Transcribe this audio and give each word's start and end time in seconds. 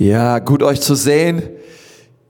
Ja, 0.00 0.38
gut 0.38 0.62
euch 0.62 0.80
zu 0.80 0.94
sehen. 0.94 1.42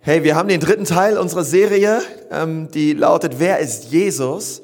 Hey, 0.01 0.25
wir 0.25 0.35
haben 0.35 0.49
den 0.49 0.59
dritten 0.59 0.87
Teil 0.87 1.17
unserer 1.17 1.45
Serie, 1.45 2.03
ähm, 2.33 2.69
die 2.75 2.95
lautet 2.95 3.39
Wer 3.39 3.61
ist 3.61 3.93
Jesus? 3.93 4.61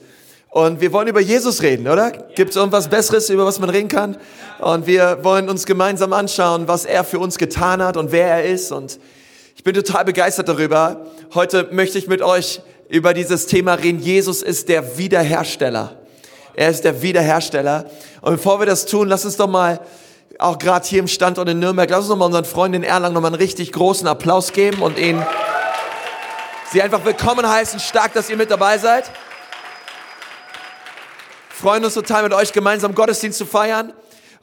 Und 0.50 0.80
wir 0.80 0.92
wollen 0.92 1.06
über 1.06 1.20
Jesus 1.20 1.62
reden, 1.62 1.86
oder? 1.86 2.10
Gibt 2.10 2.50
es 2.50 2.56
irgendwas 2.56 2.88
Besseres, 2.88 3.30
über 3.30 3.46
was 3.46 3.60
man 3.60 3.70
reden 3.70 3.86
kann? 3.86 4.16
Und 4.58 4.88
wir 4.88 5.22
wollen 5.22 5.48
uns 5.48 5.66
gemeinsam 5.66 6.12
anschauen, 6.12 6.66
was 6.66 6.84
er 6.84 7.04
für 7.04 7.20
uns 7.20 7.38
getan 7.38 7.80
hat 7.80 7.96
und 7.96 8.10
wer 8.10 8.26
er 8.26 8.44
ist. 8.44 8.72
Und 8.72 8.98
ich 9.54 9.62
bin 9.62 9.72
total 9.72 10.04
begeistert 10.04 10.48
darüber. 10.48 11.06
Heute 11.32 11.68
möchte 11.70 11.98
ich 11.98 12.08
mit 12.08 12.22
euch 12.22 12.60
über 12.88 13.14
dieses 13.14 13.46
Thema 13.46 13.74
reden. 13.74 14.00
Jesus 14.00 14.42
ist 14.42 14.68
der 14.68 14.98
Wiederhersteller. 14.98 15.94
Er 16.56 16.70
ist 16.70 16.82
der 16.82 17.02
Wiederhersteller. 17.02 17.84
Und 18.20 18.32
bevor 18.32 18.58
wir 18.58 18.66
das 18.66 18.84
tun, 18.84 19.06
lass 19.06 19.24
uns 19.24 19.36
doch 19.36 19.46
mal 19.46 19.78
auch 20.38 20.58
gerade 20.58 20.86
hier 20.86 21.00
im 21.00 21.08
Standort 21.08 21.48
in 21.48 21.58
Nürnberg, 21.58 21.88
lass 21.88 22.00
uns 22.00 22.08
noch 22.08 22.16
mal 22.16 22.26
unseren 22.26 22.44
Freunden 22.44 22.82
in 22.82 22.82
Erlangen 22.82 23.14
noch 23.14 23.20
mal 23.20 23.28
einen 23.28 23.36
richtig 23.36 23.72
großen 23.72 24.06
Applaus 24.06 24.52
geben 24.52 24.82
und 24.82 24.98
ihnen 24.98 25.24
sie 26.72 26.82
einfach 26.82 27.04
willkommen 27.04 27.48
heißen. 27.48 27.80
Stark, 27.80 28.12
dass 28.12 28.28
ihr 28.28 28.36
mit 28.36 28.50
dabei 28.50 28.78
seid. 28.78 29.10
Freuen 31.48 31.84
uns 31.84 31.94
total 31.94 32.24
mit 32.24 32.34
euch 32.34 32.52
gemeinsam 32.52 32.94
Gottesdienst 32.94 33.38
zu 33.38 33.46
feiern. 33.46 33.92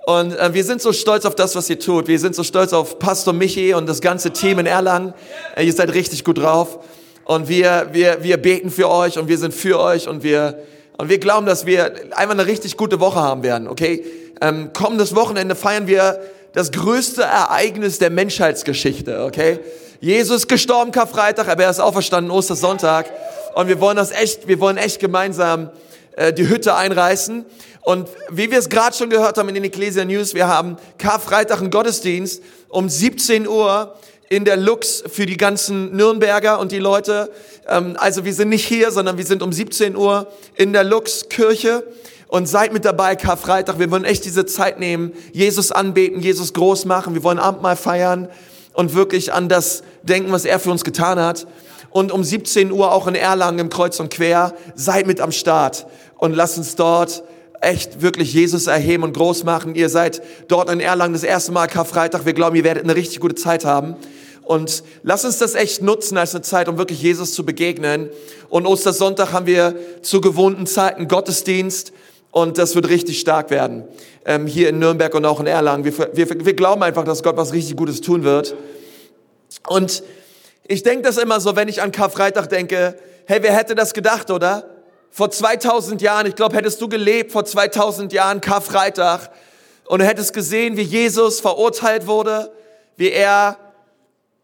Und 0.05 0.37
äh, 0.37 0.53
wir 0.53 0.63
sind 0.63 0.81
so 0.81 0.91
stolz 0.91 1.25
auf 1.25 1.35
das, 1.35 1.55
was 1.55 1.69
ihr 1.69 1.79
tut. 1.79 2.07
Wir 2.07 2.19
sind 2.19 2.35
so 2.35 2.43
stolz 2.43 2.73
auf 2.73 2.99
Pastor 2.99 3.33
Michi 3.33 3.73
und 3.73 3.87
das 3.87 4.01
ganze 4.01 4.31
Team 4.31 4.59
in 4.59 4.65
Erlangen. 4.65 5.13
Äh, 5.55 5.65
ihr 5.65 5.73
seid 5.73 5.93
richtig 5.93 6.23
gut 6.23 6.39
drauf. 6.39 6.79
Und 7.23 7.47
wir, 7.47 7.89
wir, 7.93 8.23
wir 8.23 8.37
beten 8.37 8.69
für 8.69 8.89
euch 8.89 9.17
und 9.17 9.27
wir 9.27 9.37
sind 9.37 9.53
für 9.53 9.79
euch 9.79 10.09
und 10.09 10.23
wir, 10.23 10.57
und 10.97 11.07
wir 11.07 11.19
glauben, 11.19 11.45
dass 11.45 11.65
wir 11.65 11.93
einfach 12.11 12.33
eine 12.33 12.47
richtig 12.47 12.75
gute 12.75 12.99
Woche 12.99 13.21
haben 13.21 13.43
werden, 13.43 13.69
okay? 13.69 14.03
Ähm, 14.41 14.71
kommendes 14.73 15.15
Wochenende 15.15 15.55
feiern 15.55 15.87
wir 15.87 16.19
das 16.53 16.71
größte 16.71 17.23
Ereignis 17.23 17.99
der 17.99 18.09
Menschheitsgeschichte, 18.09 19.23
okay? 19.23 19.59
Jesus 19.99 20.47
gestorben 20.47 20.91
Karfreitag, 20.91 21.47
aber 21.47 21.63
er 21.63 21.69
ist 21.69 21.79
auferstanden 21.79 22.31
Ostersonntag. 22.31 23.09
Und 23.55 23.67
wir 23.67 23.79
wollen 23.79 23.97
das 23.97 24.11
echt, 24.11 24.47
wir 24.47 24.59
wollen 24.59 24.77
echt 24.77 24.99
gemeinsam 24.99 25.69
äh, 26.15 26.33
die 26.33 26.47
Hütte 26.49 26.75
einreißen. 26.75 27.45
Und 27.81 28.09
wie 28.29 28.51
wir 28.51 28.59
es 28.59 28.69
gerade 28.69 28.95
schon 28.95 29.09
gehört 29.09 29.37
haben 29.37 29.49
in 29.49 29.55
den 29.55 29.63
Ecclesia 29.63 30.05
News, 30.05 30.33
wir 30.33 30.47
haben 30.47 30.77
Karfreitag 30.97 31.59
einen 31.59 31.71
Gottesdienst 31.71 32.41
um 32.69 32.89
17 32.89 33.47
Uhr 33.47 33.95
in 34.29 34.45
der 34.45 34.57
Lux 34.57 35.03
für 35.07 35.25
die 35.25 35.37
ganzen 35.37 35.95
Nürnberger 35.95 36.59
und 36.59 36.71
die 36.71 36.79
Leute. 36.79 37.31
Ähm, 37.67 37.95
also 37.97 38.25
wir 38.25 38.33
sind 38.33 38.49
nicht 38.49 38.65
hier, 38.65 38.91
sondern 38.91 39.17
wir 39.17 39.25
sind 39.25 39.41
um 39.41 39.53
17 39.53 39.95
Uhr 39.95 40.27
in 40.55 40.73
der 40.73 40.83
Lux 40.83 41.29
Kirche 41.29 41.83
und 42.33 42.47
seid 42.47 42.73
mit 42.73 42.83
dabei 42.83 43.15
Karfreitag. 43.15 43.77
Wir 43.77 43.91
wollen 43.91 44.05
echt 44.05 44.25
diese 44.25 44.47
Zeit 44.47 44.79
nehmen, 44.79 45.13
Jesus 45.33 45.71
anbeten, 45.71 46.19
Jesus 46.19 46.51
groß 46.53 46.85
machen. 46.85 47.13
Wir 47.13 47.23
wollen 47.23 47.37
Abendmahl 47.37 47.75
feiern 47.75 48.27
und 48.73 48.95
wirklich 48.95 49.31
an 49.31 49.49
das 49.49 49.83
denken, 50.01 50.31
was 50.31 50.43
er 50.43 50.59
für 50.59 50.71
uns 50.71 50.83
getan 50.83 51.19
hat. 51.19 51.45
Und 51.91 52.11
um 52.11 52.23
17 52.23 52.71
Uhr 52.71 52.91
auch 52.91 53.05
in 53.05 53.13
Erlangen 53.13 53.59
im 53.59 53.69
Kreuz 53.69 53.99
und 53.99 54.11
Quer. 54.11 54.55
Seid 54.73 55.05
mit 55.05 55.21
am 55.21 55.31
Start 55.31 55.85
und 56.17 56.33
lasst 56.33 56.57
uns 56.57 56.75
dort 56.75 57.23
echt 57.61 58.01
wirklich 58.01 58.33
Jesus 58.33 58.65
erheben 58.65 59.03
und 59.03 59.13
groß 59.13 59.43
machen. 59.43 59.75
Ihr 59.75 59.89
seid 59.89 60.23
dort 60.47 60.71
in 60.71 60.79
Erlangen 60.79 61.13
das 61.13 61.21
erste 61.21 61.51
Mal 61.51 61.67
Karfreitag. 61.67 62.25
Wir 62.25 62.33
glauben, 62.33 62.55
ihr 62.55 62.63
werdet 62.63 62.83
eine 62.83 62.95
richtig 62.95 63.19
gute 63.19 63.35
Zeit 63.35 63.63
haben. 63.63 63.95
Und 64.41 64.83
lasst 65.03 65.23
uns 65.23 65.37
das 65.37 65.53
echt 65.53 65.83
nutzen 65.83 66.17
als 66.17 66.33
eine 66.33 66.41
Zeit, 66.41 66.67
um 66.67 66.79
wirklich 66.79 66.99
Jesus 66.99 67.35
zu 67.35 67.45
begegnen. 67.45 68.09
Und 68.49 68.65
Ostersonntag 68.65 69.33
haben 69.33 69.45
wir 69.45 69.75
zu 70.01 70.19
gewohnten 70.19 70.65
Zeiten 70.65 71.07
Gottesdienst 71.07 71.93
und 72.33 72.57
das 72.57 72.73
wird 72.73 72.89
richtig 72.89 73.19
stark 73.19 73.51
werden. 73.51 73.87
Ähm, 74.25 74.47
hier 74.47 74.69
in 74.69 74.79
Nürnberg 74.79 75.13
und 75.13 75.23
auch 75.23 75.39
in 75.39 75.45
Erlangen. 75.45 75.85
Wir, 75.85 75.93
wir, 76.13 76.45
wir 76.45 76.55
glauben 76.55 76.81
einfach, 76.81 77.05
dass 77.05 77.21
Gott 77.21 77.37
was 77.37 77.53
richtig 77.53 77.77
Gutes 77.77 78.01
tun 78.01 78.23
wird. 78.23 78.55
Und 79.67 80.03
ich 80.67 80.81
denke 80.81 81.03
das 81.03 81.17
immer 81.17 81.39
so, 81.39 81.55
wenn 81.55 81.67
ich 81.67 81.83
an 81.83 81.91
Karfreitag 81.91 82.49
denke, 82.49 82.97
hey, 83.27 83.37
wer 83.43 83.53
hätte 83.53 83.75
das 83.75 83.93
gedacht, 83.93 84.31
oder? 84.31 84.65
Vor 85.11 85.29
2000 85.29 86.01
Jahren, 86.01 86.25
ich 86.25 86.33
glaube, 86.33 86.55
hättest 86.55 86.81
du 86.81 86.89
gelebt 86.89 87.31
vor 87.31 87.45
2000 87.45 88.11
Jahren 88.11 88.41
Karfreitag 88.41 89.29
und 89.85 89.99
du 89.99 90.05
hättest 90.05 90.33
gesehen, 90.33 90.75
wie 90.75 90.81
Jesus 90.81 91.39
verurteilt 91.39 92.07
wurde, 92.07 92.51
wie 92.97 93.11
er 93.11 93.57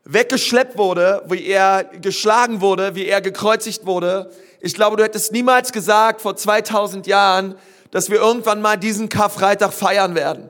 weggeschleppt 0.03 0.77
wurde, 0.77 1.23
wie 1.27 1.43
er 1.47 1.85
geschlagen 1.85 2.61
wurde, 2.61 2.93
wie 2.93 3.07
er 3.07 3.21
gekreuzigt 3.21 3.87
wurde. 3.87 4.29
Ich 4.61 4.75
glaube, 4.75 4.97
du 4.97 5.03
hättest 5.03 5.31
niemals 5.31 5.71
gesagt 5.71 6.21
vor 6.21 6.35
2000 6.35 7.07
Jahren, 7.07 7.55
dass 7.91 8.09
wir 8.09 8.17
irgendwann 8.17 8.61
mal 8.61 8.77
diesen 8.77 9.09
Karfreitag 9.09 9.73
feiern 9.73 10.15
werden. 10.15 10.49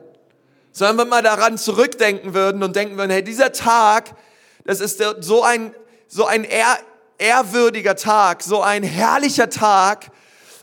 Sondern 0.72 0.98
wenn 0.98 1.06
wir 1.06 1.10
mal 1.10 1.22
daran 1.22 1.58
zurückdenken 1.58 2.34
würden 2.34 2.62
und 2.62 2.76
denken 2.76 2.96
würden, 2.96 3.10
hey, 3.10 3.24
dieser 3.24 3.52
Tag, 3.52 4.14
das 4.64 4.80
ist 4.80 5.02
so 5.20 5.42
ein, 5.42 5.74
so 6.06 6.26
ein 6.26 6.44
ehr, 6.44 6.78
ehrwürdiger 7.18 7.96
Tag, 7.96 8.42
so 8.42 8.62
ein 8.62 8.82
herrlicher 8.82 9.50
Tag, 9.50 10.10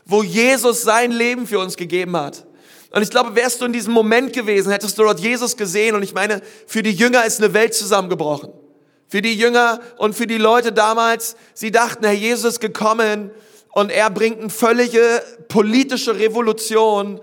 wo 0.04 0.22
Jesus 0.22 0.82
sein 0.82 1.12
Leben 1.12 1.46
für 1.46 1.58
uns 1.58 1.76
gegeben 1.76 2.16
hat. 2.16 2.46
Und 2.90 3.02
ich 3.02 3.10
glaube, 3.10 3.34
wärst 3.34 3.60
du 3.60 3.66
in 3.66 3.72
diesem 3.72 3.92
Moment 3.92 4.32
gewesen, 4.32 4.72
hättest 4.72 4.96
du 4.98 5.02
dort 5.02 5.20
Jesus 5.20 5.56
gesehen. 5.56 5.94
Und 5.94 6.02
ich 6.02 6.14
meine, 6.14 6.40
für 6.66 6.82
die 6.82 6.92
Jünger 6.92 7.24
ist 7.26 7.42
eine 7.42 7.52
Welt 7.52 7.74
zusammengebrochen. 7.74 8.50
Für 9.08 9.20
die 9.20 9.34
Jünger 9.34 9.80
und 9.98 10.14
für 10.14 10.26
die 10.26 10.38
Leute 10.38 10.72
damals, 10.72 11.36
sie 11.54 11.70
dachten, 11.70 12.04
Herr 12.04 12.14
Jesus 12.14 12.54
ist 12.54 12.60
gekommen, 12.60 13.30
und 13.78 13.92
er 13.92 14.10
bringt 14.10 14.40
eine 14.40 14.50
völlige 14.50 15.22
politische 15.46 16.18
Revolution, 16.18 17.20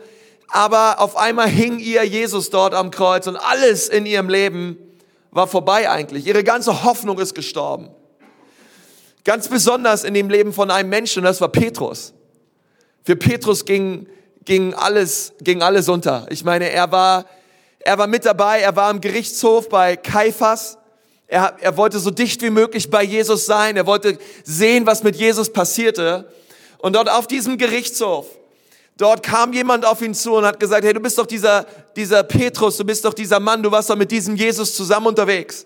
aber 0.47 1.01
auf 1.01 1.17
einmal 1.17 1.49
hing 1.49 1.79
ihr 1.79 2.03
Jesus 2.05 2.49
dort 2.49 2.73
am 2.73 2.91
Kreuz 2.91 3.27
und 3.27 3.35
alles 3.35 3.89
in 3.89 4.05
ihrem 4.05 4.29
Leben 4.29 4.77
war 5.31 5.47
vorbei 5.47 5.89
eigentlich. 5.89 6.25
Ihre 6.25 6.45
ganze 6.45 6.85
Hoffnung 6.85 7.19
ist 7.19 7.35
gestorben. 7.35 7.89
Ganz 9.25 9.49
besonders 9.49 10.05
in 10.05 10.13
dem 10.13 10.29
Leben 10.29 10.53
von 10.53 10.71
einem 10.71 10.87
Menschen, 10.87 11.19
und 11.19 11.25
das 11.25 11.41
war 11.41 11.49
Petrus. 11.49 12.13
Für 13.03 13.17
Petrus 13.17 13.65
ging, 13.65 14.07
ging 14.45 14.73
alles, 14.75 15.33
ging 15.41 15.61
alles 15.61 15.89
unter. 15.89 16.25
Ich 16.29 16.45
meine, 16.45 16.69
er 16.69 16.89
war, 16.89 17.25
er 17.79 17.97
war 17.97 18.07
mit 18.07 18.23
dabei, 18.23 18.61
er 18.61 18.77
war 18.77 18.89
im 18.91 19.01
Gerichtshof 19.01 19.67
bei 19.67 19.97
Kaiphas. 19.97 20.77
Er, 21.27 21.57
er 21.59 21.75
wollte 21.75 21.99
so 21.99 22.11
dicht 22.11 22.41
wie 22.43 22.49
möglich 22.49 22.89
bei 22.89 23.03
Jesus 23.03 23.45
sein. 23.45 23.75
Er 23.75 23.85
wollte 23.85 24.17
sehen, 24.45 24.85
was 24.85 25.03
mit 25.03 25.17
Jesus 25.17 25.51
passierte. 25.51 26.29
Und 26.85 26.93
dort 26.93 27.09
auf 27.09 27.25
diesem 27.25 27.57
Gerichtshof, 27.57 28.27
dort 28.95 29.23
kam 29.23 29.53
jemand 29.53 29.87
auf 29.87 30.03
ihn 30.03 30.13
zu 30.13 30.35
und 30.35 30.45
hat 30.45 30.59
gesagt, 30.59 30.85
hey, 30.85 30.93
du 30.93 30.99
bist 30.99 31.17
doch 31.17 31.25
dieser, 31.25 31.65
dieser 31.95 32.21
Petrus, 32.21 32.77
du 32.77 32.85
bist 32.85 33.03
doch 33.03 33.15
dieser 33.15 33.39
Mann, 33.39 33.63
du 33.63 33.71
warst 33.71 33.89
doch 33.89 33.95
mit 33.95 34.11
diesem 34.11 34.35
Jesus 34.35 34.75
zusammen 34.75 35.07
unterwegs. 35.07 35.65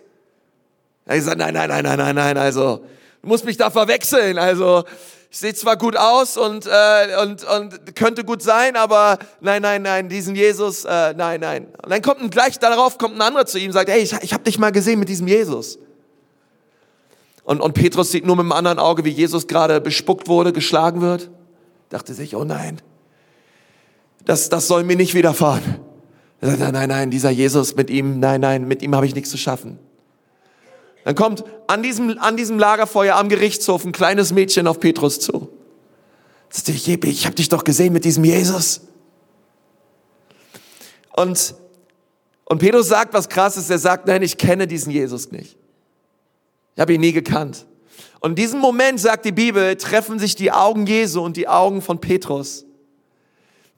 Er 1.04 1.16
hat 1.16 1.20
gesagt, 1.20 1.38
nein, 1.38 1.54
nein, 1.54 1.68
nein, 1.68 1.84
nein, 1.84 1.98
nein, 1.98 2.16
nein, 2.16 2.38
also, 2.38 2.86
du 3.22 3.28
musst 3.28 3.44
mich 3.44 3.58
da 3.58 3.70
verwechseln, 3.70 4.38
also, 4.38 4.86
ich 5.30 5.38
sehe 5.38 5.54
zwar 5.54 5.76
gut 5.76 5.98
aus 5.98 6.38
und, 6.38 6.66
äh, 6.66 7.18
und, 7.22 7.44
und 7.44 7.96
könnte 7.98 8.24
gut 8.24 8.42
sein, 8.42 8.78
aber 8.78 9.20
nein, 9.42 9.62
nein, 9.62 9.82
nein, 9.82 10.08
diesen 10.08 10.38
Jesus, 10.38 10.86
äh, 10.86 11.14
nein, 11.16 11.42
nein. 11.42 11.68
Und 11.84 11.90
dann 11.90 12.02
kommt 12.02 12.22
ein, 12.22 12.30
gleich 12.30 12.60
darauf 12.60 12.98
kommt 12.98 13.16
ein 13.16 13.22
anderer 13.22 13.46
zu 13.46 13.60
ihm 13.60 13.68
und 13.68 13.74
sagt, 13.74 13.90
hey, 13.90 14.00
ich, 14.00 14.14
ich 14.22 14.32
habe 14.32 14.46
dich 14.46 14.58
mal 14.58 14.72
gesehen 14.72 15.00
mit 15.00 15.10
diesem 15.10 15.28
Jesus. 15.28 15.80
Und, 17.50 17.62
und 17.62 17.74
Petrus 17.74 18.12
sieht 18.12 18.28
nur 18.28 18.36
mit 18.36 18.44
dem 18.44 18.52
anderen 18.52 18.78
Auge, 18.78 19.06
wie 19.06 19.10
Jesus 19.10 19.48
gerade 19.48 19.82
bespuckt 19.82 20.28
wurde, 20.28 20.54
geschlagen 20.54 21.02
wird. 21.02 21.32
Dachte 21.90 22.14
sich, 22.14 22.36
oh 22.36 22.44
nein, 22.44 22.80
das, 24.24 24.50
das 24.50 24.68
soll 24.68 24.84
mir 24.84 24.96
nicht 24.96 25.16
widerfahren. 25.16 25.80
Er 26.42 26.50
sagt, 26.50 26.60
nein, 26.60 26.74
nein, 26.74 26.90
nein, 26.90 27.10
dieser 27.10 27.32
Jesus 27.32 27.76
mit 27.76 27.90
ihm, 27.90 28.20
nein, 28.20 28.42
nein, 28.42 28.68
mit 28.68 28.84
ihm 28.84 28.94
habe 28.94 29.08
ich 29.08 29.16
nichts 29.16 29.32
zu 29.32 29.38
schaffen. 29.38 29.80
Dann 31.06 31.16
kommt 31.16 31.44
an 31.66 31.82
diesem, 31.82 32.20
an 32.20 32.38
diesem 32.38 32.60
Lagerfeuer 32.60 33.16
am 33.16 33.30
Gerichtshof 33.30 33.84
ein 33.84 33.94
kleines 33.94 34.32
Mädchen 34.32 34.68
auf 34.68 34.80
Petrus 34.80 35.20
zu. 35.20 35.50
Sagt, 36.52 36.70
ich, 36.70 36.88
ich 36.88 37.26
habe 37.26 37.36
dich 37.36 37.50
doch 37.50 37.64
gesehen 37.64 37.94
mit 37.94 38.06
diesem 38.06 38.26
Jesus. 38.26 38.82
Und, 41.16 41.56
und 42.46 42.60
Petrus 42.60 42.90
sagt 42.90 43.16
was 43.16 43.28
krasses, 43.28 43.72
er 43.72 43.80
sagt, 43.80 44.06
nein, 44.06 44.22
ich 44.22 44.38
kenne 44.38 44.68
diesen 44.68 44.92
Jesus 44.92 45.32
nicht. 45.32 45.58
Ich 46.80 46.82
habe 46.82 46.94
ihn 46.94 47.02
nie 47.02 47.12
gekannt. 47.12 47.66
Und 48.22 48.30
in 48.30 48.36
diesem 48.38 48.62
Moment, 48.62 49.02
sagt 49.02 49.26
die 49.26 49.34
Bibel, 49.34 49.76
treffen 49.76 50.18
sich 50.18 50.38
die 50.38 50.54
Augen 50.54 50.88
Jesu 50.88 51.20
und 51.22 51.36
die 51.36 51.50
Augen 51.50 51.82
von 51.82 52.00
Petrus. 52.00 52.66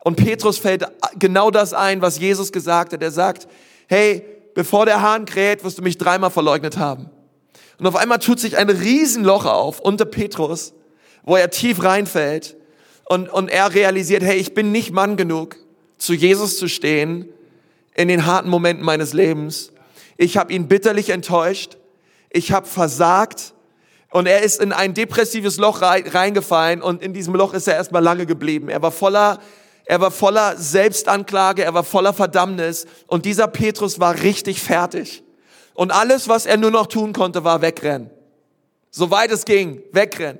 Und 0.03 0.17
Petrus 0.17 0.59
fällt 0.59 0.85
genau 1.17 1.49
das 1.49 1.73
ein, 1.73 2.03
was 2.03 2.19
Jesus 2.19 2.51
gesagt 2.51 2.93
hat. 2.93 3.01
Er 3.01 3.09
sagt, 3.09 3.47
hey, 3.87 4.23
bevor 4.53 4.85
der 4.85 5.01
Hahn 5.01 5.25
kräht, 5.25 5.63
wirst 5.63 5.79
du 5.79 5.81
mich 5.81 5.97
dreimal 5.97 6.29
verleugnet 6.29 6.77
haben. 6.77 7.09
Und 7.79 7.87
auf 7.87 7.95
einmal 7.95 8.19
tut 8.19 8.39
sich 8.39 8.55
ein 8.55 8.69
Riesenloch 8.69 9.45
auf 9.45 9.79
unter 9.79 10.05
Petrus, 10.05 10.73
wo 11.23 11.35
er 11.35 11.49
tief 11.49 11.81
reinfällt 11.81 12.55
und, 13.05 13.29
und 13.29 13.49
er 13.49 13.73
realisiert, 13.73 14.21
hey, 14.21 14.37
ich 14.37 14.53
bin 14.53 14.71
nicht 14.71 14.91
Mann 14.91 15.17
genug, 15.17 15.55
zu 15.97 16.13
Jesus 16.13 16.59
zu 16.59 16.67
stehen 16.67 17.27
in 17.95 18.09
den 18.09 18.27
harten 18.27 18.51
Momenten 18.51 18.85
meines 18.85 19.13
Lebens. 19.13 19.71
Ich 20.17 20.37
habe 20.37 20.53
ihn 20.53 20.67
bitterlich 20.67 21.09
enttäuscht. 21.09 21.77
Ich 22.31 22.51
habe 22.51 22.67
versagt. 22.67 23.53
Und 24.09 24.25
er 24.25 24.41
ist 24.41 24.59
in 24.59 24.73
ein 24.73 24.93
depressives 24.93 25.57
Loch 25.57 25.81
reingefallen 25.81 26.81
und 26.81 27.01
in 27.01 27.13
diesem 27.13 27.33
Loch 27.33 27.53
ist 27.53 27.67
er 27.67 27.75
erstmal 27.75 28.03
lange 28.03 28.25
geblieben. 28.25 28.67
Er 28.67 28.81
war 28.81 28.91
voller 28.91 29.39
er 29.85 29.99
war 29.99 30.11
voller 30.11 30.55
Selbstanklage, 30.57 31.63
er 31.63 31.73
war 31.73 31.83
voller 31.83 32.13
Verdammnis 32.13 32.85
und 33.07 33.25
dieser 33.25 33.47
Petrus 33.47 33.99
war 33.99 34.21
richtig 34.21 34.61
fertig. 34.61 35.23
Und 35.73 35.91
alles, 35.91 36.27
was 36.27 36.45
er 36.45 36.57
nur 36.57 36.71
noch 36.71 36.87
tun 36.87 37.13
konnte, 37.13 37.43
war 37.43 37.61
wegrennen. 37.61 38.09
Soweit 38.89 39.31
es 39.31 39.45
ging, 39.45 39.81
wegrennen. 39.91 40.39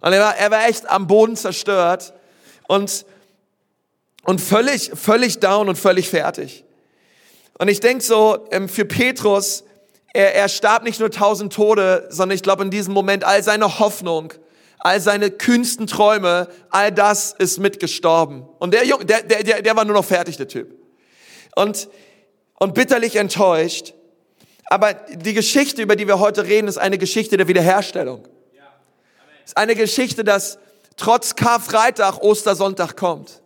Und 0.00 0.12
er 0.12 0.20
war, 0.20 0.36
er 0.36 0.50
war 0.50 0.66
echt 0.66 0.88
am 0.88 1.06
Boden 1.06 1.36
zerstört 1.36 2.14
und, 2.66 3.04
und 4.24 4.40
völlig, 4.40 4.90
völlig 4.94 5.40
down 5.40 5.68
und 5.68 5.76
völlig 5.76 6.08
fertig. 6.08 6.64
Und 7.58 7.68
ich 7.68 7.80
denke 7.80 8.02
so, 8.02 8.46
ähm, 8.50 8.68
für 8.68 8.84
Petrus, 8.84 9.64
er, 10.14 10.34
er 10.34 10.48
starb 10.48 10.84
nicht 10.84 11.00
nur 11.00 11.10
tausend 11.10 11.52
Tode, 11.52 12.06
sondern 12.08 12.36
ich 12.36 12.42
glaube 12.42 12.62
in 12.62 12.70
diesem 12.70 12.94
Moment 12.94 13.24
all 13.24 13.42
seine 13.42 13.78
Hoffnung, 13.78 14.32
all 14.78 15.00
seine 15.00 15.30
kühnsten 15.30 15.86
Träume, 15.86 16.48
all 16.70 16.92
das 16.92 17.34
ist 17.36 17.58
mitgestorben. 17.58 18.48
Und 18.58 18.72
der 18.72 18.86
Junge, 18.86 19.04
der, 19.04 19.22
der, 19.22 19.60
der 19.60 19.76
war 19.76 19.84
nur 19.84 19.94
noch 19.94 20.04
fertig, 20.04 20.36
der 20.36 20.48
Typ. 20.48 20.74
Und, 21.56 21.88
und 22.58 22.74
bitterlich 22.74 23.16
enttäuscht. 23.16 23.94
Aber 24.66 24.94
die 24.94 25.34
Geschichte, 25.34 25.82
über 25.82 25.96
die 25.96 26.06
wir 26.06 26.20
heute 26.20 26.46
reden, 26.46 26.68
ist 26.68 26.78
eine 26.78 26.96
Geschichte 26.96 27.36
der 27.36 27.48
Wiederherstellung. 27.48 28.26
Ist 29.44 29.56
eine 29.56 29.74
Geschichte, 29.74 30.24
dass 30.24 30.58
trotz 30.96 31.36
Karfreitag 31.36 32.22
Ostersonntag 32.22 32.96
kommt. 32.96 33.42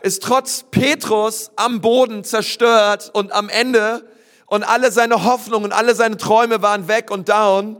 Ist 0.00 0.22
trotz 0.22 0.64
Petrus 0.70 1.50
am 1.56 1.80
Boden 1.80 2.24
zerstört 2.24 3.10
und 3.12 3.32
am 3.32 3.48
Ende 3.48 4.04
und 4.48 4.64
alle 4.64 4.90
seine 4.90 5.24
Hoffnungen, 5.24 5.72
alle 5.72 5.94
seine 5.94 6.16
Träume 6.16 6.62
waren 6.62 6.88
weg 6.88 7.10
und 7.10 7.28
down. 7.28 7.76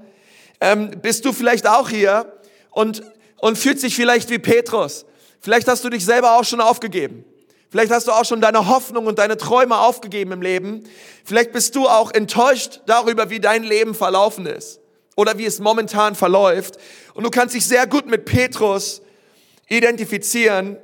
Ähm, 0.60 0.90
bist 1.02 1.24
du 1.24 1.32
vielleicht 1.32 1.66
auch 1.66 1.88
hier 1.88 2.32
und, 2.70 3.02
und 3.38 3.58
fühlt 3.58 3.80
sich 3.80 3.96
vielleicht 3.96 4.30
wie 4.30 4.38
Petrus. 4.38 5.06
Vielleicht 5.40 5.68
hast 5.68 5.84
du 5.84 5.88
dich 5.88 6.04
selber 6.04 6.36
auch 6.36 6.44
schon 6.44 6.60
aufgegeben. 6.60 7.24
Vielleicht 7.70 7.92
hast 7.92 8.08
du 8.08 8.12
auch 8.12 8.24
schon 8.24 8.40
deine 8.40 8.66
Hoffnung 8.68 9.06
und 9.06 9.18
deine 9.18 9.36
Träume 9.36 9.78
aufgegeben 9.78 10.32
im 10.32 10.42
Leben. 10.42 10.84
Vielleicht 11.24 11.52
bist 11.52 11.74
du 11.74 11.86
auch 11.86 12.10
enttäuscht 12.12 12.80
darüber, 12.86 13.30
wie 13.30 13.40
dein 13.40 13.62
Leben 13.62 13.94
verlaufen 13.94 14.46
ist 14.46 14.80
oder 15.16 15.36
wie 15.36 15.44
es 15.44 15.58
momentan 15.60 16.14
verläuft. 16.14 16.78
Und 17.14 17.24
du 17.24 17.30
kannst 17.30 17.54
dich 17.54 17.66
sehr 17.66 17.86
gut 17.86 18.06
mit 18.06 18.24
Petrus 18.24 19.02
identifizieren. 19.68 20.78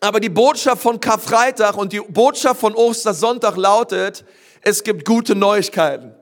Aber 0.00 0.20
die 0.20 0.28
Botschaft 0.28 0.82
von 0.82 1.00
Karfreitag 1.00 1.76
und 1.76 1.92
die 1.92 2.00
Botschaft 2.00 2.60
von 2.60 2.74
Ostersonntag 2.74 3.56
lautet, 3.56 4.24
es 4.68 4.84
gibt 4.84 5.04
gute 5.04 5.34
Neuigkeiten. 5.34 6.14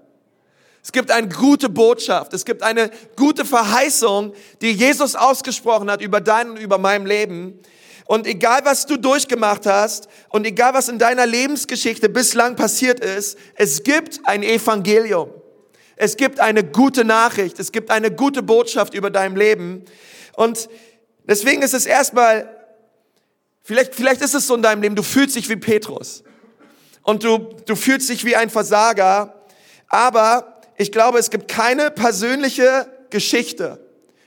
Es 0.83 0.93
gibt 0.93 1.11
eine 1.11 1.29
gute 1.29 1.69
Botschaft. 1.69 2.33
Es 2.33 2.45
gibt 2.45 2.63
eine 2.63 2.91
gute 3.17 3.45
Verheißung, 3.45 4.33
die 4.61 4.71
Jesus 4.71 5.17
ausgesprochen 5.17 5.91
hat 5.91 6.01
über 6.01 6.21
dein 6.21 6.51
und 6.51 6.59
über 6.59 6.79
meinem 6.79 7.07
Leben. 7.07 7.59
Und 8.05 8.25
egal 8.29 8.61
was 8.63 8.87
du 8.87 8.97
durchgemacht 8.97 9.67
hast 9.67 10.07
und 10.29 10.47
egal 10.47 10.75
was 10.75 10.89
in 10.89 11.01
deiner 11.01 11.27
Lebensgeschichte 11.27 12.09
bislang 12.09 12.55
passiert 12.55 13.01
ist, 13.01 13.37
es 13.57 13.83
gibt 13.83 14.21
ein 14.25 14.45
Evangelium. 14.45 15.31
Es 15.97 16.17
gibt 16.17 16.39
eine 16.39 16.63
gute 16.63 17.05
Nachricht. 17.05 17.59
Es 17.59 17.73
gibt 17.73 17.91
eine 17.91 18.13
gute 18.13 18.45
Botschaft 18.45 18.95
über 18.95 19.11
dein 19.11 19.35
Leben. 19.35 19.85
Und 20.37 20.69
deswegen 21.25 21.63
ist 21.63 21.75
es 21.75 21.85
erstmal, 21.85 22.49
vielleicht, 23.65 23.93
vielleicht 23.93 24.21
ist 24.21 24.37
es 24.37 24.47
so 24.47 24.55
in 24.55 24.63
deinem 24.63 24.83
Leben, 24.83 24.95
du 24.95 25.03
fühlst 25.03 25.35
dich 25.35 25.49
wie 25.49 25.57
Petrus. 25.57 26.23
Und 27.07 27.25
du, 27.25 27.39
du 27.65 27.77
fühlst 27.77 28.09
dich 28.11 28.25
wie 28.25 28.37
ein 28.37 28.51
Versager. 28.51 29.33
Aber 29.89 30.61
ich 30.77 30.93
glaube, 30.93 31.19
es 31.19 31.31
gibt 31.31 31.49
keine 31.49 31.91
persönliche 31.91 32.87
Geschichte, 33.09 33.81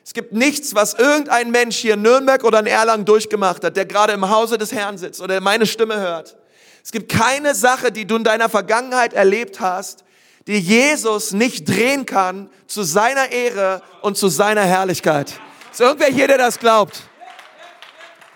es 0.10 0.16
gibt 0.16 0.34
nichts, 0.34 0.74
was 0.74 0.96
irgendein 0.96 1.52
Mensch 1.52 1.78
hier 1.78 1.94
in 1.94 2.02
Nürnberg 2.02 2.44
oder 2.44 2.62
in 2.62 2.66
Erlangen 2.66 3.06
durchgemacht 3.06 3.64
hat, 3.64 3.78
der 3.78 3.86
gerade 3.86 4.14
im 4.14 4.28
Hause 4.28 4.58
des 4.58 4.72
Herrn 4.72 4.98
sitzt 4.98 5.22
oder 5.22 5.40
meine 5.40 5.68
Stimme 5.68 6.00
hört. 6.00 6.36
Es 6.84 6.92
gibt 6.92 7.12
keine 7.12 7.54
Sache, 7.54 7.92
die 7.92 8.06
du 8.08 8.16
in 8.16 8.24
deiner 8.24 8.50
Vergangenheit 8.50 9.14
erlebt 9.14 9.60
hast, 9.60 10.04
die 10.48 10.58
Jesus 10.58 11.32
nicht 11.32 11.70
drehen 11.70 12.08
kann 12.08 12.50
zu 12.66 12.82
seiner 12.82 13.32
Ehre 13.32 13.84
und 14.02 14.18
zu 14.18 14.30
seiner 14.30 14.64
Herrlichkeit. 14.64 15.40
Ist 15.72 15.80
irgendwer 15.80 16.08
hier, 16.08 16.28
der 16.28 16.40
das 16.40 16.58
glaubt? 16.58 17.04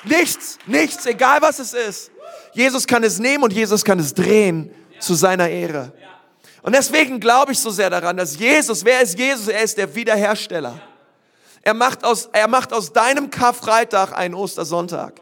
Nichts, 0.04 0.60
nichts, 0.68 1.08
egal 1.08 1.42
was 1.42 1.58
es 1.58 1.74
ist. 1.74 2.12
Jesus 2.54 2.88
kann 2.88 3.04
es 3.04 3.20
nehmen 3.20 3.44
und 3.44 3.54
Jesus 3.54 3.84
kann 3.84 4.00
es 4.00 4.14
drehen 4.14 4.74
zu 5.00 5.14
seiner 5.14 5.50
Ehre. 5.50 5.92
Und 6.62 6.74
deswegen 6.74 7.20
glaube 7.20 7.52
ich 7.52 7.60
so 7.60 7.70
sehr 7.70 7.90
daran, 7.90 8.16
dass 8.16 8.38
Jesus, 8.38 8.86
wer 8.86 9.02
ist 9.02 9.18
Jesus? 9.20 9.48
Er 9.48 9.64
ist 9.64 9.78
der 9.78 9.94
Wiederhersteller. 9.94 10.80
Er 11.62 11.74
macht 11.74 12.04
aus, 12.04 12.30
er 12.32 12.48
macht 12.48 12.74
aus 12.74 12.94
deinem 12.94 13.30
Karfreitag 13.30 14.14
einen 14.14 14.34
Ostersonntag. 14.34 15.20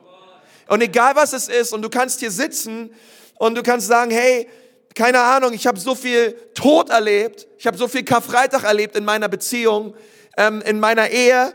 Und 0.68 0.82
egal 0.82 1.16
was 1.16 1.34
es 1.34 1.48
ist, 1.48 1.74
und 1.74 1.82
du 1.82 1.90
kannst 1.90 2.20
hier 2.20 2.32
sitzen 2.32 2.92
und 3.38 3.56
du 3.56 3.64
kannst 3.64 3.88
sagen, 3.88 4.12
hey, 4.12 4.48
keine 4.94 5.20
Ahnung, 5.20 5.54
ich 5.54 5.68
habe 5.68 5.80
so 5.80 5.96
viel 5.96 6.34
Tod 6.54 6.90
erlebt, 6.90 7.48
ich 7.58 7.68
habe 7.68 7.78
so 7.78 7.88
viel 7.88 8.04
Karfreitag 8.04 8.64
erlebt 8.64 8.96
in 8.96 9.06
meiner 9.06 9.30
Beziehung, 9.30 9.96
ähm, 10.38 10.62
in 10.62 10.80
meiner 10.80 11.10
Ehe. 11.10 11.54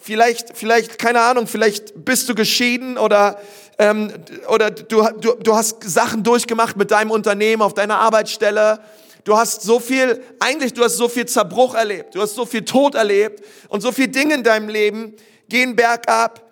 Vielleicht, 0.00 0.56
vielleicht, 0.56 0.98
keine 0.98 1.20
Ahnung, 1.20 1.46
vielleicht 1.46 2.04
bist 2.04 2.28
du 2.28 2.34
geschieden 2.34 2.98
oder 2.98 3.40
ähm, 3.78 4.12
oder 4.48 4.70
du, 4.70 5.06
du, 5.20 5.34
du 5.34 5.54
hast 5.54 5.82
Sachen 5.82 6.22
durchgemacht 6.22 6.76
mit 6.76 6.90
deinem 6.90 7.10
Unternehmen 7.10 7.62
auf 7.62 7.74
deiner 7.74 7.98
Arbeitsstelle 7.98 8.80
Du 9.28 9.36
hast 9.36 9.60
so 9.60 9.78
viel, 9.78 10.24
eigentlich 10.40 10.72
du 10.72 10.82
hast 10.82 10.96
so 10.96 11.06
viel 11.06 11.26
Zerbruch 11.26 11.74
erlebt, 11.74 12.14
du 12.14 12.22
hast 12.22 12.34
so 12.34 12.46
viel 12.46 12.64
Tod 12.64 12.94
erlebt 12.94 13.44
und 13.68 13.82
so 13.82 13.92
viele 13.92 14.08
Dinge 14.08 14.32
in 14.32 14.42
deinem 14.42 14.70
Leben 14.70 15.14
gehen 15.50 15.76
bergab. 15.76 16.42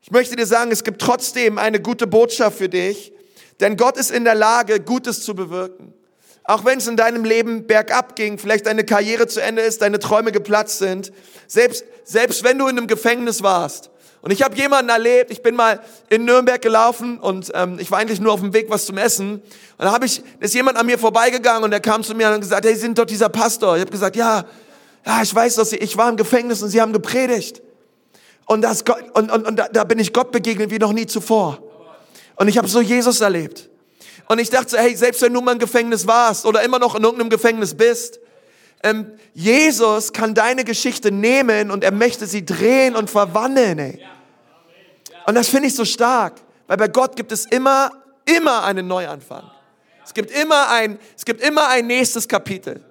Ich 0.00 0.10
möchte 0.10 0.34
dir 0.34 0.46
sagen, 0.46 0.72
es 0.72 0.82
gibt 0.82 1.00
trotzdem 1.00 1.58
eine 1.58 1.80
gute 1.80 2.08
Botschaft 2.08 2.58
für 2.58 2.68
dich, 2.68 3.12
denn 3.60 3.76
Gott 3.76 3.96
ist 3.96 4.10
in 4.10 4.24
der 4.24 4.34
Lage, 4.34 4.80
Gutes 4.80 5.22
zu 5.22 5.36
bewirken. 5.36 5.94
Auch 6.44 6.64
wenn 6.64 6.78
es 6.78 6.86
in 6.88 6.96
deinem 6.96 7.24
Leben 7.24 7.66
bergab 7.66 8.16
ging, 8.16 8.38
vielleicht 8.38 8.66
deine 8.66 8.84
Karriere 8.84 9.26
zu 9.26 9.40
Ende 9.40 9.62
ist, 9.62 9.82
deine 9.82 9.98
Träume 9.98 10.32
geplatzt 10.32 10.78
sind, 10.78 11.12
selbst, 11.46 11.84
selbst 12.04 12.42
wenn 12.42 12.58
du 12.58 12.66
in 12.66 12.76
einem 12.76 12.88
Gefängnis 12.88 13.42
warst, 13.42 13.92
und 14.22 14.30
ich 14.30 14.42
habe 14.42 14.56
jemanden 14.56 14.88
erlebt, 14.88 15.32
ich 15.32 15.42
bin 15.42 15.56
mal 15.56 15.80
in 16.08 16.24
Nürnberg 16.24 16.62
gelaufen 16.62 17.18
und 17.18 17.50
ähm, 17.54 17.78
ich 17.80 17.90
war 17.90 17.98
eigentlich 17.98 18.20
nur 18.20 18.32
auf 18.32 18.38
dem 18.38 18.54
Weg, 18.54 18.70
was 18.70 18.86
zum 18.86 18.96
Essen. 18.96 19.42
Und 19.78 19.84
da 19.84 19.92
habe 19.92 20.06
ich, 20.06 20.22
ist 20.38 20.54
jemand 20.54 20.78
an 20.78 20.86
mir 20.86 20.96
vorbeigegangen 20.96 21.64
und 21.64 21.72
der 21.72 21.80
kam 21.80 22.04
zu 22.04 22.14
mir 22.14 22.28
und 22.28 22.34
hat 22.34 22.40
gesagt, 22.40 22.64
hey, 22.64 22.76
sind 22.76 22.96
doch 22.98 23.04
dieser 23.04 23.28
Pastor. 23.28 23.74
Ich 23.74 23.80
habe 23.80 23.90
gesagt, 23.90 24.14
ja, 24.14 24.44
ja, 25.04 25.22
ich 25.22 25.34
weiß, 25.34 25.56
dass 25.56 25.70
Sie, 25.70 25.76
ich 25.76 25.96
war 25.96 26.08
im 26.08 26.16
Gefängnis 26.16 26.62
und 26.62 26.68
Sie 26.68 26.80
haben 26.80 26.92
gepredigt. 26.92 27.62
Und, 28.46 28.62
das, 28.62 28.84
und, 29.14 29.32
und, 29.32 29.44
und 29.44 29.56
da, 29.56 29.68
da 29.68 29.82
bin 29.82 29.98
ich 29.98 30.12
Gott 30.12 30.30
begegnet 30.30 30.70
wie 30.70 30.78
noch 30.78 30.92
nie 30.92 31.06
zuvor. 31.06 31.58
Und 32.36 32.46
ich 32.46 32.58
habe 32.58 32.68
so 32.68 32.80
Jesus 32.80 33.20
erlebt. 33.20 33.70
Und 34.28 34.38
ich 34.38 34.50
dachte, 34.50 34.78
hey, 34.78 34.96
selbst 34.96 35.22
wenn 35.22 35.32
du 35.32 35.40
mal 35.40 35.52
im 35.52 35.58
Gefängnis 35.58 36.06
warst 36.06 36.46
oder 36.46 36.62
immer 36.62 36.78
noch 36.78 36.94
in 36.94 37.02
irgendeinem 37.02 37.30
Gefängnis 37.30 37.74
bist, 37.74 38.20
ähm, 38.82 39.12
Jesus 39.34 40.12
kann 40.12 40.34
deine 40.34 40.64
Geschichte 40.64 41.10
nehmen 41.12 41.70
und 41.70 41.84
er 41.84 41.92
möchte 41.92 42.26
sie 42.26 42.44
drehen 42.44 42.96
und 42.96 43.10
verwandeln. 43.10 43.78
Ey. 43.78 44.00
Und 45.26 45.34
das 45.34 45.48
finde 45.48 45.68
ich 45.68 45.74
so 45.74 45.84
stark, 45.84 46.34
weil 46.66 46.76
bei 46.76 46.88
Gott 46.88 47.16
gibt 47.16 47.32
es 47.32 47.46
immer, 47.46 47.90
immer 48.24 48.64
einen 48.64 48.86
Neuanfang. 48.88 49.44
Es 50.04 50.14
gibt 50.14 50.30
immer 50.30 50.68
ein, 50.70 50.98
es 51.16 51.24
gibt 51.24 51.40
immer 51.40 51.68
ein 51.68 51.86
nächstes 51.86 52.26
Kapitel. 52.26 52.82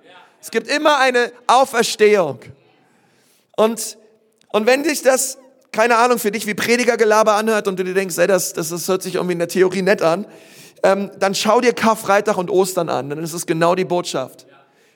Es 0.41 0.49
gibt 0.49 0.67
immer 0.67 0.97
eine 0.97 1.31
Auferstehung. 1.45 2.39
Und, 3.55 3.97
und 4.49 4.65
wenn 4.65 4.83
dich 4.83 5.03
das, 5.03 5.37
keine 5.71 5.97
Ahnung, 5.97 6.19
für 6.19 6.31
dich 6.31 6.47
wie 6.47 6.53
Predigergelaber 6.53 7.33
anhört 7.33 7.67
und 7.67 7.77
du 7.77 7.83
dir 7.83 7.93
denkst, 7.93 8.17
ey, 8.17 8.27
das, 8.27 8.53
das, 8.53 8.69
das 8.69 8.87
hört 8.87 9.03
sich 9.03 9.15
irgendwie 9.15 9.33
in 9.33 9.39
der 9.39 9.49
Theorie 9.49 9.81
nett 9.81 10.01
an, 10.01 10.25
ähm, 10.83 11.11
dann 11.19 11.35
schau 11.35 11.61
dir 11.61 11.73
Karfreitag 11.73 12.37
und 12.37 12.49
Ostern 12.49 12.89
an, 12.89 13.09
dann 13.09 13.19
ist 13.19 13.33
es 13.33 13.45
genau 13.45 13.75
die 13.75 13.85
Botschaft. 13.85 14.47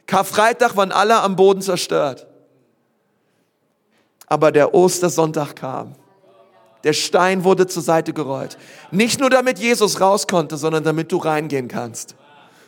Karfreitag 0.08 0.76
waren 0.76 0.92
alle 0.92 1.22
am 1.22 1.36
Boden 1.36 1.62
zerstört. 1.62 2.28
Aber 4.28 4.52
der 4.52 4.74
Ostersonntag 4.74 5.56
kam. 5.56 5.96
Der 6.84 6.94
Stein 6.94 7.44
wurde 7.44 7.68
zur 7.68 7.82
Seite 7.82 8.14
gerollt. 8.14 8.58
Nicht 8.92 9.20
nur 9.20 9.30
damit 9.30 9.58
Jesus 9.60 10.02
raus 10.02 10.28
konnte, 10.28 10.58
sondern 10.58 10.84
damit 10.84 11.12
du 11.12 11.18
reingehen 11.18 11.68
kannst. 11.68 12.16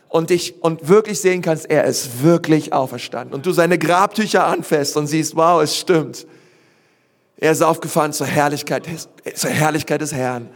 Und 0.08 0.30
dich, 0.30 0.62
und 0.62 0.88
wirklich 0.88 1.20
sehen 1.20 1.42
kannst, 1.42 1.70
er 1.70 1.84
ist 1.84 2.22
wirklich 2.22 2.72
auferstanden. 2.72 3.34
Und 3.34 3.46
du 3.46 3.52
seine 3.52 3.78
Grabtücher 3.78 4.44
anfasst 4.44 4.96
und 4.96 5.06
siehst, 5.06 5.36
wow, 5.36 5.62
es 5.62 5.76
stimmt. 5.76 6.26
Er 7.36 7.52
ist 7.52 7.62
aufgefahren 7.62 8.12
zur 8.12 8.26
Herrlichkeit, 8.26 8.84
zur 9.34 9.50
Herrlichkeit 9.50 10.00
des 10.00 10.12
Herrn. 10.12 10.48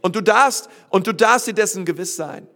Und 0.00 0.16
du 0.16 0.20
darfst, 0.20 0.68
und 0.90 1.06
du 1.06 1.12
darfst 1.12 1.46
dir 1.46 1.54
dessen 1.54 1.84
gewiss 1.84 2.16
sein, 2.16 2.46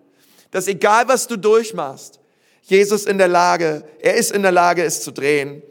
dass 0.50 0.68
egal 0.68 1.08
was 1.08 1.26
du 1.26 1.36
durchmachst, 1.36 2.20
Jesus 2.62 3.04
in 3.04 3.18
der 3.18 3.28
Lage, 3.28 3.84
er 4.00 4.14
ist 4.14 4.30
in 4.30 4.42
der 4.42 4.52
Lage, 4.52 4.84
es 4.84 5.02
zu 5.02 5.10
drehen. 5.10 5.62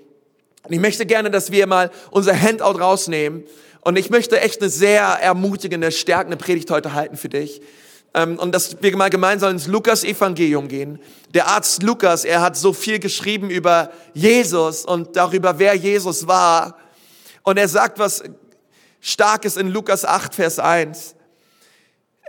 Und 0.64 0.74
ich 0.74 0.80
möchte 0.80 1.06
gerne, 1.06 1.32
dass 1.32 1.52
wir 1.52 1.66
mal 1.68 1.90
unser 2.12 2.40
Handout 2.40 2.80
rausnehmen. 2.80 3.44
Und 3.82 3.98
ich 3.98 4.10
möchte 4.10 4.40
echt 4.40 4.62
eine 4.62 4.70
sehr 4.70 5.02
ermutigende, 5.04 5.92
stärkende 5.92 6.38
Predigt 6.38 6.70
heute 6.70 6.94
halten 6.94 7.18
für 7.18 7.30
dich. 7.30 7.62
Ähm, 8.14 8.38
und 8.38 8.54
dass 8.54 8.82
wir 8.82 8.98
mal 8.98 9.10
gemeinsam 9.10 9.52
ins 9.52 9.68
Lukas-Evangelium 9.68 10.68
gehen. 10.68 11.00
Der 11.34 11.48
Arzt 11.48 11.82
Lukas, 11.82 12.26
er 12.26 12.42
hat 12.42 12.58
so 12.58 12.74
viel 12.74 13.00
geschrieben 13.00 13.50
über 13.50 13.92
Jesus 14.14 14.86
und 14.86 15.16
darüber, 15.16 15.58
wer 15.60 15.74
Jesus 15.76 16.28
war. 16.28 16.78
Und 17.44 17.58
er 17.58 17.68
sagt 17.68 17.98
was 17.98 18.22
Starkes 19.00 19.58
in 19.58 19.70
Lukas 19.70 20.06
8, 20.06 20.36
Vers 20.36 20.60
1. 20.60 21.16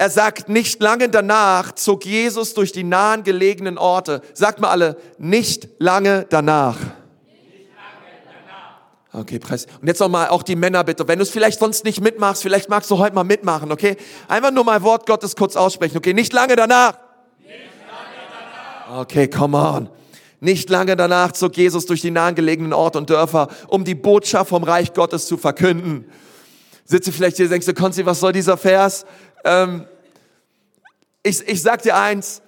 Er 0.02 0.10
sagt, 0.10 0.48
nicht 0.48 0.82
lange 0.82 1.08
danach 1.08 1.76
zog 1.76 2.04
Jesus 2.04 2.54
durch 2.54 2.72
die 2.72 2.82
nahen 2.82 3.22
gelegenen 3.22 3.78
Orte. 3.78 4.20
Sagt 4.34 4.58
mal 4.58 4.70
alle, 4.70 4.96
nicht 5.16 5.68
lange 5.78 6.26
danach. 6.28 6.76
Okay, 9.12 9.38
Preis. 9.38 9.68
Und 9.80 9.86
jetzt 9.86 10.00
nochmal 10.00 10.26
auch 10.30 10.42
die 10.42 10.56
Männer 10.56 10.82
bitte. 10.82 11.06
Wenn 11.06 11.20
du 11.20 11.22
es 11.22 11.30
vielleicht 11.30 11.60
sonst 11.60 11.84
nicht 11.84 12.00
mitmachst, 12.00 12.42
vielleicht 12.42 12.68
magst 12.68 12.90
du 12.90 12.98
heute 12.98 13.14
mal 13.14 13.22
mitmachen, 13.22 13.70
okay? 13.70 13.96
Einfach 14.26 14.50
nur 14.50 14.64
mal 14.64 14.82
Wort 14.82 15.06
Gottes 15.06 15.36
kurz 15.36 15.54
aussprechen, 15.54 15.98
okay? 15.98 16.14
Nicht 16.14 16.32
lange 16.32 16.56
danach. 16.56 16.98
Nicht 17.38 17.52
lange 17.86 18.88
danach. 18.88 19.02
Okay, 19.02 19.28
come 19.28 19.56
on. 19.56 19.88
Nicht 20.40 20.68
lange 20.68 20.96
danach 20.96 21.30
zog 21.30 21.56
Jesus 21.56 21.86
durch 21.86 22.00
die 22.00 22.10
nahegelegenen 22.10 22.72
Orte 22.72 22.98
und 22.98 23.08
Dörfer, 23.08 23.46
um 23.68 23.84
die 23.84 23.94
Botschaft 23.94 24.50
vom 24.50 24.64
Reich 24.64 24.94
Gottes 24.94 25.26
zu 25.26 25.36
verkünden. 25.36 26.06
Sitze 26.84 27.12
vielleicht 27.12 27.36
hier, 27.36 27.48
denkst 27.48 27.66
du, 27.66 27.74
Konzi, 27.74 28.04
was 28.04 28.18
soll 28.18 28.32
dieser 28.32 28.56
Vers? 28.56 29.06
Ähm, 29.44 29.86
ich, 31.22 31.46
ich 31.48 31.62
sag 31.62 31.82
dir 31.82 31.96
eins, 31.96 32.42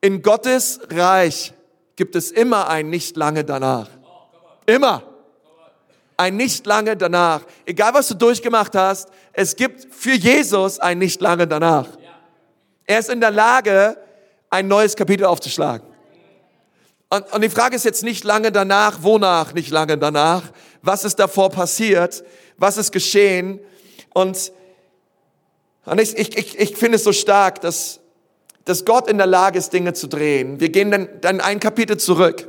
in 0.00 0.22
Gottes 0.22 0.80
Reich 0.90 1.52
gibt 1.96 2.16
es 2.16 2.30
immer 2.30 2.68
ein 2.68 2.88
nicht 2.88 3.16
lange 3.16 3.44
danach. 3.44 3.88
Immer 4.66 5.02
ein 6.16 6.36
nicht 6.36 6.66
lange 6.66 6.96
danach. 6.96 7.42
Egal 7.64 7.94
was 7.94 8.08
du 8.08 8.14
durchgemacht 8.14 8.74
hast, 8.74 9.08
es 9.32 9.56
gibt 9.56 9.92
für 9.94 10.12
Jesus 10.12 10.78
ein 10.78 10.98
nicht 10.98 11.20
lange 11.20 11.46
danach. 11.46 11.86
Er 12.86 12.98
ist 12.98 13.08
in 13.08 13.20
der 13.20 13.30
Lage, 13.30 13.96
ein 14.50 14.68
neues 14.68 14.96
Kapitel 14.96 15.24
aufzuschlagen. 15.24 15.86
Und, 17.08 17.32
und 17.32 17.40
die 17.40 17.48
Frage 17.48 17.76
ist 17.76 17.84
jetzt 17.84 18.02
nicht 18.02 18.24
lange 18.24 18.52
danach, 18.52 19.02
wonach 19.02 19.54
nicht 19.54 19.70
lange 19.70 19.96
danach, 19.96 20.42
was 20.82 21.04
ist 21.04 21.18
davor 21.18 21.50
passiert, 21.50 22.22
was 22.56 22.76
ist 22.76 22.92
geschehen. 22.92 23.60
Und, 24.12 24.52
und 25.90 26.00
ich, 26.00 26.16
ich, 26.16 26.38
ich, 26.38 26.56
ich 26.56 26.76
finde 26.76 26.96
es 26.96 27.04
so 27.04 27.12
stark, 27.12 27.60
dass, 27.62 27.98
dass 28.64 28.84
Gott 28.84 29.10
in 29.10 29.18
der 29.18 29.26
Lage 29.26 29.58
ist, 29.58 29.72
Dinge 29.72 29.92
zu 29.92 30.06
drehen. 30.06 30.60
Wir 30.60 30.68
gehen 30.68 30.92
dann, 30.92 31.08
dann 31.20 31.40
ein 31.40 31.58
Kapitel 31.58 31.96
zurück. 31.96 32.46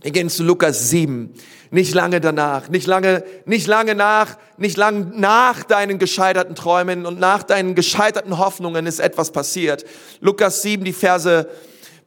Wir 0.00 0.12
gehen 0.12 0.30
zu 0.30 0.44
Lukas 0.44 0.88
7. 0.88 1.34
Nicht 1.70 1.92
lange 1.94 2.22
danach, 2.22 2.70
nicht 2.70 2.86
lange, 2.86 3.22
nicht 3.44 3.66
lange 3.66 3.94
nach, 3.94 4.38
nicht 4.56 4.78
lang 4.78 5.20
nach 5.20 5.62
deinen 5.62 5.98
gescheiterten 5.98 6.54
Träumen 6.54 7.04
und 7.04 7.20
nach 7.20 7.42
deinen 7.42 7.74
gescheiterten 7.74 8.38
Hoffnungen 8.38 8.86
ist 8.86 9.00
etwas 9.00 9.30
passiert. 9.30 9.84
Lukas 10.20 10.62
7, 10.62 10.82
die 10.82 10.94
Verse, 10.94 11.50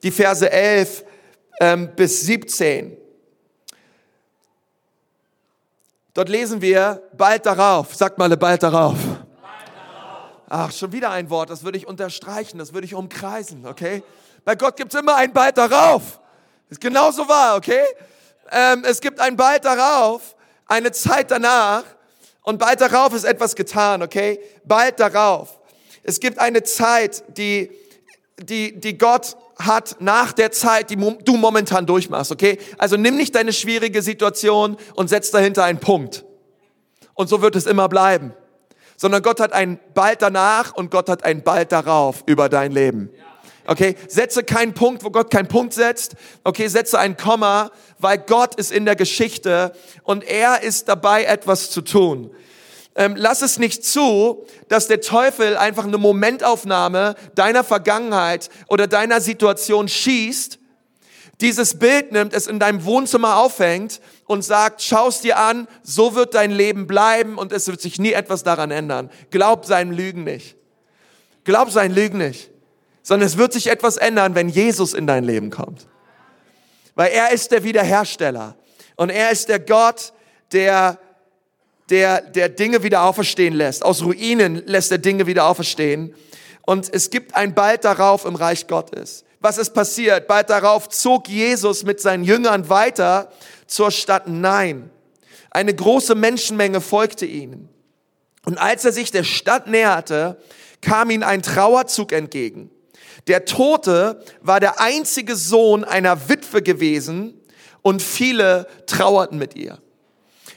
die 0.02 0.10
Verse 0.10 0.52
11 0.52 1.06
ähm, 1.60 1.90
bis 1.96 2.22
17. 2.22 2.98
Dort 6.16 6.30
lesen 6.30 6.64
wir 6.64 7.04
bald 7.16 7.46
darauf. 7.46 7.94
Sagt 7.94 8.18
mal 8.18 8.36
bald 8.36 8.64
darauf. 8.64 8.98
Ach, 10.54 10.70
schon 10.74 10.92
wieder 10.92 11.12
ein 11.12 11.30
Wort, 11.30 11.50
das 11.50 11.64
würde 11.64 11.78
ich 11.78 11.88
unterstreichen, 11.88 12.58
das 12.58 12.74
würde 12.74 12.84
ich 12.84 12.94
umkreisen, 12.94 13.66
okay? 13.66 14.04
Bei 14.44 14.54
Gott 14.54 14.76
gibt's 14.76 14.96
immer 14.96 15.16
ein 15.16 15.32
bald 15.32 15.58
darauf. 15.58 16.20
Ist 16.70 16.82
genauso 16.82 17.30
wahr, 17.30 17.56
okay? 17.56 17.80
ähm, 18.52 18.84
es 18.86 19.00
gibt 19.00 19.22
ein 19.22 19.38
bald 19.38 19.64
darauf, 19.64 20.36
eine 20.66 20.92
Zeit 20.92 21.32
danach 21.32 21.86
und 22.42 22.60
bald 22.60 22.82
darauf 22.82 23.14
ist 23.14 23.24
etwas 23.24 23.56
getan, 23.56 24.02
okay? 24.02 24.42
Bald 24.66 25.00
darauf. 25.00 25.58
Es 26.04 26.20
gibt 26.20 26.38
eine 26.38 26.64
Zeit, 26.64 27.24
die, 27.38 27.72
die, 28.38 28.78
die 28.78 28.98
Gott 28.98 29.38
hat 29.58 29.96
nach 30.00 30.34
der 30.34 30.52
Zeit, 30.52 30.90
die 30.90 30.98
du 30.98 31.38
momentan 31.38 31.86
durchmachst, 31.86 32.30
okay? 32.30 32.58
Also 32.78 32.98
nimm 32.98 33.16
nicht 33.16 33.36
deine 33.36 33.54
schwierige 33.54 34.02
Situation 34.02 34.76
und 34.96 35.08
setz 35.08 35.32
dahinter 35.32 35.64
einen 35.64 35.80
Punkt. 35.80 36.26
Und 37.14 37.30
so 37.30 37.42
wird 37.42 37.56
es 37.56 37.68
immer 37.68 37.88
bleiben. 37.88 38.34
Sondern 39.02 39.24
Gott 39.24 39.40
hat 39.40 39.52
ein 39.52 39.80
bald 39.96 40.22
danach 40.22 40.76
und 40.76 40.92
Gott 40.92 41.10
hat 41.10 41.26
ein 41.26 41.42
bald 41.42 41.72
darauf 41.72 42.22
über 42.28 42.50
dein 42.50 42.72
Leben. 42.72 43.10
Okay, 43.66 43.96
setze 44.08 44.44
keinen 44.44 44.76
Punkt, 44.76 45.04
wo 45.04 45.10
Gott 45.10 45.32
keinen 45.32 45.48
Punkt 45.48 45.74
setzt. 45.74 46.14
Okay, 46.44 46.68
setze 46.68 47.00
ein 47.00 47.18
Komma, 47.18 47.72
weil 47.98 48.20
Gott 48.20 48.54
ist 48.54 48.72
in 48.72 48.86
der 48.86 48.96
Geschichte 48.96 49.74
und 50.04 50.24
er 50.24 50.62
ist 50.62 50.88
dabei, 50.88 51.24
etwas 51.24 51.72
zu 51.72 51.82
tun. 51.82 52.30
Ähm, 52.94 53.16
lass 53.18 53.42
es 53.42 53.58
nicht 53.58 53.84
zu, 53.84 54.46
dass 54.68 54.86
der 54.86 55.02
Teufel 55.02 55.58
einfach 55.58 55.86
eine 55.86 55.98
Momentaufnahme 55.98 57.16
deiner 57.34 57.64
Vergangenheit 57.64 58.52
oder 58.68 58.86
deiner 58.86 59.20
Situation 59.20 59.88
schießt, 59.88 60.60
dieses 61.42 61.80
Bild 61.80 62.12
nimmt, 62.12 62.36
es 62.36 62.46
in 62.46 62.60
deinem 62.60 62.86
Wohnzimmer 62.86 63.38
aufhängt 63.38 64.00
und 64.32 64.44
sagt, 64.44 64.82
schaust 64.82 65.24
dir 65.24 65.38
an, 65.38 65.68
so 65.84 66.16
wird 66.16 66.34
dein 66.34 66.52
Leben 66.52 66.88
bleiben 66.88 67.38
und 67.38 67.52
es 67.52 67.68
wird 67.68 67.82
sich 67.82 68.00
nie 68.00 68.14
etwas 68.14 68.44
daran 68.44 68.72
ändern. 68.72 69.12
Glaub 69.30 69.66
seinen 69.66 69.94
Lügen 69.94 70.24
nicht. 70.24 70.56
Glaub 71.44 71.70
seinen 71.70 71.94
Lügen 71.94 72.18
nicht 72.18 72.52
sondern 73.04 73.28
es 73.28 73.38
wird 73.38 73.54
sich 73.54 73.68
etwas 73.68 73.98
ändern, 73.98 74.36
wenn 74.36 74.50
Jesus 74.50 74.94
in 74.94 75.08
dein 75.08 75.24
Leben 75.24 75.50
kommt. 75.50 75.88
Weil 76.96 77.12
er 77.12 77.32
ist 77.32 77.52
der 77.52 77.64
Wiederhersteller 77.64 78.56
und 78.96 79.10
er 79.10 79.32
ist 79.32 79.50
der 79.50 79.60
Gott, 79.60 80.14
der, 80.52 81.00
der, 81.90 82.22
der 82.22 82.50
Dinge 82.50 82.84
wieder 82.84 83.04
auferstehen 83.04 83.54
lässt. 83.54 83.84
Aus 83.84 84.04
Ruinen 84.04 84.64
lässt 84.66 84.92
er 84.92 84.98
Dinge 84.98 85.26
wieder 85.26 85.46
auferstehen. 85.46 86.14
Und 86.64 86.94
es 86.94 87.10
gibt 87.10 87.36
ein 87.36 87.56
bald 87.56 87.86
darauf 87.86 88.26
im 88.26 88.36
Reich 88.36 88.68
Gottes. 88.68 89.24
Was 89.40 89.58
ist 89.58 89.74
passiert? 89.74 90.28
Bald 90.28 90.52
darauf 90.52 90.90
zog 90.90 91.28
Jesus 91.28 91.84
mit 91.84 92.00
seinen 92.00 92.24
Jüngern 92.24 92.70
weiter 92.70 93.32
zur 93.72 93.90
Stadt 93.90 94.28
Nein. 94.28 94.92
Eine 95.50 95.74
große 95.74 96.14
Menschenmenge 96.14 96.82
folgte 96.82 97.26
ihnen. 97.26 97.70
Und 98.46 98.58
als 98.58 98.86
er 98.86 98.92
sich 98.92 99.12
der 99.12 99.24
Stadt 99.24 99.68
näherte, 99.68 100.38
kam 100.82 101.10
ihm 101.10 101.24
ein 101.24 101.42
Trauerzug 101.42 102.12
entgegen. 102.12 102.70
Der 103.28 103.46
Tote 103.46 104.24
war 104.42 104.60
der 104.60 104.82
einzige 104.82 105.36
Sohn 105.36 105.84
einer 105.84 106.28
Witwe 106.30 106.62
gewesen 106.62 107.40
und 107.82 108.02
viele 108.02 108.68
trauerten 108.88 109.38
mit 109.38 109.56
ihr. 109.56 109.80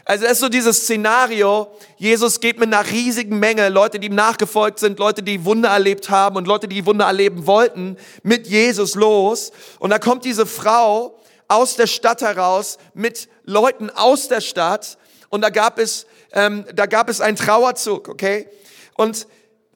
Also 0.06 0.26
es 0.26 0.32
ist 0.32 0.40
so 0.40 0.48
dieses 0.48 0.82
Szenario, 0.82 1.68
Jesus 1.96 2.40
geht 2.40 2.58
mit 2.58 2.72
einer 2.74 2.90
riesigen 2.90 3.38
Menge, 3.38 3.68
Leute, 3.68 3.98
die 3.98 4.08
ihm 4.08 4.14
nachgefolgt 4.14 4.78
sind, 4.78 4.98
Leute, 4.98 5.22
die 5.22 5.44
Wunder 5.44 5.70
erlebt 5.70 6.10
haben 6.10 6.36
und 6.36 6.46
Leute, 6.46 6.68
die 6.68 6.84
Wunder 6.84 7.06
erleben 7.06 7.46
wollten, 7.46 7.96
mit 8.22 8.46
Jesus 8.46 8.94
los. 8.96 9.52
Und 9.78 9.90
da 9.90 9.98
kommt 9.98 10.24
diese 10.24 10.46
Frau 10.46 11.18
aus 11.54 11.76
der 11.76 11.86
Stadt 11.86 12.22
heraus 12.22 12.78
mit 12.94 13.28
Leuten 13.44 13.90
aus 13.90 14.28
der 14.28 14.40
Stadt 14.40 14.98
und 15.28 15.40
da 15.40 15.50
gab 15.50 15.78
es, 15.78 16.06
ähm, 16.32 16.64
da 16.74 16.86
gab 16.86 17.08
es 17.08 17.20
einen 17.20 17.36
Trauerzug, 17.36 18.08
okay? 18.08 18.48
Und, 18.94 19.26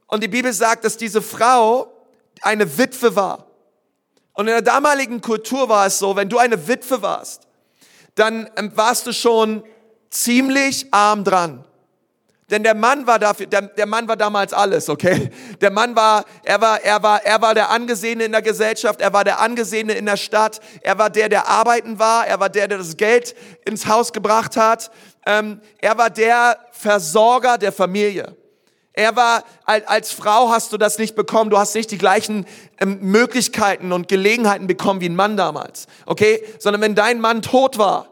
und 0.06 0.22
die 0.22 0.28
Bibel 0.28 0.52
sagt, 0.52 0.84
dass 0.84 0.96
diese 0.96 1.20
Frau 1.20 1.92
eine 2.42 2.78
Witwe 2.78 3.16
war. 3.16 3.46
Und 4.34 4.46
in 4.46 4.52
der 4.52 4.62
damaligen 4.62 5.20
Kultur 5.20 5.68
war 5.68 5.86
es 5.86 5.98
so, 5.98 6.14
wenn 6.14 6.28
du 6.28 6.38
eine 6.38 6.68
Witwe 6.68 7.02
warst, 7.02 7.48
dann 8.14 8.48
ähm, 8.56 8.70
warst 8.76 9.06
du 9.06 9.12
schon 9.12 9.64
ziemlich 10.10 10.86
arm 10.92 11.24
dran. 11.24 11.64
Denn 12.50 12.62
der 12.62 12.74
Mann 12.74 13.06
war 13.06 13.18
dafür, 13.18 13.46
der, 13.46 13.62
der 13.62 13.84
Mann 13.84 14.08
war 14.08 14.16
damals 14.16 14.54
alles, 14.54 14.88
okay? 14.88 15.30
Der 15.60 15.70
Mann 15.70 15.94
war, 15.94 16.24
er 16.44 16.60
war, 16.60 16.82
er 16.82 17.02
war, 17.02 17.24
er 17.24 17.42
war 17.42 17.54
der 17.54 17.68
Angesehene 17.68 18.24
in 18.24 18.32
der 18.32 18.40
Gesellschaft, 18.40 19.02
er 19.02 19.12
war 19.12 19.24
der 19.24 19.40
Angesehene 19.40 19.92
in 19.92 20.06
der 20.06 20.16
Stadt, 20.16 20.60
er 20.80 20.98
war 20.98 21.10
der, 21.10 21.28
der 21.28 21.46
arbeiten 21.48 21.98
war, 21.98 22.26
er 22.26 22.40
war 22.40 22.48
der, 22.48 22.68
der 22.68 22.78
das 22.78 22.96
Geld 22.96 23.34
ins 23.66 23.86
Haus 23.86 24.14
gebracht 24.14 24.56
hat, 24.56 24.90
ähm, 25.26 25.60
er 25.78 25.98
war 25.98 26.08
der 26.08 26.58
Versorger 26.72 27.58
der 27.58 27.72
Familie. 27.72 28.34
Er 28.94 29.14
war, 29.14 29.44
als 29.64 30.10
Frau 30.10 30.48
hast 30.50 30.72
du 30.72 30.78
das 30.78 30.98
nicht 30.98 31.14
bekommen, 31.14 31.50
du 31.50 31.58
hast 31.58 31.74
nicht 31.74 31.90
die 31.90 31.98
gleichen 31.98 32.46
ähm, 32.80 32.98
Möglichkeiten 33.02 33.92
und 33.92 34.08
Gelegenheiten 34.08 34.66
bekommen 34.66 35.02
wie 35.02 35.08
ein 35.08 35.14
Mann 35.14 35.36
damals, 35.36 35.86
okay? 36.06 36.42
Sondern 36.58 36.80
wenn 36.80 36.94
dein 36.94 37.20
Mann 37.20 37.42
tot 37.42 37.76
war, 37.76 38.08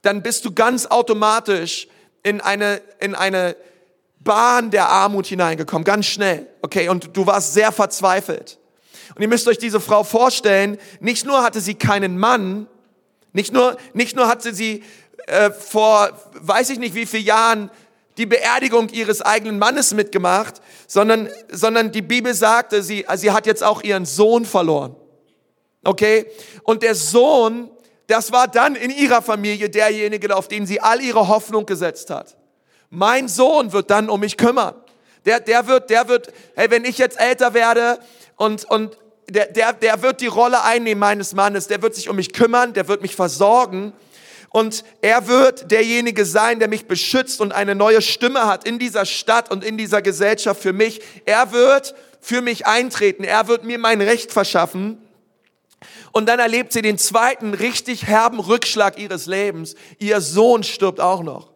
dann 0.00 0.22
bist 0.22 0.44
du 0.46 0.52
ganz 0.52 0.86
automatisch 0.86 1.86
in 2.22 2.40
eine, 2.40 2.80
in 2.98 3.14
eine 3.14 3.54
Bahn 4.24 4.70
der 4.70 4.88
Armut 4.88 5.26
hineingekommen, 5.26 5.84
ganz 5.84 6.06
schnell, 6.06 6.46
okay? 6.62 6.88
Und 6.88 7.16
du 7.16 7.26
warst 7.26 7.54
sehr 7.54 7.72
verzweifelt. 7.72 8.58
Und 9.14 9.22
ihr 9.22 9.28
müsst 9.28 9.46
euch 9.46 9.58
diese 9.58 9.80
Frau 9.80 10.02
vorstellen, 10.02 10.78
nicht 11.00 11.26
nur 11.26 11.42
hatte 11.42 11.60
sie 11.60 11.74
keinen 11.74 12.18
Mann, 12.18 12.66
nicht 13.32 13.52
nur, 13.52 13.76
nicht 13.92 14.16
nur 14.16 14.26
hatte 14.28 14.54
sie 14.54 14.82
äh, 15.26 15.50
vor, 15.50 16.10
weiß 16.34 16.70
ich 16.70 16.78
nicht 16.78 16.94
wie 16.94 17.06
vielen 17.06 17.24
Jahren 17.24 17.70
die 18.16 18.26
Beerdigung 18.26 18.88
ihres 18.90 19.22
eigenen 19.22 19.58
Mannes 19.58 19.92
mitgemacht, 19.92 20.60
sondern, 20.86 21.28
sondern 21.50 21.90
die 21.90 22.02
Bibel 22.02 22.32
sagte, 22.32 22.82
sie, 22.82 23.04
sie 23.16 23.32
hat 23.32 23.46
jetzt 23.46 23.64
auch 23.64 23.82
ihren 23.82 24.04
Sohn 24.06 24.44
verloren. 24.44 24.94
Okay? 25.82 26.26
Und 26.62 26.82
der 26.82 26.94
Sohn, 26.94 27.70
das 28.06 28.32
war 28.32 28.48
dann 28.48 28.76
in 28.76 28.90
ihrer 28.90 29.22
Familie 29.22 29.68
derjenige, 29.68 30.34
auf 30.34 30.48
den 30.48 30.66
sie 30.66 30.80
all 30.80 31.00
ihre 31.00 31.28
Hoffnung 31.28 31.66
gesetzt 31.66 32.10
hat. 32.10 32.36
Mein 32.94 33.28
Sohn 33.28 33.72
wird 33.72 33.90
dann 33.90 34.08
um 34.08 34.20
mich 34.20 34.36
kümmern. 34.36 34.74
Der, 35.24 35.40
der 35.40 35.66
wird, 35.66 35.90
der 35.90 36.08
wird, 36.08 36.32
hey, 36.54 36.70
wenn 36.70 36.84
ich 36.84 36.98
jetzt 36.98 37.18
älter 37.18 37.54
werde 37.54 37.98
und, 38.36 38.64
und 38.66 38.96
der, 39.28 39.46
der, 39.46 39.72
der 39.72 40.02
wird 40.02 40.20
die 40.20 40.26
Rolle 40.26 40.62
einnehmen 40.62 41.00
meines 41.00 41.34
Mannes, 41.34 41.66
der 41.66 41.82
wird 41.82 41.94
sich 41.94 42.08
um 42.08 42.16
mich 42.16 42.32
kümmern, 42.32 42.72
der 42.74 42.88
wird 42.88 43.02
mich 43.02 43.16
versorgen 43.16 43.92
und 44.50 44.84
er 45.00 45.26
wird 45.26 45.72
derjenige 45.72 46.24
sein, 46.24 46.60
der 46.60 46.68
mich 46.68 46.86
beschützt 46.86 47.40
und 47.40 47.52
eine 47.52 47.74
neue 47.74 48.00
Stimme 48.00 48.46
hat 48.46 48.68
in 48.68 48.78
dieser 48.78 49.06
Stadt 49.06 49.50
und 49.50 49.64
in 49.64 49.76
dieser 49.76 50.00
Gesellschaft 50.00 50.62
für 50.62 50.72
mich. 50.72 51.00
Er 51.24 51.50
wird 51.52 51.94
für 52.20 52.40
mich 52.40 52.66
eintreten. 52.66 53.24
Er 53.24 53.48
wird 53.48 53.64
mir 53.64 53.78
mein 53.78 54.00
Recht 54.00 54.30
verschaffen. 54.30 54.98
Und 56.12 56.26
dann 56.26 56.38
erlebt 56.38 56.72
sie 56.72 56.82
den 56.82 56.98
zweiten 56.98 57.54
richtig 57.54 58.06
herben 58.06 58.38
Rückschlag 58.38 58.98
ihres 58.98 59.26
Lebens. 59.26 59.74
Ihr 59.98 60.20
Sohn 60.20 60.62
stirbt 60.62 61.00
auch 61.00 61.24
noch. 61.24 61.53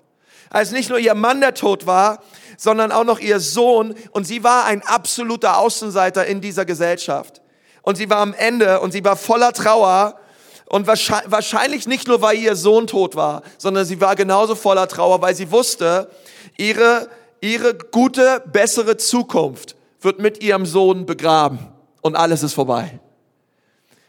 Als 0.50 0.70
nicht 0.70 0.88
nur 0.88 0.98
ihr 0.98 1.14
Mann 1.14 1.40
der 1.40 1.54
Tod 1.54 1.86
war, 1.86 2.22
sondern 2.56 2.92
auch 2.92 3.04
noch 3.04 3.20
ihr 3.20 3.40
Sohn. 3.40 3.94
Und 4.12 4.26
sie 4.26 4.42
war 4.44 4.64
ein 4.64 4.82
absoluter 4.82 5.58
Außenseiter 5.58 6.26
in 6.26 6.40
dieser 6.40 6.64
Gesellschaft. 6.64 7.40
Und 7.82 7.96
sie 7.96 8.10
war 8.10 8.18
am 8.18 8.34
Ende 8.34 8.80
und 8.80 8.92
sie 8.92 9.04
war 9.04 9.16
voller 9.16 9.52
Trauer. 9.52 10.18
Und 10.66 10.86
wahrscheinlich 10.86 11.86
nicht 11.86 12.08
nur, 12.08 12.20
weil 12.20 12.36
ihr 12.36 12.54
Sohn 12.54 12.86
tot 12.86 13.16
war, 13.16 13.42
sondern 13.56 13.86
sie 13.86 14.00
war 14.02 14.16
genauso 14.16 14.54
voller 14.54 14.86
Trauer, 14.86 15.22
weil 15.22 15.34
sie 15.34 15.50
wusste, 15.50 16.10
ihre, 16.58 17.08
ihre 17.40 17.74
gute, 17.74 18.42
bessere 18.52 18.98
Zukunft 18.98 19.76
wird 20.02 20.18
mit 20.18 20.42
ihrem 20.42 20.66
Sohn 20.66 21.06
begraben. 21.06 21.58
Und 22.02 22.16
alles 22.16 22.42
ist 22.42 22.52
vorbei. 22.52 23.00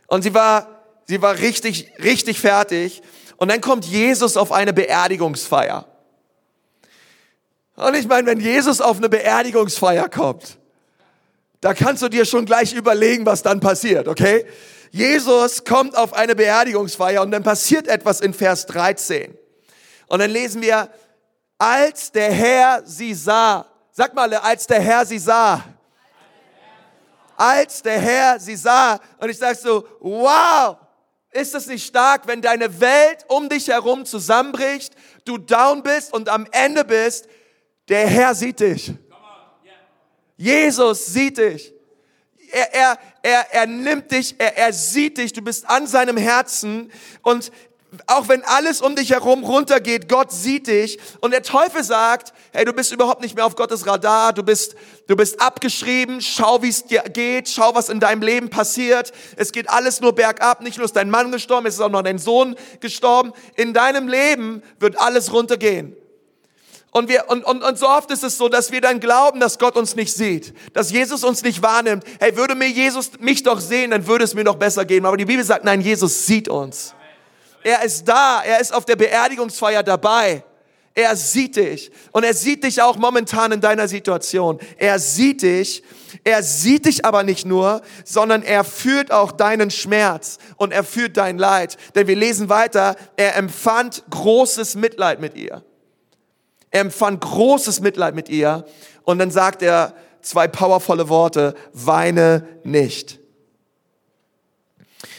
Und 0.07 0.23
sie 0.23 0.33
war, 0.33 0.67
sie 1.05 1.21
war 1.21 1.37
richtig, 1.37 1.91
richtig 2.03 2.39
fertig. 2.39 3.01
Und 3.37 3.49
dann 3.49 3.61
kommt 3.61 3.85
Jesus 3.85 4.35
auf 4.35 4.51
eine 4.51 4.73
Beerdigungsfeier. 4.73 5.85
Und 7.79 7.95
ich 7.95 8.07
meine, 8.07 8.27
wenn 8.27 8.41
Jesus 8.41 8.81
auf 8.81 8.97
eine 8.97 9.07
Beerdigungsfeier 9.07 10.09
kommt, 10.09 10.57
da 11.61 11.73
kannst 11.73 12.01
du 12.01 12.09
dir 12.09 12.25
schon 12.25 12.45
gleich 12.45 12.73
überlegen, 12.73 13.25
was 13.25 13.41
dann 13.41 13.61
passiert, 13.61 14.09
okay? 14.09 14.45
Jesus 14.91 15.63
kommt 15.63 15.95
auf 15.95 16.13
eine 16.13 16.35
Beerdigungsfeier 16.35 17.21
und 17.21 17.31
dann 17.31 17.43
passiert 17.43 17.87
etwas 17.87 18.19
in 18.19 18.33
Vers 18.33 18.65
13. 18.65 19.37
Und 20.07 20.19
dann 20.19 20.29
lesen 20.29 20.61
wir, 20.61 20.89
als 21.57 22.11
der 22.11 22.33
Herr 22.33 22.81
sie 22.85 23.13
sah, 23.13 23.65
sag 23.91 24.13
mal, 24.13 24.33
als 24.33 24.67
der 24.67 24.81
Herr 24.81 25.05
sie 25.05 25.19
sah, 25.19 25.63
als 27.37 27.81
der 27.81 27.99
Herr 27.99 28.39
sie 28.41 28.57
sah. 28.57 28.99
Und 29.19 29.29
ich 29.29 29.37
sag 29.37 29.55
so, 29.55 29.87
wow, 30.01 30.75
ist 31.31 31.55
es 31.55 31.67
nicht 31.67 31.85
stark, 31.85 32.27
wenn 32.27 32.41
deine 32.41 32.81
Welt 32.81 33.25
um 33.29 33.47
dich 33.47 33.69
herum 33.69 34.05
zusammenbricht, 34.05 34.95
du 35.23 35.37
down 35.37 35.81
bist 35.81 36.11
und 36.11 36.27
am 36.27 36.45
Ende 36.51 36.83
bist, 36.83 37.29
der 37.89 38.07
Herr 38.07 38.35
sieht 38.35 38.59
dich. 38.59 38.93
Jesus 40.37 41.07
sieht 41.07 41.37
dich. 41.37 41.73
Er, 42.51 42.73
er, 42.73 42.99
er, 43.21 43.45
er 43.51 43.67
nimmt 43.67 44.11
dich, 44.11 44.35
er, 44.37 44.57
er 44.57 44.73
sieht 44.73 45.17
dich, 45.17 45.33
du 45.33 45.41
bist 45.41 45.69
an 45.69 45.85
seinem 45.85 46.17
Herzen 46.17 46.91
und 47.21 47.51
auch 48.05 48.27
wenn 48.27 48.43
alles 48.43 48.81
um 48.81 48.95
dich 48.95 49.11
herum 49.11 49.43
runtergeht, 49.43 50.07
Gott 50.07 50.31
sieht 50.31 50.67
dich 50.67 50.99
und 51.21 51.31
der 51.31 51.41
Teufel 51.41 51.83
sagt, 51.83 52.33
hey, 52.51 52.63
du 52.63 52.71
bist 52.71 52.91
überhaupt 52.91 53.21
nicht 53.21 53.35
mehr 53.35 53.45
auf 53.45 53.55
Gottes 53.55 53.87
Radar, 53.87 54.31
du 54.33 54.43
bist, 54.43 54.75
du 55.07 55.15
bist 55.15 55.41
abgeschrieben, 55.41 56.21
schau, 56.21 56.61
wie 56.61 56.69
es 56.69 56.85
dir 56.85 57.01
geht, 57.01 57.49
schau, 57.49 57.73
was 57.73 57.89
in 57.89 57.99
deinem 57.99 58.21
Leben 58.21 58.49
passiert. 58.49 59.11
Es 59.35 59.51
geht 59.51 59.69
alles 59.69 60.01
nur 60.01 60.13
bergab, 60.13 60.61
nicht 60.61 60.77
nur 60.77 60.85
ist 60.85 60.95
dein 60.95 61.09
Mann 61.09 61.31
gestorben, 61.31 61.65
es 61.65 61.75
ist 61.75 61.81
auch 61.81 61.89
noch 61.89 62.03
dein 62.03 62.19
Sohn 62.19 62.55
gestorben. 62.79 63.33
In 63.55 63.73
deinem 63.73 64.07
Leben 64.07 64.61
wird 64.79 64.99
alles 64.99 65.33
runtergehen. 65.33 65.95
Und, 66.91 67.07
wir, 67.07 67.25
und, 67.29 67.43
und, 67.45 67.63
und 67.63 67.77
so 67.77 67.87
oft 67.87 68.09
ist 68.09 68.23
es 68.23 68.37
so, 68.37 68.49
dass 68.49 68.71
wir 68.71 68.81
dann 68.81 68.99
glauben, 68.99 69.39
dass 69.39 69.59
Gott 69.59 69.77
uns 69.77 69.95
nicht 69.95 70.11
sieht, 70.11 70.53
dass 70.73 70.91
Jesus 70.91 71.23
uns 71.23 71.43
nicht 71.43 71.61
wahrnimmt. 71.61 72.03
Hey, 72.19 72.35
würde 72.35 72.55
mir 72.55 72.67
Jesus 72.67 73.11
mich 73.19 73.43
doch 73.43 73.59
sehen, 73.59 73.91
dann 73.91 74.07
würde 74.07 74.23
es 74.23 74.33
mir 74.33 74.43
noch 74.43 74.55
besser 74.55 74.85
gehen. 74.85 75.05
Aber 75.05 75.15
die 75.15 75.25
Bibel 75.25 75.43
sagt, 75.43 75.63
nein, 75.63 75.81
Jesus 75.81 76.25
sieht 76.25 76.47
uns. 76.49 76.95
Er 77.63 77.83
ist 77.83 78.05
da, 78.05 78.41
er 78.43 78.59
ist 78.59 78.73
auf 78.73 78.85
der 78.85 78.95
Beerdigungsfeier 78.95 79.83
dabei. 79.83 80.43
Er 80.95 81.15
sieht 81.15 81.55
dich 81.55 81.91
und 82.11 82.23
er 82.23 82.33
sieht 82.33 82.63
dich 82.63 82.81
auch 82.81 82.97
momentan 82.97 83.51
in 83.51 83.61
deiner 83.61 83.87
Situation. 83.87 84.59
Er 84.77 84.97
sieht 84.97 85.43
dich, 85.43 85.83
er 86.23 86.41
sieht 86.41 86.85
dich 86.85 87.05
aber 87.05 87.23
nicht 87.23 87.45
nur, 87.45 87.81
sondern 88.03 88.41
er 88.41 88.63
fühlt 88.63 89.11
auch 89.11 89.31
deinen 89.31 89.69
Schmerz 89.69 90.39
und 90.57 90.73
er 90.73 90.83
fühlt 90.83 91.15
dein 91.17 91.37
Leid. 91.37 91.77
Denn 91.93 92.07
wir 92.07 92.15
lesen 92.15 92.49
weiter, 92.49 92.95
er 93.15 93.35
empfand 93.37 94.03
großes 94.09 94.75
Mitleid 94.75 95.21
mit 95.21 95.35
ihr. 95.35 95.63
Er 96.71 96.81
empfand 96.81 97.21
großes 97.21 97.79
Mitleid 97.79 98.15
mit 98.15 98.29
ihr 98.29 98.65
und 99.03 99.19
dann 99.19 99.31
sagt 99.31 99.61
er 99.61 99.93
zwei 100.21 100.47
powervolle 100.47 101.09
Worte, 101.09 101.55
weine 101.73 102.47
nicht. 102.63 103.19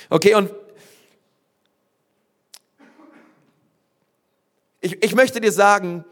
Okay, 0.09 0.35
und 0.35 0.51
ich, 4.81 5.03
ich 5.03 5.15
möchte 5.15 5.41
dir 5.41 5.53
sagen, 5.53 6.05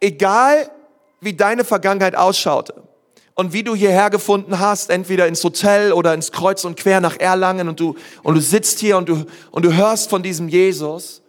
egal 0.00 0.70
wie 1.20 1.34
deine 1.34 1.64
Vergangenheit 1.64 2.14
ausschaute 2.14 2.82
und 3.34 3.52
wie 3.52 3.62
du 3.62 3.74
hierher 3.74 4.10
gefunden 4.10 4.58
hast, 4.58 4.90
entweder 4.90 5.26
ins 5.26 5.42
Hotel 5.42 5.92
oder 5.92 6.14
ins 6.14 6.32
Kreuz 6.32 6.64
und 6.64 6.78
Quer 6.78 7.00
nach 7.00 7.18
Erlangen 7.18 7.68
und 7.68 7.80
du, 7.80 7.96
und 8.22 8.34
du 8.34 8.40
sitzt 8.40 8.78
hier 8.78 8.96
und 8.96 9.08
du, 9.08 9.24
und 9.50 9.64
du 9.64 9.74
hörst 9.74 10.10
von 10.10 10.22
diesem 10.22 10.48
Jesus, 10.48 11.22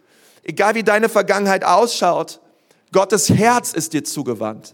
egal 0.44 0.76
wie 0.76 0.84
deine 0.84 1.10
Vergangenheit 1.10 1.64
ausschaut, 1.64 2.42
Gottes 2.96 3.30
Herz 3.30 3.74
ist 3.74 3.92
dir 3.92 4.06
zugewandt. 4.06 4.74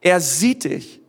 Er 0.00 0.20
sieht 0.20 0.64
dich. 0.64 1.00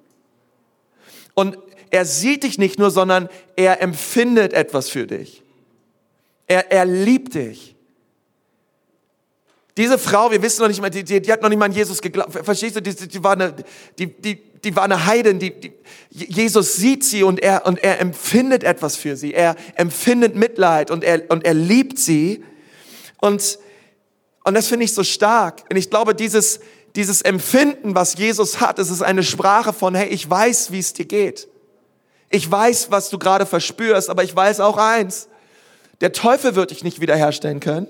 Und 1.33 1.57
er 1.89 2.05
sieht 2.05 2.43
dich 2.43 2.59
nicht 2.59 2.77
nur, 2.77 2.91
sondern 2.91 3.27
er 3.55 3.81
empfindet 3.81 4.53
etwas 4.53 4.88
für 4.88 5.07
dich. 5.07 5.41
Er, 6.45 6.71
er 6.71 6.85
liebt 6.85 7.33
dich. 7.33 7.75
Diese 9.77 9.97
Frau, 9.97 10.29
wir 10.29 10.43
wissen 10.43 10.61
noch 10.61 10.67
nicht 10.67 10.79
mal, 10.79 10.91
die, 10.91 11.03
die, 11.03 11.19
die 11.19 11.31
hat 11.31 11.41
noch 11.41 11.49
nicht 11.49 11.57
mal 11.57 11.65
an 11.65 11.71
Jesus 11.71 12.03
geglaubt. 12.03 12.31
Verstehst 12.45 12.75
du? 12.75 12.81
Die, 12.83 12.93
die, 12.93 13.23
war 13.23 13.31
eine, 13.31 13.55
die, 13.97 14.05
die, 14.05 14.35
die 14.35 14.75
war 14.75 14.83
eine 14.83 15.07
Heidin. 15.07 15.39
Die, 15.39 15.59
die, 15.59 15.73
Jesus 16.11 16.75
sieht 16.75 17.03
sie 17.03 17.23
und 17.23 17.39
er, 17.39 17.65
und 17.65 17.83
er 17.83 17.99
empfindet 17.99 18.63
etwas 18.63 18.95
für 18.95 19.17
sie. 19.17 19.33
Er 19.33 19.55
empfindet 19.73 20.35
Mitleid 20.35 20.91
und 20.91 21.03
er, 21.03 21.23
und 21.29 21.43
er 21.45 21.55
liebt 21.55 21.97
sie. 21.97 22.43
Und 23.17 23.57
und 24.45 24.53
das 24.53 24.67
finde 24.67 24.86
ich 24.86 24.93
so 24.93 25.03
stark. 25.03 25.63
Und 25.69 25.75
ich 25.75 25.89
glaube, 25.89 26.13
dieses, 26.13 26.60
dieses 26.95 27.23
Empfinden, 27.23 27.95
was 27.95 28.15
Jesus 28.15 28.62
hat, 28.62 28.77
es 28.79 28.91
ist 28.91 29.01
eine 29.01 29.23
Sprache 29.23 29.73
von, 29.73 29.95
hey, 29.95 30.08
ich 30.08 30.29
weiß, 30.29 30.71
wie 30.71 30.79
es 30.79 30.93
dir 30.93 31.05
geht. 31.05 31.47
Ich 32.29 32.49
weiß, 32.49 32.91
was 32.91 33.10
du 33.10 33.17
gerade 33.17 33.45
verspürst, 33.45 34.10
aber 34.10 34.23
ich 34.23 34.36
weiß 34.36 34.60
auch 34.60 34.77
eins. 34.77 35.27
Der 36.01 36.12
Teufel 36.12 36.55
wird 36.55 36.71
dich 36.71 36.84
nicht 36.84 37.01
wiederherstellen 37.01 37.60
können. 37.60 37.88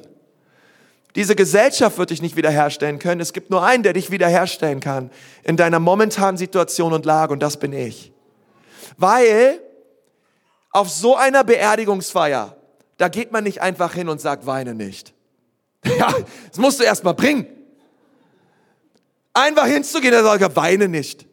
Diese 1.15 1.35
Gesellschaft 1.35 1.97
wird 1.97 2.09
dich 2.09 2.21
nicht 2.21 2.35
wiederherstellen 2.37 2.99
können. 2.99 3.19
Es 3.19 3.33
gibt 3.33 3.49
nur 3.49 3.63
einen, 3.63 3.83
der 3.83 3.93
dich 3.93 4.11
wiederherstellen 4.11 4.79
kann 4.79 5.11
in 5.43 5.57
deiner 5.57 5.79
momentanen 5.79 6.37
Situation 6.37 6.93
und 6.93 7.05
Lage 7.05 7.33
und 7.33 7.39
das 7.39 7.57
bin 7.57 7.73
ich. 7.73 8.13
Weil 8.97 9.59
auf 10.71 10.89
so 10.89 11.15
einer 11.15 11.43
Beerdigungsfeier, 11.43 12.55
da 12.97 13.07
geht 13.09 13.31
man 13.31 13.43
nicht 13.43 13.61
einfach 13.61 13.93
hin 13.93 14.07
und 14.07 14.21
sagt, 14.21 14.45
weine 14.45 14.73
nicht. 14.73 15.14
Ja, 15.99 16.13
das 16.49 16.57
musst 16.57 16.79
du 16.79 16.83
erst 16.83 17.03
mal 17.03 17.13
bringen. 17.13 17.47
Einfach 19.33 19.65
hinzugehen, 19.67 20.11
der 20.11 20.23
sagt, 20.23 20.55
weine 20.55 20.87
nicht. 20.87 21.25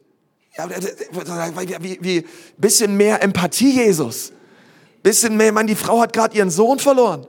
Ja, 0.55 0.69
wie, 0.69 1.97
wie, 2.01 2.27
bisschen 2.57 2.95
mehr 2.95 3.23
Empathie, 3.23 3.71
Jesus. 3.71 4.31
Bisschen 5.01 5.35
mehr, 5.35 5.51
man, 5.51 5.67
die 5.67 5.75
Frau 5.75 5.99
hat 6.01 6.13
gerade 6.13 6.37
ihren 6.37 6.51
Sohn 6.51 6.79
verloren. 6.79 7.25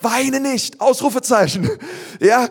Weine 0.00 0.40
nicht, 0.40 0.80
Ausrufezeichen. 0.80 1.70
Ja, 2.20 2.48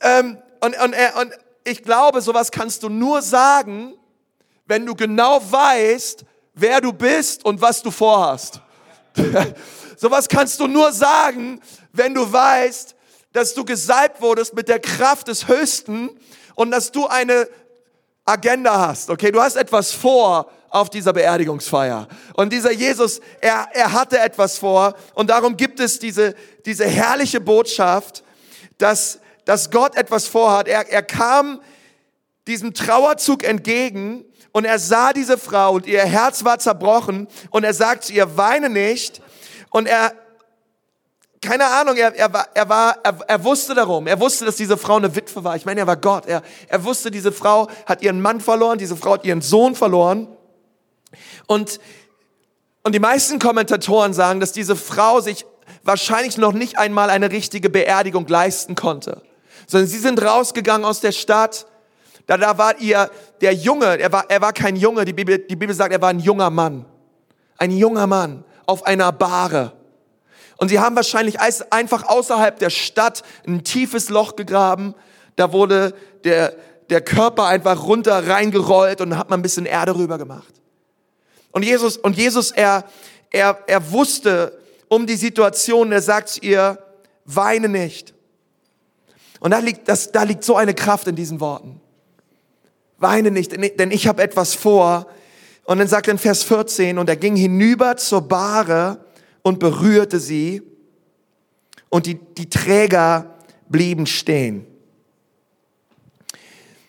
ähm, 0.00 0.38
und, 0.60 0.80
und, 0.80 0.94
und 1.20 1.32
ich 1.64 1.82
glaube, 1.82 2.22
sowas 2.22 2.50
kannst 2.50 2.82
du 2.82 2.88
nur 2.88 3.20
sagen, 3.20 3.94
wenn 4.66 4.86
du 4.86 4.94
genau 4.94 5.40
weißt, 5.50 6.24
wer 6.54 6.80
du 6.80 6.92
bist 6.92 7.44
und 7.44 7.60
was 7.60 7.82
du 7.82 7.90
vorhast. 7.90 8.60
sowas 9.96 10.28
kannst 10.28 10.58
du 10.60 10.66
nur 10.66 10.92
sagen, 10.92 11.60
wenn 11.92 12.14
du 12.14 12.30
weißt, 12.30 12.94
dass 13.34 13.52
du 13.52 13.64
gesalbt 13.64 14.22
wurdest 14.22 14.54
mit 14.54 14.68
der 14.68 14.78
Kraft 14.78 15.28
des 15.28 15.48
Höchsten 15.48 16.08
und 16.54 16.70
dass 16.70 16.92
du 16.92 17.06
eine 17.06 17.48
Agenda 18.24 18.86
hast, 18.86 19.10
okay? 19.10 19.30
Du 19.30 19.42
hast 19.42 19.56
etwas 19.56 19.92
vor 19.92 20.50
auf 20.70 20.88
dieser 20.88 21.12
Beerdigungsfeier. 21.12 22.08
Und 22.34 22.52
dieser 22.52 22.70
Jesus, 22.72 23.20
er, 23.40 23.68
er 23.72 23.92
hatte 23.92 24.18
etwas 24.18 24.56
vor 24.56 24.94
und 25.14 25.30
darum 25.30 25.56
gibt 25.56 25.80
es 25.80 25.98
diese, 25.98 26.34
diese 26.64 26.86
herrliche 26.86 27.40
Botschaft, 27.40 28.22
dass, 28.78 29.18
dass 29.44 29.70
Gott 29.70 29.96
etwas 29.96 30.26
vorhat. 30.28 30.68
Er, 30.68 30.88
er 30.90 31.02
kam 31.02 31.60
diesem 32.46 32.72
Trauerzug 32.72 33.42
entgegen 33.42 34.24
und 34.52 34.64
er 34.64 34.78
sah 34.78 35.12
diese 35.12 35.38
Frau 35.38 35.74
und 35.74 35.86
ihr 35.86 36.04
Herz 36.04 36.44
war 36.44 36.60
zerbrochen 36.60 37.26
und 37.50 37.64
er 37.64 37.74
sagt 37.74 38.04
zu 38.04 38.12
ihr, 38.12 38.36
weine 38.36 38.70
nicht. 38.70 39.20
Und 39.70 39.86
er, 39.86 40.12
keine 41.44 41.66
Ahnung, 41.66 41.96
er, 41.96 42.14
er, 42.16 42.32
war, 42.32 42.48
er, 42.54 42.68
war, 42.68 42.98
er, 43.02 43.18
er 43.28 43.44
wusste 43.44 43.74
darum. 43.74 44.06
Er 44.06 44.18
wusste, 44.18 44.44
dass 44.44 44.56
diese 44.56 44.76
Frau 44.76 44.96
eine 44.96 45.14
Witwe 45.14 45.44
war. 45.44 45.54
Ich 45.56 45.64
meine, 45.64 45.80
er 45.80 45.86
war 45.86 45.96
Gott. 45.96 46.26
Er, 46.26 46.42
er 46.68 46.84
wusste, 46.84 47.10
diese 47.10 47.32
Frau 47.32 47.68
hat 47.86 48.02
ihren 48.02 48.20
Mann 48.20 48.40
verloren, 48.40 48.78
diese 48.78 48.96
Frau 48.96 49.12
hat 49.12 49.24
ihren 49.24 49.42
Sohn 49.42 49.74
verloren. 49.74 50.26
Und, 51.46 51.78
und 52.82 52.94
die 52.94 52.98
meisten 52.98 53.38
Kommentatoren 53.38 54.14
sagen, 54.14 54.40
dass 54.40 54.52
diese 54.52 54.74
Frau 54.74 55.20
sich 55.20 55.44
wahrscheinlich 55.82 56.38
noch 56.38 56.52
nicht 56.52 56.78
einmal 56.78 57.10
eine 57.10 57.30
richtige 57.30 57.70
Beerdigung 57.70 58.26
leisten 58.26 58.74
konnte. 58.74 59.22
Sondern 59.66 59.88
sie 59.88 59.98
sind 59.98 60.22
rausgegangen 60.22 60.86
aus 60.86 61.00
der 61.00 61.12
Stadt. 61.12 61.66
Da, 62.26 62.38
da 62.38 62.56
war 62.56 62.80
ihr, 62.80 63.10
der 63.42 63.52
Junge, 63.52 63.98
er 63.98 64.10
war, 64.10 64.24
er 64.30 64.40
war 64.40 64.52
kein 64.54 64.76
Junge, 64.76 65.04
die 65.04 65.12
Bibel, 65.12 65.38
die 65.38 65.56
Bibel 65.56 65.74
sagt, 65.74 65.92
er 65.92 66.00
war 66.00 66.08
ein 66.08 66.20
junger 66.20 66.50
Mann. 66.50 66.86
Ein 67.58 67.70
junger 67.70 68.06
Mann 68.06 68.44
auf 68.66 68.86
einer 68.86 69.12
Bahre. 69.12 69.72
Und 70.64 70.70
sie 70.70 70.80
haben 70.80 70.96
wahrscheinlich 70.96 71.40
einfach 71.40 72.04
außerhalb 72.08 72.58
der 72.58 72.70
Stadt 72.70 73.22
ein 73.46 73.64
tiefes 73.64 74.08
Loch 74.08 74.34
gegraben. 74.34 74.94
Da 75.36 75.52
wurde 75.52 75.92
der, 76.24 76.54
der 76.88 77.02
Körper 77.02 77.44
einfach 77.44 77.82
runter 77.82 78.26
reingerollt 78.26 79.02
und 79.02 79.18
hat 79.18 79.28
man 79.28 79.40
ein 79.40 79.42
bisschen 79.42 79.66
Erde 79.66 79.94
rüber 79.94 80.16
gemacht. 80.16 80.54
Und 81.52 81.66
Jesus, 81.66 81.98
und 81.98 82.16
Jesus, 82.16 82.50
er, 82.50 82.84
er, 83.30 83.58
er 83.66 83.92
wusste 83.92 84.58
um 84.88 85.06
die 85.06 85.16
Situation, 85.16 85.92
er 85.92 86.00
sagt 86.00 86.42
ihr, 86.42 86.78
weine 87.26 87.68
nicht. 87.68 88.14
Und 89.40 89.50
da 89.50 89.58
liegt, 89.58 89.86
das, 89.86 90.12
da 90.12 90.22
liegt 90.22 90.44
so 90.44 90.56
eine 90.56 90.72
Kraft 90.72 91.06
in 91.08 91.14
diesen 91.14 91.40
Worten. 91.40 91.78
Weine 92.96 93.30
nicht, 93.30 93.52
denn 93.52 93.90
ich 93.90 94.08
habe 94.08 94.22
etwas 94.22 94.54
vor. 94.54 95.08
Und 95.64 95.76
dann 95.76 95.88
sagt 95.88 96.08
er 96.08 96.12
in 96.12 96.18
Vers 96.18 96.42
14, 96.42 96.96
und 96.96 97.10
er 97.10 97.16
ging 97.16 97.36
hinüber 97.36 97.98
zur 97.98 98.22
Bahre 98.22 99.03
und 99.44 99.60
berührte 99.60 100.18
sie, 100.18 100.62
und 101.90 102.06
die, 102.06 102.16
die 102.16 102.50
Träger 102.50 103.36
blieben 103.68 104.06
stehen. 104.06 104.66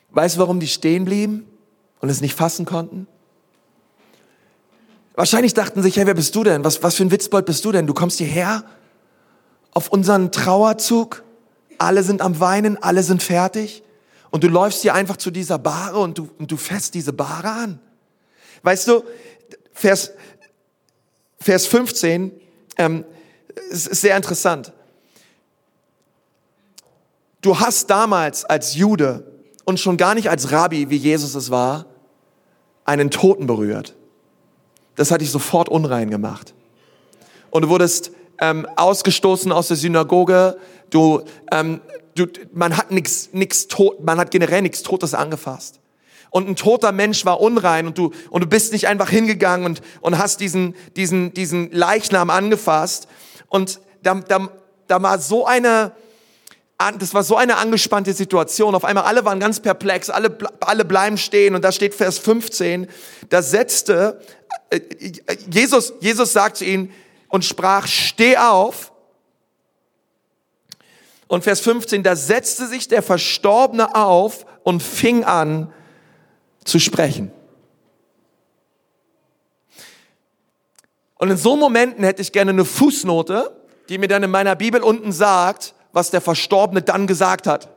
Weißt 0.10 0.36
du, 0.36 0.40
warum 0.40 0.60
die 0.60 0.68
stehen 0.68 1.06
blieben 1.06 1.46
und 2.00 2.10
es 2.10 2.22
nicht 2.22 2.34
fassen 2.34 2.66
konnten? 2.66 3.06
Wahrscheinlich 5.14 5.54
dachten 5.54 5.84
sich, 5.84 5.98
hey, 5.98 6.08
wer 6.08 6.16
bist 6.16 6.34
du 6.34 6.44
denn? 6.44 6.64
Was, 6.64 6.82
was 6.82 6.96
für 6.96 7.04
ein 7.04 7.12
Witzbold 7.12 7.46
bist 7.46 7.64
du 7.66 7.72
denn? 7.72 7.86
Du 7.86 7.94
kommst 7.94 8.18
hierher 8.18 8.64
auf 9.74 9.90
unseren 9.90 10.32
Trauerzug, 10.32 11.24
alle 11.78 12.02
sind 12.02 12.22
am 12.22 12.40
Weinen, 12.40 12.82
alle 12.82 13.04
sind 13.04 13.22
fertig 13.22 13.84
und 14.32 14.44
du 14.44 14.48
läufst 14.48 14.82
hier 14.82 14.96
einfach 14.96 15.18
zu 15.18 15.30
dieser 15.30 15.60
Bahre 15.60 16.00
und 16.00 16.18
du, 16.18 16.30
und 16.40 16.52
du 16.52 16.58
fährst 16.58 16.96
diese 16.96 17.14
Bahre 17.14 17.50
an. 17.50 17.80
Weißt 18.64 18.88
du, 18.88 19.04
Vers, 19.72 20.14
Vers 21.40 21.68
15 21.68 22.32
ähm, 22.78 23.06
ist, 23.70 23.88
ist 23.88 24.02
sehr 24.02 24.16
interessant. 24.16 24.74
Du 27.42 27.60
hast 27.60 27.90
damals 27.90 28.46
als 28.46 28.76
Jude 28.76 29.32
und 29.66 29.80
schon 29.80 29.98
gar 29.98 30.16
nicht 30.16 30.30
als 30.30 30.52
Rabbi, 30.52 30.90
wie 30.90 30.98
Jesus 30.98 31.36
es 31.36 31.52
war, 31.52 31.86
einen 32.86 33.12
Toten 33.12 33.48
berührt 33.48 33.96
das 34.96 35.12
hat 35.12 35.22
dich 35.22 35.32
sofort 35.32 35.70
unrein 35.70 36.10
gemacht. 36.10 36.54
Und 37.52 37.64
du 37.64 37.70
wurdest 37.70 38.12
ähm, 38.40 38.68
ausgestoßen 38.76 39.52
aus 39.52 39.68
der 39.68 39.78
Synagoge. 39.78 40.58
Du, 40.90 41.22
ähm, 41.52 41.82
du, 42.16 42.28
man 42.54 42.78
hat 42.78 42.92
nichts, 42.92 43.30
nichts 43.34 43.68
tot, 43.68 44.04
man 44.04 44.20
hat 44.20 44.32
generell 44.32 44.62
nichts 44.62 44.84
Totes 44.84 45.14
angefasst. 45.14 45.80
Und 46.36 46.50
ein 46.50 46.58
toter 46.58 46.92
Mensch 46.92 47.24
war 47.24 47.40
unrein 47.40 47.88
und 47.88 47.98
du 47.98 48.12
und 48.30 48.44
du 48.44 48.48
bist 48.48 48.74
nicht 48.74 48.90
einfach 48.90 49.10
hingegangen 49.10 49.66
und 49.66 49.82
und 50.02 50.18
hast 50.18 50.42
diesen 50.42 50.76
diesen 50.98 51.34
diesen 51.34 51.72
Leichnam 51.72 52.30
angefasst. 52.30 53.08
Und 53.48 53.80
da, 54.04 54.16
da, 54.16 54.50
da 54.88 55.02
war 55.02 55.18
so 55.18 55.46
eine 55.46 55.94
das 57.00 57.14
war 57.14 57.24
so 57.24 57.38
eine 57.38 57.56
angespannte 57.56 58.12
Situation. 58.12 58.76
Auf 58.76 58.84
einmal 58.84 59.06
alle 59.06 59.24
waren 59.24 59.40
ganz 59.40 59.62
perplex, 59.62 60.10
alle, 60.10 60.38
alle 60.60 60.84
bleiben 60.84 61.18
stehen 61.18 61.56
und 61.56 61.64
da 61.64 61.72
steht 61.72 61.96
Vers 61.96 62.18
15, 62.18 62.90
da 63.30 63.42
setzte, 63.42 64.20
äh, 64.72 64.82
Jesus, 65.50 65.94
Jesus 66.02 66.34
sagt 66.34 66.58
zu 66.58 66.66
ihnen 66.66 66.92
und 67.30 67.46
sprach, 67.46 67.88
steh 67.88 68.36
auf. 68.36 68.92
Und 71.28 71.46
Vers 71.46 71.62
15, 71.62 72.04
da 72.04 72.18
setzte 72.18 72.68
sich 72.68 72.90
der 72.90 73.02
Verstorbene 73.02 73.96
auf 73.96 74.46
und 74.64 74.84
fing 74.84 75.24
an 75.24 75.72
zu 76.66 76.80
sprechen. 76.80 77.32
Und 81.18 81.32
in 81.32 81.38
so 81.38 81.56
Momenten 81.56 82.04
hätte 82.04 82.22
ich 82.22 82.34
gerne 82.34 82.52
eine 82.52 82.66
Fußnote, 82.66 83.56
die 83.88 83.98
mir 83.98 84.08
dann 84.08 84.24
in 84.24 84.32
meiner 84.32 84.56
Bibel 84.56 84.82
unten 84.82 85.14
sagt, 85.14 85.74
was 85.94 86.12
der 86.12 86.20
Verstorbene 86.20 86.82
dann 86.82 87.08
gesagt 87.08 87.48
hat. 87.48 87.70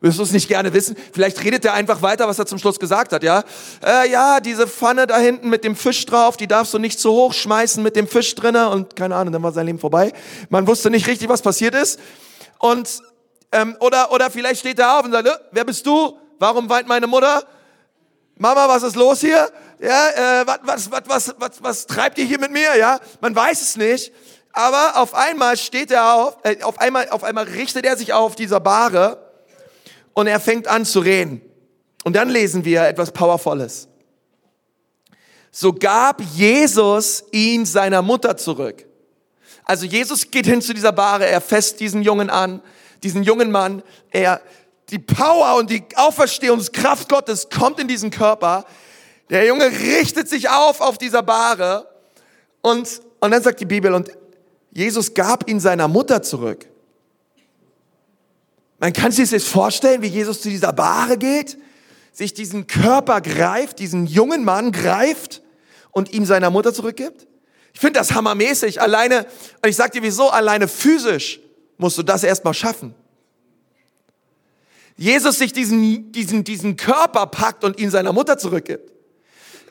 Willst 0.00 0.18
du 0.18 0.22
es 0.22 0.30
nicht 0.30 0.46
gerne 0.46 0.72
wissen? 0.72 0.94
Vielleicht 1.12 1.42
redet 1.42 1.64
er 1.64 1.72
einfach 1.72 2.02
weiter, 2.02 2.28
was 2.28 2.38
er 2.38 2.46
zum 2.46 2.58
Schluss 2.58 2.78
gesagt 2.78 3.12
hat, 3.12 3.22
ja? 3.22 3.42
Äh, 3.84 4.10
ja, 4.10 4.40
diese 4.40 4.68
Pfanne 4.68 5.06
da 5.06 5.18
hinten 5.18 5.48
mit 5.48 5.64
dem 5.64 5.74
Fisch 5.74 6.04
drauf, 6.06 6.36
die 6.36 6.46
darfst 6.46 6.72
du 6.74 6.78
nicht 6.78 7.00
zu 7.00 7.10
hoch 7.10 7.32
schmeißen 7.32 7.82
mit 7.82 7.96
dem 7.96 8.06
Fisch 8.06 8.34
drinne 8.34 8.68
und 8.68 8.94
keine 8.94 9.16
Ahnung, 9.16 9.32
dann 9.32 9.42
war 9.42 9.52
sein 9.52 9.66
Leben 9.66 9.78
vorbei. 9.78 10.12
Man 10.50 10.66
wusste 10.66 10.90
nicht 10.90 11.08
richtig, 11.08 11.28
was 11.28 11.42
passiert 11.42 11.74
ist. 11.74 11.98
Und 12.58 13.02
ähm, 13.52 13.76
oder 13.80 14.12
oder 14.12 14.30
vielleicht 14.30 14.60
steht 14.60 14.78
er 14.78 14.98
auf 14.98 15.06
und 15.06 15.12
sagt, 15.12 15.26
äh, 15.26 15.32
wer 15.50 15.64
bist 15.64 15.86
du? 15.86 16.18
Warum 16.38 16.68
weint 16.68 16.88
meine 16.88 17.06
Mutter? 17.06 17.44
Mama, 18.36 18.68
was 18.68 18.82
ist 18.82 18.96
los 18.96 19.20
hier? 19.20 19.50
Ja, 19.80 20.42
äh, 20.42 20.46
was, 20.46 20.90
was, 20.90 21.08
was, 21.08 21.34
was, 21.38 21.62
was, 21.62 21.86
treibt 21.86 22.18
ihr 22.18 22.24
hier 22.24 22.38
mit 22.38 22.52
mir? 22.52 22.76
Ja, 22.76 23.00
man 23.20 23.34
weiß 23.34 23.62
es 23.62 23.76
nicht. 23.76 24.12
Aber 24.52 24.96
auf 24.96 25.14
einmal 25.14 25.56
steht 25.56 25.90
er 25.90 26.14
auf, 26.14 26.36
äh, 26.42 26.62
auf 26.62 26.78
einmal, 26.80 27.08
auf 27.10 27.24
einmal 27.24 27.44
richtet 27.44 27.84
er 27.84 27.96
sich 27.96 28.12
auf 28.12 28.36
dieser 28.36 28.60
Bahre 28.60 29.18
und 30.14 30.26
er 30.26 30.40
fängt 30.40 30.68
an 30.68 30.84
zu 30.84 31.00
reden. 31.00 31.40
Und 32.04 32.14
dann 32.14 32.28
lesen 32.28 32.64
wir 32.64 32.82
etwas 32.82 33.10
Powervolles. 33.10 33.88
So 35.50 35.72
gab 35.72 36.20
Jesus 36.20 37.24
ihn 37.32 37.64
seiner 37.64 38.02
Mutter 38.02 38.36
zurück. 38.36 38.86
Also 39.64 39.86
Jesus 39.86 40.30
geht 40.30 40.46
hin 40.46 40.62
zu 40.62 40.74
dieser 40.74 40.92
Bahre, 40.92 41.26
er 41.26 41.40
fässt 41.40 41.80
diesen 41.80 42.02
Jungen 42.02 42.30
an, 42.30 42.62
diesen 43.02 43.22
jungen 43.22 43.50
Mann, 43.50 43.82
er, 44.10 44.40
die 44.90 44.98
Power 44.98 45.56
und 45.56 45.70
die 45.70 45.84
Auferstehungskraft 45.96 47.08
Gottes 47.08 47.48
kommt 47.50 47.80
in 47.80 47.88
diesen 47.88 48.10
Körper. 48.10 48.64
Der 49.30 49.44
Junge 49.44 49.66
richtet 49.66 50.28
sich 50.28 50.48
auf 50.48 50.80
auf 50.80 50.98
dieser 50.98 51.22
Bahre 51.22 51.88
und, 52.62 53.00
und 53.20 53.30
dann 53.30 53.42
sagt 53.42 53.60
die 53.60 53.66
Bibel, 53.66 53.92
und 53.94 54.10
Jesus 54.70 55.14
gab 55.14 55.48
ihn 55.48 55.58
seiner 55.58 55.88
Mutter 55.88 56.22
zurück. 56.22 56.68
Man 58.78 58.92
kann 58.92 59.10
sich 59.10 59.30
das 59.30 59.44
vorstellen, 59.44 60.02
wie 60.02 60.08
Jesus 60.08 60.42
zu 60.42 60.48
dieser 60.48 60.72
Bahre 60.72 61.16
geht, 61.16 61.58
sich 62.12 62.34
diesen 62.34 62.66
Körper 62.66 63.20
greift, 63.20 63.78
diesen 63.78 64.06
jungen 64.06 64.44
Mann 64.44 64.72
greift 64.72 65.42
und 65.92 66.12
ihm 66.12 66.24
seiner 66.24 66.50
Mutter 66.50 66.74
zurückgibt. 66.74 67.26
Ich 67.72 67.80
finde 67.80 67.98
das 68.00 68.12
hammermäßig. 68.12 68.80
Alleine, 68.80 69.26
und 69.62 69.68
ich 69.68 69.76
sag 69.76 69.92
dir 69.92 70.02
wieso, 70.02 70.30
alleine 70.30 70.68
physisch 70.68 71.40
musst 71.78 71.98
du 71.98 72.02
das 72.02 72.22
erstmal 72.22 72.54
schaffen. 72.54 72.94
Jesus 74.96 75.38
sich 75.38 75.52
diesen, 75.52 76.12
diesen, 76.12 76.44
diesen 76.44 76.76
Körper 76.76 77.26
packt 77.26 77.64
und 77.64 77.78
ihn 77.78 77.90
seiner 77.90 78.12
Mutter 78.12 78.38
zurückgibt. 78.38 78.96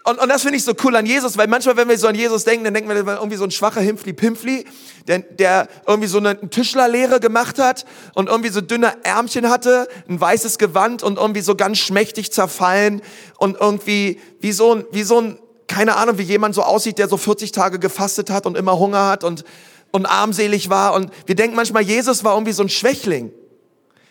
Und, 0.07 0.19
und 0.19 0.29
das 0.29 0.43
finde 0.43 0.57
ich 0.57 0.63
so 0.63 0.73
cool 0.83 0.95
an 0.95 1.07
Jesus, 1.07 1.35
weil 1.35 1.47
manchmal, 1.47 1.77
wenn 1.77 1.89
wir 1.89 1.97
so 1.97 2.07
an 2.07 2.13
Jesus 2.13 2.43
denken, 2.43 2.63
dann 2.63 2.75
denken 2.75 2.89
wir, 2.89 2.95
irgendwie 2.95 3.37
so 3.37 3.43
ein 3.43 3.49
schwacher 3.49 3.81
Himpfli-Pimpfli, 3.81 4.65
der, 5.07 5.19
der 5.19 5.67
irgendwie 5.87 6.07
so 6.07 6.19
eine 6.19 6.39
Tischlerlehre 6.47 7.19
gemacht 7.19 7.57
hat 7.57 7.87
und 8.13 8.29
irgendwie 8.29 8.51
so 8.51 8.61
dünne 8.61 8.93
Ärmchen 9.03 9.49
hatte, 9.49 9.87
ein 10.07 10.21
weißes 10.21 10.59
Gewand 10.59 11.01
und 11.01 11.17
irgendwie 11.17 11.41
so 11.41 11.55
ganz 11.55 11.79
schmächtig 11.79 12.31
zerfallen 12.31 13.01
und 13.39 13.57
irgendwie 13.59 14.19
wie 14.41 14.51
so 14.51 14.73
ein, 14.73 14.85
wie 14.91 15.01
so 15.01 15.19
ein, 15.19 15.39
keine 15.67 15.95
Ahnung, 15.95 16.19
wie 16.19 16.23
jemand 16.23 16.53
so 16.53 16.61
aussieht, 16.61 16.99
der 16.99 17.09
so 17.09 17.17
40 17.17 17.51
Tage 17.51 17.79
gefastet 17.79 18.29
hat 18.29 18.45
und 18.45 18.55
immer 18.55 18.77
Hunger 18.77 19.07
hat 19.07 19.23
und, 19.23 19.43
und 19.91 20.05
armselig 20.05 20.69
war. 20.69 20.93
Und 20.93 21.09
wir 21.25 21.33
denken 21.33 21.55
manchmal, 21.55 21.81
Jesus 21.81 22.23
war 22.23 22.35
irgendwie 22.35 22.53
so 22.53 22.61
ein 22.61 22.69
Schwächling. 22.69 23.31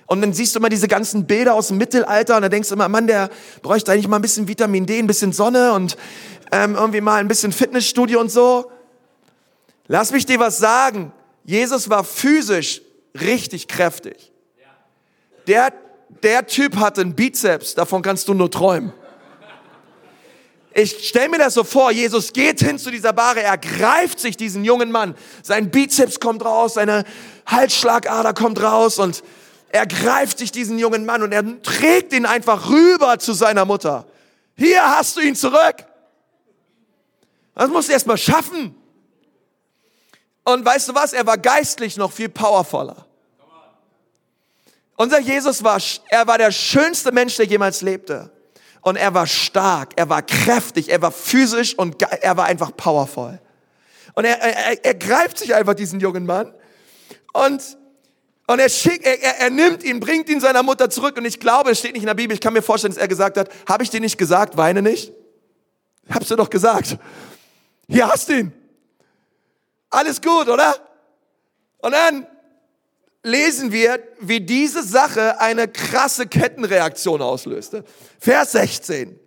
Und 0.06 0.20
dann 0.20 0.32
siehst 0.32 0.54
du 0.54 0.58
immer 0.58 0.68
diese 0.68 0.88
ganzen 0.88 1.26
Bilder 1.26 1.54
aus 1.54 1.68
dem 1.68 1.78
Mittelalter 1.78 2.36
und 2.36 2.42
dann 2.42 2.50
denkst 2.50 2.68
du 2.68 2.74
immer, 2.74 2.88
Mann, 2.88 3.06
der 3.06 3.30
bräuchte 3.62 3.92
eigentlich 3.92 4.08
mal 4.08 4.16
ein 4.16 4.22
bisschen 4.22 4.48
Vitamin 4.48 4.86
D, 4.86 4.98
ein 4.98 5.06
bisschen 5.06 5.32
Sonne 5.32 5.72
und 5.72 5.96
ähm, 6.52 6.74
irgendwie 6.74 7.00
mal 7.00 7.16
ein 7.16 7.28
bisschen 7.28 7.52
Fitnessstudio 7.52 8.20
und 8.20 8.30
so. 8.30 8.70
Lass 9.86 10.12
mich 10.12 10.26
dir 10.26 10.38
was 10.38 10.58
sagen. 10.58 11.12
Jesus 11.44 11.90
war 11.90 12.04
physisch 12.04 12.82
richtig 13.18 13.68
kräftig. 13.68 14.32
Der, 15.46 15.72
der 16.22 16.46
Typ 16.46 16.76
hatte 16.76 17.02
einen 17.02 17.14
Bizeps, 17.14 17.74
davon 17.74 18.02
kannst 18.02 18.28
du 18.28 18.34
nur 18.34 18.50
träumen. 18.50 18.92
Ich 20.76 21.08
stell 21.08 21.28
mir 21.28 21.38
das 21.38 21.54
so 21.54 21.62
vor, 21.62 21.92
Jesus 21.92 22.32
geht 22.32 22.58
hin 22.58 22.78
zu 22.78 22.90
dieser 22.90 23.12
Bahre, 23.12 23.42
er 23.42 23.56
greift 23.58 24.18
sich 24.18 24.36
diesen 24.36 24.64
jungen 24.64 24.90
Mann, 24.90 25.14
sein 25.42 25.70
Bizeps 25.70 26.18
kommt 26.18 26.44
raus, 26.44 26.74
seine 26.74 27.04
Halsschlagader 27.46 28.34
kommt 28.34 28.60
raus 28.60 28.98
und 28.98 29.22
er 29.74 29.86
greift 29.86 30.38
sich 30.38 30.52
diesen 30.52 30.78
jungen 30.78 31.04
Mann 31.04 31.24
und 31.24 31.32
er 31.32 31.60
trägt 31.62 32.12
ihn 32.12 32.26
einfach 32.26 32.70
rüber 32.70 33.18
zu 33.18 33.32
seiner 33.32 33.64
Mutter. 33.64 34.06
Hier 34.56 34.80
hast 34.80 35.16
du 35.16 35.20
ihn 35.20 35.34
zurück. 35.34 35.84
Das 37.56 37.68
musst 37.70 37.88
du 37.88 37.92
erst 37.92 38.06
mal 38.06 38.16
schaffen. 38.16 38.76
Und 40.44 40.64
weißt 40.64 40.88
du 40.88 40.94
was? 40.94 41.12
Er 41.12 41.26
war 41.26 41.38
geistlich 41.38 41.96
noch 41.96 42.12
viel 42.12 42.28
powervoller. 42.28 43.04
Unser 44.94 45.18
Jesus 45.18 45.64
war, 45.64 45.80
er 46.08 46.24
war 46.28 46.38
der 46.38 46.52
schönste 46.52 47.10
Mensch, 47.10 47.34
der 47.34 47.46
jemals 47.46 47.80
lebte. 47.80 48.30
Und 48.80 48.94
er 48.94 49.12
war 49.12 49.26
stark, 49.26 49.94
er 49.96 50.08
war 50.08 50.22
kräftig, 50.22 50.88
er 50.88 51.02
war 51.02 51.10
physisch 51.10 51.76
und 51.76 52.00
er 52.00 52.36
war 52.36 52.44
einfach 52.44 52.76
powervoll. 52.76 53.40
Und 54.14 54.24
er, 54.24 54.40
er, 54.40 54.84
er 54.84 54.94
greift 54.94 55.36
sich 55.36 55.52
einfach 55.52 55.74
diesen 55.74 55.98
jungen 55.98 56.26
Mann 56.26 56.54
und 57.32 57.76
Und 58.46 58.58
er, 58.58 58.68
schickt, 58.68 59.06
er, 59.06 59.22
er, 59.22 59.38
er 59.40 59.50
nimmt 59.50 59.82
ihn, 59.82 60.00
bringt 60.00 60.28
ihn 60.28 60.40
seiner 60.40 60.62
Mutter 60.62 60.90
zurück. 60.90 61.16
Und 61.16 61.24
ich 61.24 61.40
glaube, 61.40 61.70
es 61.70 61.78
steht 61.78 61.94
nicht 61.94 62.02
in 62.02 62.06
der 62.06 62.14
Bibel, 62.14 62.34
ich 62.34 62.40
kann 62.40 62.52
mir 62.52 62.62
vorstellen, 62.62 62.92
dass 62.92 63.00
er 63.00 63.08
gesagt 63.08 63.38
hat, 63.38 63.48
habe 63.66 63.82
ich 63.82 63.90
dir 63.90 64.00
nicht 64.00 64.18
gesagt, 64.18 64.56
weine 64.56 64.82
nicht? 64.82 65.12
Hab's 66.10 66.28
dir 66.28 66.36
doch 66.36 66.50
gesagt. 66.50 66.98
Hier 67.88 68.06
hast 68.06 68.28
du 68.28 68.38
ihn. 68.38 68.52
Alles 69.90 70.20
gut, 70.20 70.48
oder? 70.48 70.76
Und 71.78 71.92
dann 71.92 72.26
lesen 73.22 73.72
wir, 73.72 74.02
wie 74.20 74.40
diese 74.40 74.82
Sache 74.82 75.40
eine 75.40 75.68
krasse 75.68 76.26
Kettenreaktion 76.26 77.22
auslöste. 77.22 77.84
Vers 78.18 78.52
16. 78.52 79.18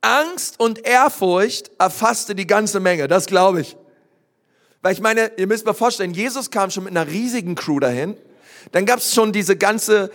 Angst 0.00 0.58
und 0.58 0.84
Ehrfurcht 0.86 1.70
erfasste 1.78 2.34
die 2.34 2.46
ganze 2.46 2.80
Menge, 2.80 3.08
das 3.08 3.26
glaube 3.26 3.60
ich. 3.60 3.76
Weil 4.86 4.92
ich 4.92 5.00
meine, 5.00 5.32
ihr 5.36 5.48
müsst 5.48 5.66
mir 5.66 5.74
vorstellen, 5.74 6.14
Jesus 6.14 6.52
kam 6.52 6.70
schon 6.70 6.84
mit 6.84 6.96
einer 6.96 7.10
riesigen 7.10 7.56
Crew 7.56 7.80
dahin. 7.80 8.16
Dann 8.70 8.86
gab 8.86 9.00
es 9.00 9.12
schon 9.12 9.32
diese 9.32 9.56
ganze 9.56 10.12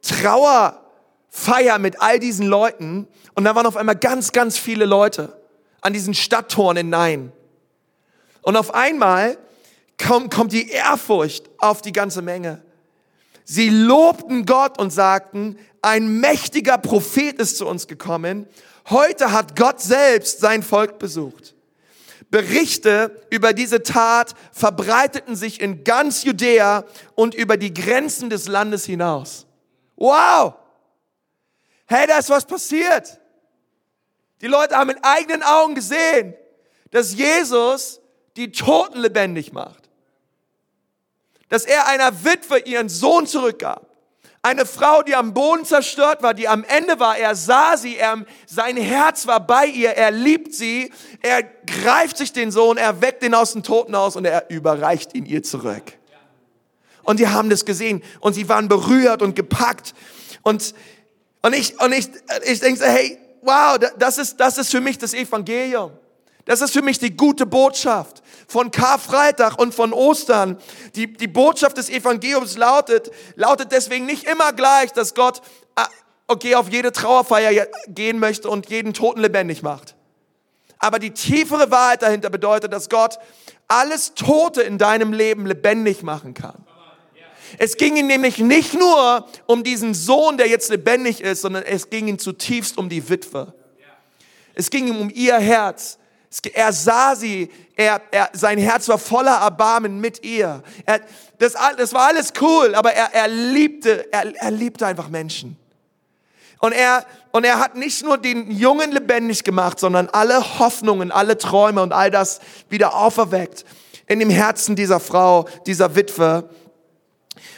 Trauerfeier 0.00 1.80
mit 1.80 2.00
all 2.00 2.20
diesen 2.20 2.46
Leuten. 2.46 3.08
Und 3.34 3.42
da 3.42 3.56
waren 3.56 3.66
auf 3.66 3.76
einmal 3.76 3.96
ganz, 3.96 4.30
ganz 4.30 4.56
viele 4.56 4.84
Leute 4.84 5.36
an 5.80 5.92
diesen 5.92 6.14
Stadttoren 6.14 6.76
in 6.76 6.88
Nein. 6.88 7.32
Und 8.42 8.56
auf 8.56 8.72
einmal 8.74 9.38
kommt, 9.98 10.32
kommt 10.32 10.52
die 10.52 10.68
Ehrfurcht 10.68 11.50
auf 11.58 11.82
die 11.82 11.92
ganze 11.92 12.22
Menge. 12.22 12.62
Sie 13.42 13.70
lobten 13.70 14.46
Gott 14.46 14.78
und 14.78 14.92
sagten, 14.92 15.58
ein 15.80 16.20
mächtiger 16.20 16.78
Prophet 16.78 17.40
ist 17.40 17.56
zu 17.56 17.66
uns 17.66 17.88
gekommen. 17.88 18.46
Heute 18.88 19.32
hat 19.32 19.56
Gott 19.56 19.80
selbst 19.80 20.38
sein 20.38 20.62
Volk 20.62 21.00
besucht. 21.00 21.56
Berichte 22.32 23.20
über 23.30 23.52
diese 23.52 23.82
Tat 23.82 24.34
verbreiteten 24.52 25.36
sich 25.36 25.60
in 25.60 25.84
ganz 25.84 26.24
Judäa 26.24 26.84
und 27.14 27.34
über 27.34 27.58
die 27.58 27.74
Grenzen 27.74 28.30
des 28.30 28.48
Landes 28.48 28.86
hinaus. 28.86 29.46
Wow! 29.96 30.54
Hey, 31.84 32.06
da 32.06 32.16
ist 32.16 32.30
was 32.30 32.46
passiert. 32.46 33.20
Die 34.40 34.46
Leute 34.46 34.76
haben 34.76 34.86
mit 34.86 34.96
eigenen 35.02 35.42
Augen 35.42 35.74
gesehen, 35.74 36.34
dass 36.90 37.14
Jesus 37.14 38.00
die 38.36 38.50
Toten 38.50 39.00
lebendig 39.00 39.52
macht. 39.52 39.90
Dass 41.50 41.66
er 41.66 41.86
einer 41.86 42.24
Witwe 42.24 42.60
ihren 42.60 42.88
Sohn 42.88 43.26
zurückgab. 43.26 43.91
Eine 44.44 44.66
Frau, 44.66 45.02
die 45.02 45.14
am 45.14 45.34
Boden 45.34 45.64
zerstört 45.64 46.24
war, 46.24 46.34
die 46.34 46.48
am 46.48 46.64
Ende 46.64 46.98
war, 46.98 47.16
er 47.16 47.36
sah 47.36 47.76
sie, 47.76 47.96
er, 47.96 48.24
sein 48.44 48.76
Herz 48.76 49.28
war 49.28 49.38
bei 49.38 49.66
ihr, 49.66 49.90
er 49.90 50.10
liebt 50.10 50.52
sie, 50.52 50.92
er 51.20 51.44
greift 51.44 52.16
sich 52.16 52.32
den 52.32 52.50
Sohn, 52.50 52.76
er 52.76 53.00
weckt 53.00 53.22
ihn 53.22 53.34
aus 53.34 53.52
dem 53.52 53.62
Toten 53.62 53.94
aus 53.94 54.16
und 54.16 54.24
er 54.24 54.50
überreicht 54.50 55.14
ihn 55.14 55.26
ihr 55.26 55.44
zurück. 55.44 55.92
Und 57.04 57.20
die 57.20 57.28
haben 57.28 57.50
das 57.50 57.64
gesehen. 57.64 58.02
Und 58.20 58.34
sie 58.34 58.48
waren 58.48 58.68
berührt 58.68 59.22
und 59.22 59.36
gepackt. 59.36 59.94
Und, 60.42 60.74
und 61.42 61.54
ich, 61.54 61.80
und 61.80 61.92
ich, 61.92 62.08
ich 62.44 62.60
denke 62.60 62.80
so, 62.80 62.86
hey, 62.86 63.18
wow, 63.42 63.78
das 63.98 64.18
ist, 64.18 64.38
das 64.38 64.58
ist 64.58 64.70
für 64.70 64.80
mich 64.80 64.98
das 64.98 65.14
Evangelium. 65.14 65.92
Das 66.44 66.60
ist 66.60 66.72
für 66.72 66.82
mich 66.82 66.98
die 66.98 67.16
gute 67.16 67.46
Botschaft 67.46 68.21
von 68.52 68.70
Karfreitag 68.70 69.58
und 69.58 69.74
von 69.74 69.94
Ostern. 69.94 70.58
Die, 70.94 71.10
die 71.10 71.26
Botschaft 71.26 71.78
des 71.78 71.88
Evangeliums 71.88 72.58
lautet, 72.58 73.10
lautet 73.34 73.72
deswegen 73.72 74.04
nicht 74.04 74.24
immer 74.24 74.52
gleich, 74.52 74.92
dass 74.92 75.14
Gott 75.14 75.40
ah, 75.74 75.88
okay, 76.28 76.54
auf 76.54 76.68
jede 76.68 76.92
Trauerfeier 76.92 77.66
gehen 77.88 78.18
möchte 78.18 78.50
und 78.50 78.68
jeden 78.68 78.92
Toten 78.92 79.20
lebendig 79.20 79.62
macht. 79.62 79.96
Aber 80.78 80.98
die 80.98 81.12
tiefere 81.12 81.70
Wahrheit 81.70 82.02
dahinter 82.02 82.28
bedeutet, 82.28 82.74
dass 82.74 82.90
Gott 82.90 83.18
alles 83.68 84.12
Tote 84.14 84.60
in 84.60 84.76
deinem 84.76 85.14
Leben 85.14 85.46
lebendig 85.46 86.02
machen 86.02 86.34
kann. 86.34 86.66
Es 87.56 87.78
ging 87.78 87.96
ihm 87.96 88.06
nämlich 88.06 88.38
nicht 88.38 88.74
nur 88.74 89.26
um 89.46 89.64
diesen 89.64 89.94
Sohn, 89.94 90.36
der 90.36 90.48
jetzt 90.48 90.68
lebendig 90.68 91.22
ist, 91.22 91.40
sondern 91.40 91.62
es 91.62 91.88
ging 91.88 92.06
ihm 92.06 92.18
zutiefst 92.18 92.76
um 92.76 92.90
die 92.90 93.08
Witwe. 93.08 93.54
Es 94.54 94.68
ging 94.68 94.88
ihm 94.88 95.00
um 95.00 95.08
ihr 95.08 95.38
Herz. 95.38 95.98
Er 96.54 96.72
sah 96.72 97.14
sie, 97.14 97.50
er, 97.76 98.00
er, 98.10 98.30
sein 98.32 98.58
Herz 98.58 98.88
war 98.88 98.98
voller 98.98 99.38
Erbarmen 99.38 100.00
mit 100.00 100.24
ihr. 100.24 100.62
Er, 100.86 101.00
das, 101.38 101.54
das 101.76 101.92
war 101.92 102.08
alles 102.08 102.32
cool, 102.40 102.74
aber 102.74 102.92
er, 102.92 103.12
er, 103.12 103.28
liebte, 103.28 104.12
er, 104.12 104.34
er 104.34 104.50
liebte 104.50 104.86
einfach 104.86 105.08
Menschen. 105.08 105.56
Und 106.58 106.72
er, 106.72 107.04
und 107.32 107.44
er 107.44 107.58
hat 107.58 107.74
nicht 107.74 108.04
nur 108.04 108.18
den 108.18 108.50
Jungen 108.50 108.92
lebendig 108.92 109.42
gemacht, 109.42 109.80
sondern 109.80 110.08
alle 110.10 110.60
Hoffnungen, 110.60 111.10
alle 111.10 111.36
Träume 111.36 111.82
und 111.82 111.92
all 111.92 112.10
das 112.10 112.40
wieder 112.68 112.94
auferweckt 112.94 113.64
in 114.06 114.20
dem 114.20 114.30
Herzen 114.30 114.76
dieser 114.76 115.00
Frau, 115.00 115.46
dieser 115.66 115.96
Witwe. 115.96 116.48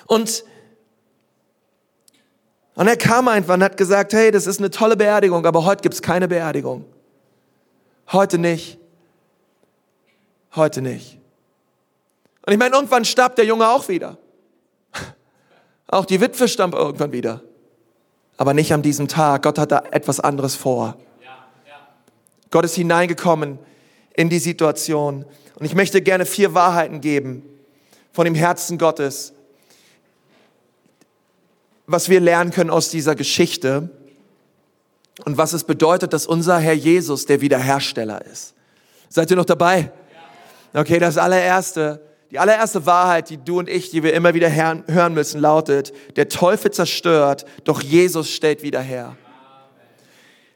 Und, 0.06 0.44
und 2.74 2.86
er 2.86 2.96
kam 2.96 3.28
einfach 3.28 3.54
und 3.54 3.62
hat 3.62 3.76
gesagt, 3.76 4.12
hey, 4.12 4.30
das 4.30 4.46
ist 4.46 4.58
eine 4.58 4.70
tolle 4.70 4.96
Beerdigung, 4.96 5.44
aber 5.44 5.64
heute 5.64 5.82
gibt's 5.82 6.00
keine 6.00 6.28
Beerdigung. 6.28 6.86
Heute 8.12 8.38
nicht. 8.38 8.78
Heute 10.54 10.82
nicht. 10.82 11.18
Und 12.46 12.52
ich 12.52 12.58
meine, 12.58 12.74
irgendwann 12.74 13.04
starb 13.04 13.36
der 13.36 13.44
Junge 13.44 13.68
auch 13.68 13.88
wieder. 13.88 14.18
Auch 15.88 16.04
die 16.04 16.20
Witwe 16.20 16.48
starb 16.48 16.74
irgendwann 16.74 17.12
wieder. 17.12 17.42
Aber 18.36 18.54
nicht 18.54 18.72
an 18.72 18.82
diesem 18.82 19.08
Tag. 19.08 19.42
Gott 19.42 19.58
hat 19.58 19.72
da 19.72 19.84
etwas 19.90 20.20
anderes 20.20 20.54
vor. 20.54 20.98
Gott 22.50 22.64
ist 22.64 22.74
hineingekommen 22.74 23.58
in 24.14 24.28
die 24.28 24.38
Situation. 24.38 25.24
Und 25.58 25.66
ich 25.66 25.74
möchte 25.74 26.02
gerne 26.02 26.26
vier 26.26 26.54
Wahrheiten 26.54 27.00
geben 27.00 27.42
von 28.12 28.24
dem 28.24 28.34
Herzen 28.34 28.78
Gottes, 28.78 29.32
was 31.86 32.08
wir 32.08 32.20
lernen 32.20 32.50
können 32.50 32.70
aus 32.70 32.90
dieser 32.90 33.14
Geschichte 33.14 33.90
und 35.24 35.36
was 35.36 35.52
es 35.52 35.64
bedeutet, 35.64 36.12
dass 36.12 36.26
unser 36.26 36.58
Herr 36.58 36.72
Jesus 36.72 37.26
der 37.26 37.40
Wiederhersteller 37.40 38.24
ist. 38.24 38.54
Seid 39.08 39.30
ihr 39.30 39.36
noch 39.36 39.44
dabei? 39.44 39.92
Okay, 40.72 40.98
das 40.98 41.18
allererste, 41.18 42.00
die 42.32 42.38
allererste 42.38 42.84
Wahrheit, 42.84 43.30
die 43.30 43.36
du 43.36 43.60
und 43.60 43.68
ich, 43.68 43.90
die 43.90 44.02
wir 44.02 44.12
immer 44.12 44.34
wieder 44.34 44.50
hören 44.52 45.14
müssen, 45.14 45.40
lautet, 45.40 45.92
der 46.16 46.28
Teufel 46.28 46.72
zerstört, 46.72 47.44
doch 47.62 47.80
Jesus 47.80 48.30
stellt 48.30 48.62
wieder 48.64 48.80
her. 48.80 49.16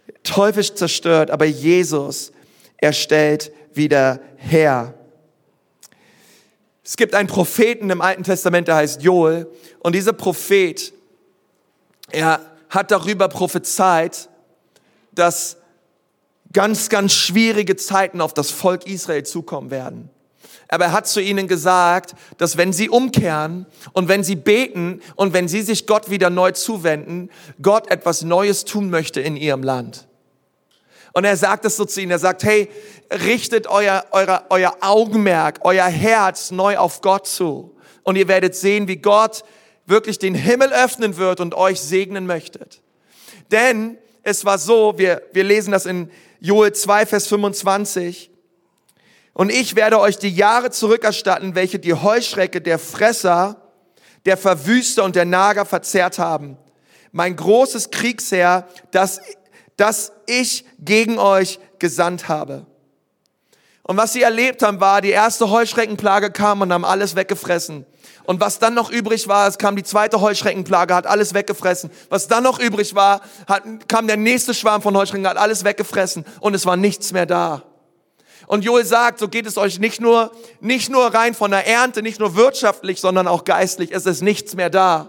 Der 0.09 0.23
Teufel 0.25 0.65
zerstört, 0.65 1.31
aber 1.31 1.45
Jesus, 1.45 2.33
er 2.79 2.93
stellt 2.93 3.53
wieder 3.75 4.21
her. 4.37 4.95
Es 6.83 6.97
gibt 6.97 7.15
einen 7.15 7.29
Propheten 7.29 7.91
im 7.91 8.01
Alten 8.01 8.25
Testament, 8.25 8.67
der 8.67 8.77
heißt 8.77 9.03
Joel. 9.03 9.47
Und 9.81 9.95
dieser 9.95 10.15
Prophet, 10.15 10.93
er 12.11 12.41
hat 12.71 12.91
darüber 12.91 13.29
prophezeit, 13.29 14.31
dass 15.19 15.57
ganz, 16.53 16.89
ganz 16.89 17.13
schwierige 17.13 17.77
Zeiten 17.77 18.21
auf 18.21 18.35
das 18.35 18.51
Volk 18.51 18.87
Israel 18.87 19.25
zukommen 19.25 19.71
werden. 19.71 20.11
Aber 20.69 20.87
er 20.87 20.93
hat 20.93 21.07
zu 21.07 21.21
ihnen 21.21 21.49
gesagt, 21.49 22.15
dass 22.37 22.59
wenn 22.59 22.75
sie 22.75 22.91
umkehren 22.91 23.67
und 23.93 24.09
wenn 24.09 24.23
sie 24.23 24.37
beten 24.37 25.01
und 25.17 25.33
wenn 25.33 25.49
sie 25.49 25.63
sich 25.63 25.87
Gott 25.87 26.11
wieder 26.11 26.29
neu 26.29 26.53
zuwenden, 26.53 27.31
Gott 27.63 27.91
etwas 27.91 28.23
Neues 28.23 28.67
tun 28.67 28.91
möchte 28.91 29.21
in 29.21 29.37
ihrem 29.37 29.63
Land. 29.63 30.07
Und 31.15 31.25
er 31.25 31.37
sagt 31.37 31.65
es 31.65 31.77
so 31.77 31.87
zu 31.87 32.03
ihnen, 32.03 32.11
er 32.11 32.19
sagt, 32.19 32.45
hey, 32.45 32.69
richtet 33.11 33.67
euer, 33.67 34.05
euer, 34.11 34.45
euer 34.51 34.77
Augenmerk, 34.81 35.61
euer 35.63 35.87
Herz 35.87 36.51
neu 36.51 36.77
auf 36.77 37.01
Gott 37.01 37.27
zu. 37.27 37.75
Und 38.03 38.17
ihr 38.17 38.29
werdet 38.29 38.55
sehen, 38.55 38.89
wie 38.89 38.97
Gott 38.97 39.45
wirklich 39.87 40.19
den 40.19 40.35
Himmel 40.35 40.71
öffnen 40.73 41.17
wird 41.17 41.41
und 41.41 41.55
euch 41.55 41.81
segnen 41.81 42.27
möchtet. 42.27 42.83
Denn 43.51 43.97
es 44.23 44.45
war 44.45 44.59
so, 44.59 44.99
wir, 44.99 45.23
wir 45.33 45.45
lesen 45.45 45.73
das 45.73 45.87
in 45.87 46.11
Joel 46.41 46.73
2, 46.73 47.07
Vers 47.07 47.27
25. 47.27 48.31
Und 49.33 49.51
ich 49.51 49.77
werde 49.77 50.01
euch 50.01 50.19
die 50.19 50.35
Jahre 50.35 50.71
zurückerstatten, 50.71 51.55
welche 51.55 51.79
die 51.79 51.95
Heuschrecke, 51.95 52.61
der 52.61 52.79
Fresser, 52.79 53.63
der 54.27 54.37
Verwüster 54.37 55.05
und 55.05 55.17
der 55.17 55.25
Nager 55.25 55.65
verzehrt 55.65 56.19
haben. 56.19 56.59
Mein 57.13 57.37
großes 57.37 57.91
Kriegsheer, 57.91 58.69
das, 58.91 59.21
das 59.77 60.13
ich 60.27 60.65
gegen 60.79 61.19
euch 61.19 61.59
gesandt 61.79 62.29
habe. 62.29 62.67
Und 63.83 63.97
was 63.97 64.13
sie 64.13 64.23
erlebt 64.23 64.63
haben, 64.63 64.81
war, 64.81 65.01
die 65.01 65.11
erste 65.11 65.49
Heuschreckenplage 65.49 66.31
kam 66.31 66.61
und 66.61 66.73
haben 66.73 66.85
alles 66.85 67.17
weggefressen. 67.17 67.87
Und 68.29 68.41
was 68.41 68.59
dann 68.59 68.75
noch 68.75 68.91
übrig 68.91 69.27
war, 69.27 69.49
es 69.49 69.57
kam 69.57 69.75
die 69.75 69.83
zweite 69.83 70.21
Heuschreckenplage, 70.21 70.95
hat 70.95 71.07
alles 71.07 71.33
weggefressen. 71.33 71.91
Was 72.11 72.29
dann 72.29 72.45
noch 72.45 72.59
übrig 72.59 72.95
war, 72.95 73.23
hat, 73.47 73.63
kam 73.89 74.07
der 74.07 74.19
nächste 74.19 74.53
Schwarm 74.53 74.83
von 74.83 74.95
Heuschrecken, 74.95 75.27
hat 75.27 75.39
alles 75.39 75.65
weggefressen 75.65 76.27
und 76.41 76.53
es 76.53 76.67
war 76.67 76.77
nichts 76.77 77.15
mehr 77.15 77.25
da. 77.25 77.63
Und 78.47 78.67
Joel 78.67 78.85
sagt, 78.85 79.19
so 79.19 79.29
geht 79.29 79.47
es 79.47 79.57
euch 79.57 79.79
nicht 79.79 80.03
nur, 80.03 80.31
nicht 80.61 80.91
nur 80.91 81.07
rein 81.07 81.33
von 81.33 81.51
der 81.51 81.67
Ernte, 81.67 82.03
nicht 82.03 82.21
nur 82.21 82.37
wirtschaftlich, 82.37 83.01
sondern 83.01 83.27
auch 83.27 83.45
geistlich. 83.45 83.93
Es 83.93 84.05
ist 84.05 84.21
nichts 84.21 84.55
mehr 84.55 84.69
da. 84.69 85.09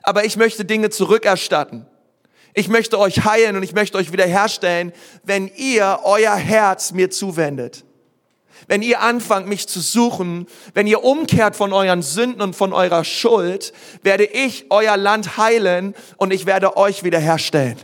Aber 0.00 0.24
ich 0.24 0.38
möchte 0.38 0.64
Dinge 0.64 0.88
zurückerstatten. 0.88 1.84
Ich 2.54 2.68
möchte 2.68 2.98
euch 2.98 3.26
heilen 3.26 3.56
und 3.56 3.64
ich 3.64 3.74
möchte 3.74 3.98
euch 3.98 4.12
wiederherstellen, 4.12 4.94
wenn 5.24 5.48
ihr 5.56 6.00
euer 6.04 6.36
Herz 6.36 6.92
mir 6.92 7.10
zuwendet. 7.10 7.84
Wenn 8.68 8.82
ihr 8.82 9.00
anfangt, 9.00 9.46
mich 9.46 9.68
zu 9.68 9.80
suchen, 9.80 10.46
wenn 10.74 10.86
ihr 10.86 11.04
umkehrt 11.04 11.56
von 11.56 11.72
euren 11.72 12.02
Sünden 12.02 12.42
und 12.42 12.56
von 12.56 12.72
eurer 12.72 13.04
Schuld, 13.04 13.72
werde 14.02 14.24
ich 14.24 14.66
euer 14.70 14.96
Land 14.96 15.36
heilen 15.36 15.94
und 16.16 16.32
ich 16.32 16.46
werde 16.46 16.76
euch 16.76 17.04
wiederherstellen. 17.04 17.76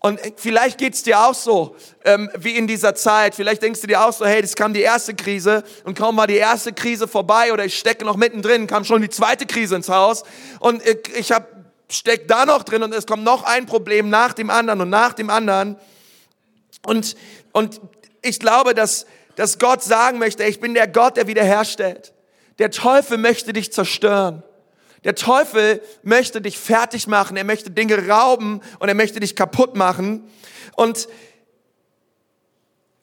Und 0.00 0.20
vielleicht 0.36 0.78
geht's 0.78 1.02
dir 1.02 1.20
auch 1.20 1.34
so 1.34 1.74
ähm, 2.04 2.30
wie 2.38 2.56
in 2.56 2.66
dieser 2.66 2.94
Zeit. 2.94 3.34
Vielleicht 3.34 3.62
denkst 3.62 3.80
du 3.80 3.86
dir 3.86 4.04
auch 4.04 4.12
so, 4.12 4.26
hey, 4.26 4.42
das 4.42 4.54
kam 4.54 4.74
die 4.74 4.80
erste 4.80 5.14
Krise 5.14 5.64
und 5.84 5.96
kaum 5.96 6.16
war 6.16 6.26
die 6.26 6.36
erste 6.36 6.72
Krise 6.72 7.08
vorbei 7.08 7.52
oder 7.52 7.64
ich 7.64 7.78
stecke 7.78 8.04
noch 8.04 8.16
mittendrin, 8.16 8.66
kam 8.66 8.84
schon 8.84 9.02
die 9.02 9.08
zweite 9.08 9.46
Krise 9.46 9.76
ins 9.76 9.88
Haus 9.88 10.24
und 10.60 10.86
ich, 10.86 11.16
ich 11.16 11.32
hab, 11.32 11.48
steck 11.90 12.28
da 12.28 12.44
noch 12.44 12.64
drin 12.64 12.82
und 12.82 12.94
es 12.94 13.06
kommt 13.06 13.24
noch 13.24 13.44
ein 13.44 13.66
Problem 13.66 14.10
nach 14.10 14.34
dem 14.34 14.50
anderen 14.50 14.82
und 14.82 14.90
nach 14.90 15.14
dem 15.14 15.30
anderen. 15.30 15.76
Und, 16.84 17.16
und 17.52 17.80
ich 18.22 18.38
glaube, 18.38 18.74
dass 18.74 19.06
dass 19.38 19.60
Gott 19.60 19.84
sagen 19.84 20.18
möchte, 20.18 20.42
ich 20.42 20.58
bin 20.58 20.74
der 20.74 20.88
Gott, 20.88 21.16
der 21.16 21.28
wiederherstellt. 21.28 22.12
Der 22.58 22.72
Teufel 22.72 23.18
möchte 23.18 23.52
dich 23.52 23.72
zerstören. 23.72 24.42
Der 25.04 25.14
Teufel 25.14 25.80
möchte 26.02 26.40
dich 26.40 26.58
fertig 26.58 27.06
machen. 27.06 27.36
Er 27.36 27.44
möchte 27.44 27.70
Dinge 27.70 28.08
rauben 28.08 28.60
und 28.80 28.88
er 28.88 28.96
möchte 28.96 29.20
dich 29.20 29.36
kaputt 29.36 29.76
machen. 29.76 30.28
Und, 30.74 31.08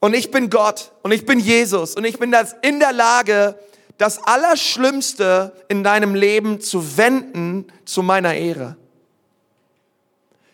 und 0.01 0.13
ich 0.13 0.29
bin 0.29 0.49
Gott 0.49 0.91
und 1.03 1.13
ich 1.13 1.25
bin 1.25 1.39
Jesus 1.39 1.95
und 1.95 2.03
ich 2.03 2.19
bin 2.19 2.33
das 2.33 2.53
in 2.61 2.81
der 2.81 2.91
Lage, 2.91 3.57
das 3.97 4.21
Allerschlimmste 4.21 5.53
in 5.69 5.85
deinem 5.85 6.15
Leben 6.15 6.59
zu 6.59 6.97
wenden 6.97 7.71
zu 7.85 8.03
meiner 8.03 8.33
Ehre. 8.33 8.75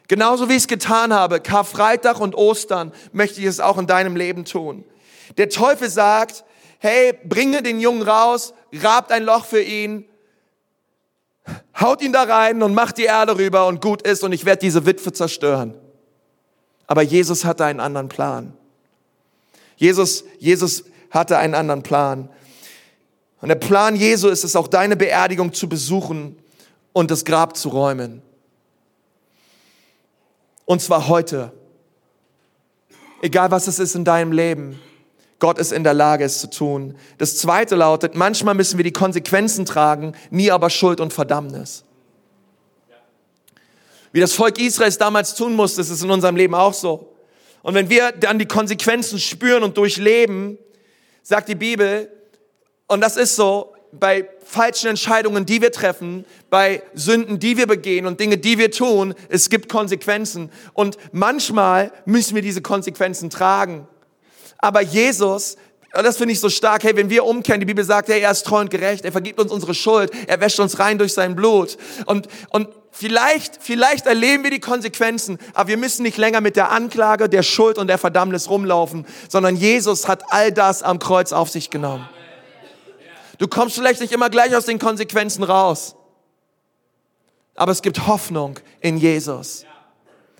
Genauso 0.07 0.47
wie 0.47 0.53
ich 0.53 0.59
es 0.59 0.67
getan 0.67 1.11
habe, 1.11 1.39
Karfreitag 1.39 2.19
und 2.19 2.35
Ostern, 2.35 2.91
möchte 3.13 3.41
ich 3.41 3.47
es 3.47 3.59
auch 3.59 3.79
in 3.79 3.87
deinem 3.87 4.15
Leben 4.15 4.45
tun. 4.45 4.85
Der 5.37 5.49
Teufel 5.49 5.89
sagt, 5.89 6.43
hey, 6.79 7.13
bringe 7.23 7.61
den 7.61 7.79
Jungen 7.79 8.01
raus, 8.01 8.53
grabt 8.71 9.11
ein 9.11 9.23
Loch 9.23 9.45
für 9.45 9.61
ihn, 9.61 10.05
haut 11.79 12.01
ihn 12.01 12.13
da 12.13 12.23
rein 12.23 12.61
und 12.63 12.73
macht 12.73 12.97
die 12.97 13.03
Erde 13.03 13.37
rüber 13.37 13.67
und 13.67 13.81
gut 13.81 14.01
ist 14.01 14.23
und 14.23 14.31
ich 14.31 14.45
werde 14.45 14.61
diese 14.61 14.85
Witwe 14.85 15.13
zerstören. 15.13 15.75
Aber 16.87 17.01
Jesus 17.01 17.45
hatte 17.45 17.65
einen 17.65 17.79
anderen 17.79 18.09
Plan. 18.09 18.53
Jesus, 19.77 20.25
Jesus 20.39 20.83
hatte 21.09 21.37
einen 21.37 21.55
anderen 21.55 21.83
Plan. 21.83 22.29
Und 23.41 23.47
der 23.49 23.55
Plan 23.55 23.95
Jesu 23.95 24.27
ist 24.27 24.43
es 24.43 24.55
auch, 24.55 24.67
deine 24.67 24.95
Beerdigung 24.95 25.53
zu 25.53 25.67
besuchen 25.67 26.37
und 26.93 27.09
das 27.09 27.25
Grab 27.25 27.57
zu 27.57 27.69
räumen. 27.69 28.21
Und 30.65 30.81
zwar 30.81 31.07
heute. 31.07 31.51
Egal 33.21 33.51
was 33.51 33.67
es 33.67 33.79
ist 33.79 33.95
in 33.95 34.05
deinem 34.05 34.31
Leben. 34.31 34.79
Gott 35.41 35.57
ist 35.57 35.73
in 35.73 35.83
der 35.83 35.95
Lage, 35.95 36.23
es 36.23 36.39
zu 36.39 36.49
tun. 36.49 36.95
Das 37.17 37.35
zweite 37.35 37.75
lautet, 37.75 38.13
manchmal 38.13 38.53
müssen 38.53 38.77
wir 38.77 38.83
die 38.83 38.93
Konsequenzen 38.93 39.65
tragen, 39.65 40.13
nie 40.29 40.51
aber 40.51 40.69
Schuld 40.69 41.01
und 41.01 41.11
Verdammnis. 41.11 41.83
Wie 44.11 44.19
das 44.19 44.33
Volk 44.33 44.59
Israels 44.59 44.99
damals 44.99 45.33
tun 45.33 45.55
musste, 45.55 45.81
ist 45.81 45.89
es 45.89 46.03
in 46.03 46.11
unserem 46.11 46.35
Leben 46.35 46.53
auch 46.53 46.75
so. 46.75 47.15
Und 47.63 47.73
wenn 47.73 47.89
wir 47.89 48.11
dann 48.11 48.37
die 48.37 48.45
Konsequenzen 48.45 49.17
spüren 49.17 49.63
und 49.63 49.77
durchleben, 49.77 50.59
sagt 51.23 51.49
die 51.49 51.55
Bibel, 51.55 52.11
und 52.87 53.01
das 53.01 53.17
ist 53.17 53.35
so, 53.35 53.73
bei 53.93 54.29
falschen 54.45 54.89
Entscheidungen, 54.89 55.47
die 55.47 55.61
wir 55.61 55.71
treffen, 55.71 56.23
bei 56.51 56.83
Sünden, 56.93 57.39
die 57.39 57.57
wir 57.57 57.65
begehen 57.65 58.05
und 58.05 58.19
Dinge, 58.19 58.37
die 58.37 58.59
wir 58.59 58.69
tun, 58.69 59.15
es 59.27 59.49
gibt 59.49 59.69
Konsequenzen. 59.69 60.51
Und 60.73 60.97
manchmal 61.11 61.91
müssen 62.05 62.35
wir 62.35 62.43
diese 62.43 62.61
Konsequenzen 62.61 63.31
tragen. 63.31 63.87
Aber 64.61 64.81
Jesus, 64.81 65.57
das 65.91 66.17
finde 66.17 66.33
ich 66.33 66.39
so 66.39 66.49
stark, 66.49 66.83
hey, 66.83 66.95
wenn 66.95 67.09
wir 67.09 67.25
umkehren, 67.25 67.59
die 67.59 67.65
Bibel 67.65 67.83
sagt, 67.83 68.07
hey, 68.07 68.21
er 68.21 68.31
ist 68.31 68.45
treu 68.45 68.61
und 68.61 68.69
gerecht, 68.69 69.03
er 69.03 69.11
vergibt 69.11 69.39
uns 69.39 69.51
unsere 69.51 69.73
Schuld, 69.73 70.11
er 70.27 70.39
wäscht 70.39 70.59
uns 70.59 70.79
rein 70.79 70.97
durch 70.97 71.13
sein 71.13 71.35
Blut. 71.35 71.77
Und, 72.05 72.27
und 72.51 72.69
vielleicht, 72.91 73.61
vielleicht 73.61 74.05
erleben 74.05 74.43
wir 74.43 74.51
die 74.51 74.59
Konsequenzen, 74.59 75.37
aber 75.53 75.69
wir 75.69 75.77
müssen 75.77 76.03
nicht 76.03 76.17
länger 76.17 76.39
mit 76.39 76.55
der 76.55 76.71
Anklage, 76.71 77.27
der 77.27 77.43
Schuld 77.43 77.77
und 77.77 77.87
der 77.87 77.97
Verdammnis 77.97 78.49
rumlaufen, 78.49 79.05
sondern 79.27 79.57
Jesus 79.57 80.07
hat 80.07 80.23
all 80.29 80.51
das 80.51 80.83
am 80.83 80.99
Kreuz 80.99 81.33
auf 81.33 81.49
sich 81.49 81.69
genommen. 81.69 82.07
Du 83.37 83.47
kommst 83.47 83.75
vielleicht 83.75 84.01
nicht 84.01 84.13
immer 84.13 84.29
gleich 84.29 84.55
aus 84.55 84.65
den 84.65 84.77
Konsequenzen 84.77 85.43
raus, 85.43 85.95
aber 87.55 87.71
es 87.71 87.81
gibt 87.81 88.07
Hoffnung 88.07 88.59
in 88.79 88.97
Jesus. 88.97 89.65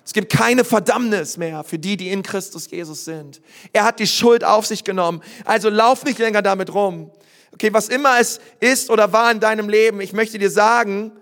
Es 0.04 0.12
gibt 0.12 0.32
keine 0.32 0.64
Verdammnis 0.64 1.36
mehr 1.36 1.62
für 1.64 1.78
die, 1.78 1.96
die 1.96 2.10
in 2.10 2.22
Christus 2.22 2.70
Jesus 2.70 3.04
sind. 3.04 3.40
Er 3.72 3.84
hat 3.84 4.00
die 4.00 4.06
Schuld 4.06 4.42
auf 4.42 4.66
sich 4.66 4.84
genommen. 4.84 5.22
Also 5.44 5.68
lauf 5.68 6.04
nicht 6.04 6.18
länger 6.18 6.42
damit 6.42 6.74
rum. 6.74 7.12
Okay, 7.52 7.72
was 7.72 7.88
immer 7.88 8.18
es 8.18 8.40
ist 8.60 8.90
oder 8.90 9.12
war 9.12 9.30
in 9.30 9.38
deinem 9.38 9.68
Leben, 9.68 10.00
ich 10.00 10.12
möchte 10.12 10.38
dir 10.38 10.50
sagen, 10.50 11.12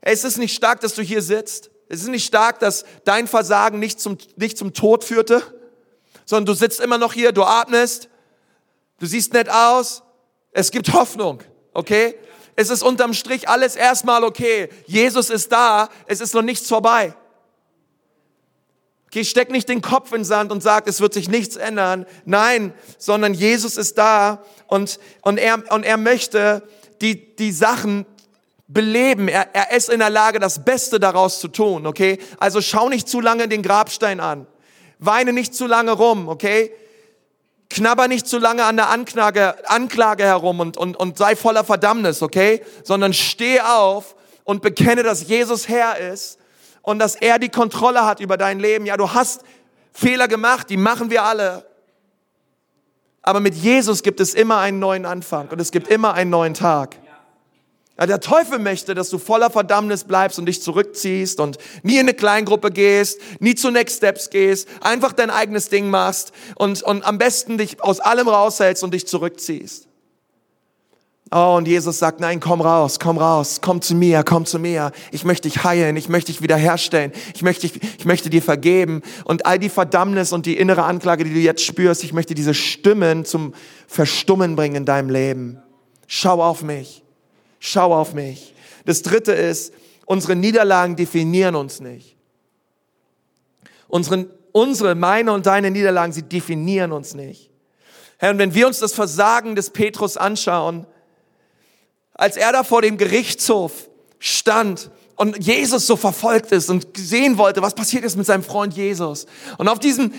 es 0.00 0.24
ist 0.24 0.38
nicht 0.38 0.54
stark, 0.54 0.80
dass 0.80 0.94
du 0.94 1.02
hier 1.02 1.22
sitzt. 1.22 1.70
Es 1.88 2.00
ist 2.00 2.08
nicht 2.08 2.26
stark, 2.26 2.58
dass 2.58 2.84
dein 3.04 3.28
Versagen 3.28 3.78
nicht 3.78 4.00
zum, 4.00 4.18
nicht 4.36 4.58
zum 4.58 4.74
Tod 4.74 5.04
führte, 5.04 5.42
sondern 6.24 6.46
du 6.46 6.54
sitzt 6.54 6.80
immer 6.80 6.98
noch 6.98 7.12
hier, 7.12 7.30
du 7.32 7.44
atmest, 7.44 8.08
du 8.98 9.06
siehst 9.06 9.32
nett 9.32 9.48
aus. 9.48 10.02
Es 10.50 10.70
gibt 10.70 10.92
Hoffnung, 10.92 11.42
okay? 11.72 12.16
Es 12.56 12.70
ist 12.70 12.82
unterm 12.82 13.12
Strich 13.12 13.48
alles 13.48 13.76
erstmal 13.76 14.24
okay. 14.24 14.68
Jesus 14.86 15.30
ist 15.30 15.52
da, 15.52 15.90
es 16.06 16.20
ist 16.20 16.34
noch 16.34 16.42
nichts 16.42 16.66
vorbei. 16.66 17.14
Okay, 19.08 19.24
steck 19.24 19.50
nicht 19.50 19.68
den 19.68 19.82
Kopf 19.82 20.10
in 20.12 20.18
den 20.18 20.24
Sand 20.24 20.50
und 20.50 20.62
sag, 20.62 20.88
es 20.88 21.00
wird 21.00 21.14
sich 21.14 21.28
nichts 21.28 21.56
ändern. 21.56 22.06
Nein, 22.24 22.74
sondern 22.98 23.34
Jesus 23.34 23.76
ist 23.76 23.96
da 23.98 24.42
und, 24.66 24.98
und, 25.22 25.38
er, 25.38 25.62
und 25.72 25.84
er 25.84 25.96
möchte 25.96 26.62
die, 27.00 27.36
die 27.36 27.52
Sachen 27.52 28.04
beleben. 28.68 29.28
Er, 29.28 29.54
er 29.54 29.70
ist 29.70 29.88
in 29.88 30.00
der 30.00 30.10
Lage, 30.10 30.40
das 30.40 30.64
Beste 30.64 30.98
daraus 30.98 31.38
zu 31.38 31.48
tun, 31.48 31.86
okay? 31.86 32.18
Also 32.38 32.60
schau 32.60 32.88
nicht 32.88 33.08
zu 33.08 33.20
lange 33.20 33.48
den 33.48 33.62
Grabstein 33.62 34.18
an. 34.18 34.46
Weine 34.98 35.32
nicht 35.32 35.54
zu 35.54 35.66
lange 35.66 35.92
rum, 35.92 36.28
okay? 36.28 36.72
Knabber 37.70 38.08
nicht 38.08 38.26
zu 38.26 38.38
lange 38.38 38.64
an 38.64 38.76
der 38.76 38.90
Anklage, 38.90 39.54
Anklage 39.68 40.24
herum 40.24 40.60
und, 40.60 40.76
und, 40.76 40.96
und 40.96 41.18
sei 41.18 41.36
voller 41.36 41.64
Verdammnis, 41.64 42.22
okay? 42.22 42.62
Sondern 42.82 43.12
steh 43.12 43.60
auf 43.60 44.16
und 44.44 44.62
bekenne, 44.62 45.04
dass 45.04 45.28
Jesus 45.28 45.68
Herr 45.68 45.98
ist 45.98 46.38
und 46.86 47.00
dass 47.00 47.16
er 47.16 47.40
die 47.40 47.48
Kontrolle 47.48 48.06
hat 48.06 48.20
über 48.20 48.36
dein 48.36 48.60
Leben. 48.60 48.86
Ja, 48.86 48.96
du 48.96 49.12
hast 49.12 49.42
Fehler 49.92 50.28
gemacht, 50.28 50.70
die 50.70 50.76
machen 50.76 51.10
wir 51.10 51.24
alle. 51.24 51.66
Aber 53.22 53.40
mit 53.40 53.56
Jesus 53.56 54.04
gibt 54.04 54.20
es 54.20 54.34
immer 54.34 54.58
einen 54.58 54.78
neuen 54.78 55.04
Anfang 55.04 55.48
und 55.48 55.60
es 55.60 55.72
gibt 55.72 55.88
immer 55.88 56.14
einen 56.14 56.30
neuen 56.30 56.54
Tag. 56.54 56.96
Ja, 57.98 58.06
der 58.06 58.20
Teufel 58.20 58.60
möchte, 58.60 58.94
dass 58.94 59.10
du 59.10 59.18
voller 59.18 59.50
Verdammnis 59.50 60.04
bleibst 60.04 60.38
und 60.38 60.46
dich 60.46 60.62
zurückziehst 60.62 61.40
und 61.40 61.58
nie 61.82 61.94
in 61.94 62.00
eine 62.00 62.14
Kleingruppe 62.14 62.70
gehst, 62.70 63.20
nie 63.40 63.56
zu 63.56 63.72
Next 63.72 63.96
Steps 63.96 64.30
gehst, 64.30 64.68
einfach 64.80 65.12
dein 65.12 65.30
eigenes 65.30 65.68
Ding 65.68 65.90
machst 65.90 66.30
und, 66.54 66.84
und 66.84 67.04
am 67.04 67.18
besten 67.18 67.58
dich 67.58 67.82
aus 67.82 67.98
allem 67.98 68.28
raushältst 68.28 68.84
und 68.84 68.94
dich 68.94 69.08
zurückziehst. 69.08 69.88
Oh, 71.32 71.56
und 71.56 71.66
Jesus 71.66 71.98
sagt, 71.98 72.20
nein, 72.20 72.38
komm 72.38 72.60
raus, 72.60 73.00
komm 73.00 73.18
raus, 73.18 73.58
komm 73.60 73.82
zu 73.82 73.96
mir, 73.96 74.22
komm 74.22 74.46
zu 74.46 74.60
mir. 74.60 74.92
Ich 75.10 75.24
möchte 75.24 75.48
dich 75.48 75.64
heilen, 75.64 75.96
ich 75.96 76.08
möchte 76.08 76.30
dich 76.30 76.40
wiederherstellen, 76.40 77.10
ich 77.34 77.42
möchte, 77.42 77.66
ich 77.66 78.04
möchte 78.04 78.30
dir 78.30 78.42
vergeben. 78.42 79.02
Und 79.24 79.44
all 79.44 79.58
die 79.58 79.68
Verdammnis 79.68 80.32
und 80.32 80.46
die 80.46 80.56
innere 80.56 80.84
Anklage, 80.84 81.24
die 81.24 81.34
du 81.34 81.40
jetzt 81.40 81.62
spürst, 81.62 82.04
ich 82.04 82.12
möchte 82.12 82.36
diese 82.36 82.54
Stimmen 82.54 83.24
zum 83.24 83.54
Verstummen 83.88 84.54
bringen 84.54 84.76
in 84.76 84.84
deinem 84.84 85.10
Leben. 85.10 85.60
Schau 86.06 86.40
auf 86.40 86.62
mich, 86.62 87.02
schau 87.58 87.92
auf 87.92 88.14
mich. 88.14 88.54
Das 88.84 89.02
dritte 89.02 89.32
ist, 89.32 89.74
unsere 90.04 90.36
Niederlagen 90.36 90.94
definieren 90.94 91.56
uns 91.56 91.80
nicht. 91.80 92.16
Unsere, 93.88 94.28
unsere, 94.52 94.94
meine 94.94 95.32
und 95.32 95.46
deine 95.46 95.72
Niederlagen, 95.72 96.12
sie 96.12 96.22
definieren 96.22 96.92
uns 96.92 97.14
nicht. 97.14 97.50
Herr, 98.18 98.30
und 98.30 98.38
wenn 98.38 98.54
wir 98.54 98.68
uns 98.68 98.78
das 98.78 98.92
Versagen 98.92 99.56
des 99.56 99.70
Petrus 99.70 100.16
anschauen, 100.16 100.86
als 102.16 102.36
er 102.36 102.52
da 102.52 102.64
vor 102.64 102.82
dem 102.82 102.96
Gerichtshof 102.96 103.88
stand 104.18 104.90
und 105.16 105.38
Jesus 105.38 105.86
so 105.86 105.96
verfolgt 105.96 106.52
ist 106.52 106.68
und 106.70 106.96
sehen 106.96 107.38
wollte, 107.38 107.62
was 107.62 107.74
passiert 107.74 108.04
ist 108.04 108.16
mit 108.16 108.26
seinem 108.26 108.42
Freund 108.42 108.74
Jesus. 108.74 109.26
Und 109.58 109.68
auf 109.68 109.78
diesem 109.78 110.12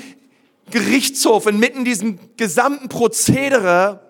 Gerichtshof, 0.70 1.48
inmitten 1.48 1.86
diesem 1.86 2.20
gesamten 2.36 2.90
Prozedere, 2.90 4.02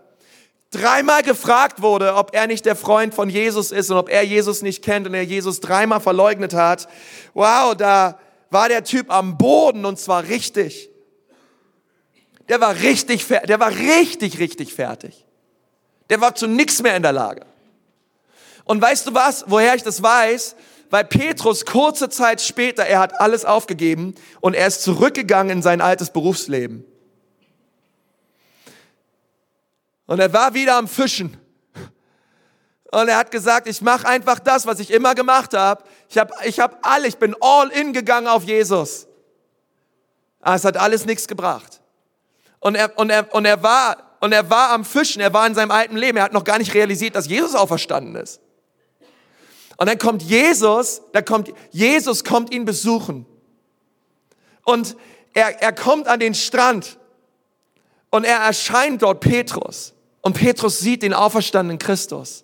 dreimal 0.71 1.23
gefragt 1.23 1.81
wurde, 1.81 2.15
ob 2.15 2.33
er 2.33 2.47
nicht 2.47 2.65
der 2.65 2.75
Freund 2.75 3.13
von 3.13 3.29
Jesus 3.29 3.71
ist 3.71 3.89
und 3.89 3.97
ob 3.97 4.09
er 4.09 4.23
Jesus 4.23 4.61
nicht 4.61 4.83
kennt 4.83 5.07
und 5.07 5.13
er 5.13 5.23
Jesus 5.23 5.59
dreimal 5.59 6.01
verleugnet 6.01 6.53
hat. 6.53 6.87
Wow, 7.33 7.75
da 7.75 8.19
war 8.49 8.69
der 8.69 8.83
Typ 8.83 9.11
am 9.11 9.37
Boden 9.37 9.85
und 9.85 9.99
zwar 9.99 10.23
richtig. 10.23 10.89
Der 12.49 12.59
war 12.61 12.75
richtig, 12.75 13.25
der 13.27 13.59
war 13.59 13.71
richtig, 13.71 14.39
richtig 14.39 14.73
fertig. 14.73 15.25
Der 16.09 16.21
war 16.21 16.35
zu 16.35 16.47
nichts 16.47 16.81
mehr 16.81 16.95
in 16.95 17.03
der 17.03 17.11
Lage. 17.11 17.45
Und 18.67 18.81
weißt 18.81 19.07
du 19.07 19.13
was, 19.13 19.45
woher 19.47 19.75
ich 19.75 19.83
das 19.83 20.03
weiß? 20.03 20.55
Weil 20.89 21.05
Petrus 21.05 21.65
kurze 21.65 22.09
Zeit 22.09 22.41
später, 22.41 22.85
er 22.85 22.99
hat 22.99 23.19
alles 23.19 23.45
aufgegeben 23.45 24.15
und 24.41 24.53
er 24.53 24.67
ist 24.67 24.83
zurückgegangen 24.83 25.57
in 25.57 25.61
sein 25.61 25.81
altes 25.81 26.11
Berufsleben. 26.11 26.85
Und 30.05 30.19
er 30.19 30.31
war 30.31 30.53
wieder 30.53 30.75
am 30.75 30.87
Fischen. 30.87 31.37
Und 32.91 33.09
er 33.09 33.17
hat 33.17 33.31
gesagt, 33.31 33.67
ich 33.67 33.81
mache 33.81 34.07
einfach 34.07 34.39
das, 34.39 34.65
was 34.65 34.79
ich 34.79 34.91
immer 34.91 35.13
gemacht 35.13 35.53
habe. 35.53 35.83
Ich 36.09 36.17
habe 36.17 36.33
ich 36.45 36.59
hab 36.59 36.85
alle, 36.87 37.07
ich 37.07 37.17
bin 37.17 37.35
all 37.41 37.69
in 37.69 37.91
gegangen 37.91 38.27
auf 38.27 38.43
Jesus. 38.43 39.07
Aber 40.39 40.55
es 40.55 40.63
hat 40.63 40.77
alles 40.77 41.05
nichts 41.05 41.27
gebracht. 41.27 41.81
Und 42.59 42.75
er, 42.75 42.97
und 42.97 43.09
er, 43.09 43.33
und 43.33 43.43
er 43.43 43.61
war, 43.61 44.17
und 44.21 44.31
er 44.31 44.49
war 44.49 44.71
am 44.71 44.85
Fischen, 44.85 45.21
er 45.21 45.33
war 45.33 45.45
in 45.45 45.55
seinem 45.55 45.71
alten 45.71 45.97
Leben, 45.97 46.17
er 46.17 46.23
hat 46.23 46.33
noch 46.33 46.45
gar 46.45 46.57
nicht 46.57 46.73
realisiert, 46.73 47.15
dass 47.15 47.27
Jesus 47.27 47.55
auferstanden 47.55 48.15
ist. 48.15 48.39
Und 49.77 49.87
dann 49.87 49.97
kommt 49.97 50.23
Jesus, 50.23 51.01
da 51.13 51.21
kommt, 51.21 51.53
Jesus 51.71 52.23
kommt 52.23 52.53
ihn 52.53 52.65
besuchen. 52.65 53.25
Und 54.63 54.97
er, 55.33 55.61
er 55.61 55.71
kommt 55.71 56.07
an 56.07 56.19
den 56.19 56.33
Strand 56.33 56.97
und 58.09 58.25
er 58.25 58.37
erscheint 58.39 59.03
dort 59.03 59.19
Petrus. 59.19 59.93
Und 60.21 60.33
Petrus 60.33 60.79
sieht 60.79 61.03
den 61.03 61.13
auferstandenen 61.13 61.77
Christus. 61.77 62.43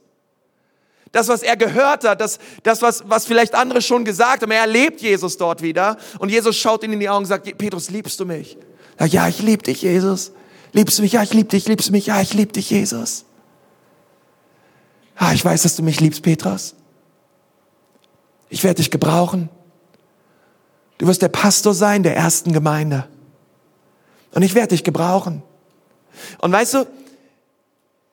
Das, 1.11 1.27
was 1.27 1.43
er 1.43 1.57
gehört 1.57 2.03
hat, 2.05 2.21
das, 2.21 2.39
das 2.63 2.81
was, 2.81 3.03
was 3.07 3.25
vielleicht 3.25 3.55
andere 3.55 3.81
schon 3.81 4.05
gesagt 4.05 4.41
haben, 4.41 4.51
er 4.51 4.61
erlebt 4.61 5.01
Jesus 5.01 5.37
dort 5.37 5.61
wieder. 5.61 5.97
Und 6.19 6.29
Jesus 6.29 6.55
schaut 6.55 6.83
ihn 6.83 6.93
in 6.93 6.99
die 6.99 7.09
Augen 7.09 7.19
und 7.19 7.25
sagt, 7.25 7.57
Petrus, 7.57 7.89
liebst 7.89 8.19
du 8.19 8.25
mich? 8.25 8.57
Ja, 8.99 9.27
ich 9.27 9.41
lieb 9.41 9.63
dich, 9.63 9.81
Jesus. 9.81 10.31
Liebst 10.71 10.97
du 10.97 11.03
mich? 11.03 11.13
Ja, 11.13 11.23
ich 11.23 11.33
lieb 11.33 11.49
dich. 11.49 11.67
Liebst 11.67 11.89
du 11.89 11.91
mich? 11.91 12.07
Ja, 12.07 12.21
ich 12.21 12.33
lieb 12.33 12.53
dich, 12.53 12.69
Jesus. 12.69 13.25
Ja, 15.19 15.33
ich 15.33 15.43
weiß, 15.43 15.63
dass 15.63 15.75
du 15.75 15.83
mich 15.83 15.99
liebst, 15.99 16.23
Petrus. 16.23 16.75
Ich 18.53 18.63
werde 18.63 18.75
dich 18.75 18.91
gebrauchen. 18.91 19.49
Du 20.99 21.07
wirst 21.07 21.23
der 21.23 21.29
Pastor 21.29 21.73
sein 21.73 22.03
der 22.03 22.15
ersten 22.15 22.53
Gemeinde. 22.53 23.07
Und 24.35 24.43
ich 24.43 24.53
werde 24.53 24.67
dich 24.69 24.83
gebrauchen. 24.83 25.41
Und 26.37 26.51
weißt 26.51 26.75
du, 26.75 26.87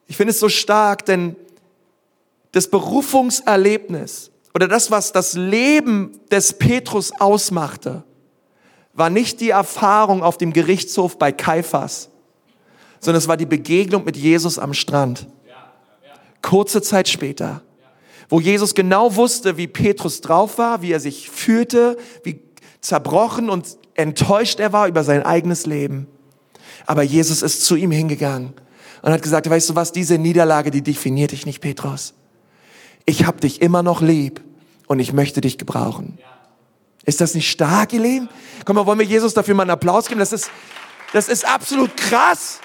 ich 0.07 0.17
finde 0.17 0.31
es 0.31 0.39
so 0.39 0.49
stark, 0.49 1.05
denn 1.05 1.35
das 2.53 2.67
Berufungserlebnis 2.67 4.31
oder 4.55 4.67
das, 4.67 4.89
was 4.89 5.11
das 5.11 5.33
Leben 5.33 6.19
des 6.31 6.53
Petrus 6.53 7.11
ausmachte, 7.19 8.03
war 8.93 9.11
nicht 9.11 9.41
die 9.41 9.51
Erfahrung 9.51 10.23
auf 10.23 10.39
dem 10.39 10.53
Gerichtshof 10.53 11.19
bei 11.19 11.31
Kaiphas, 11.31 12.09
sondern 12.99 13.19
es 13.19 13.27
war 13.27 13.37
die 13.37 13.45
Begegnung 13.45 14.05
mit 14.05 14.17
Jesus 14.17 14.57
am 14.57 14.73
Strand. 14.73 15.27
Kurze 16.41 16.81
Zeit 16.81 17.07
später, 17.07 17.61
wo 18.31 18.39
Jesus 18.39 18.73
genau 18.73 19.17
wusste, 19.17 19.57
wie 19.57 19.67
Petrus 19.67 20.21
drauf 20.21 20.57
war, 20.57 20.81
wie 20.81 20.93
er 20.93 21.01
sich 21.01 21.29
fühlte, 21.29 21.97
wie 22.23 22.39
zerbrochen 22.79 23.49
und 23.49 23.77
enttäuscht 23.93 24.61
er 24.61 24.71
war 24.71 24.87
über 24.87 25.03
sein 25.03 25.21
eigenes 25.23 25.65
Leben. 25.65 26.07
Aber 26.85 27.03
Jesus 27.03 27.41
ist 27.41 27.65
zu 27.65 27.75
ihm 27.75 27.91
hingegangen 27.91 28.53
und 29.01 29.11
hat 29.11 29.21
gesagt, 29.21 29.49
weißt 29.49 29.69
du 29.69 29.75
was, 29.75 29.91
diese 29.91 30.17
Niederlage, 30.17 30.71
die 30.71 30.81
definiert 30.81 31.33
dich 31.33 31.45
nicht, 31.45 31.59
Petrus. 31.59 32.13
Ich 33.05 33.25
habe 33.25 33.41
dich 33.41 33.61
immer 33.61 33.83
noch 33.83 34.01
lieb 34.01 34.41
und 34.87 34.99
ich 34.99 35.11
möchte 35.11 35.41
dich 35.41 35.57
gebrauchen. 35.57 36.17
Ist 37.05 37.19
das 37.19 37.35
nicht 37.35 37.51
stark, 37.51 37.91
ihr 37.91 38.01
Lieben? 38.01 38.29
Komm 38.63 38.77
mal, 38.77 38.85
wollen 38.85 38.99
wir 38.99 39.05
Jesus 39.05 39.33
dafür 39.33 39.55
mal 39.55 39.63
einen 39.63 39.71
Applaus 39.71 40.07
geben? 40.07 40.19
Das 40.19 40.31
ist, 40.31 40.49
das 41.11 41.27
ist 41.27 41.45
absolut 41.45 41.97
krass. 41.97 42.61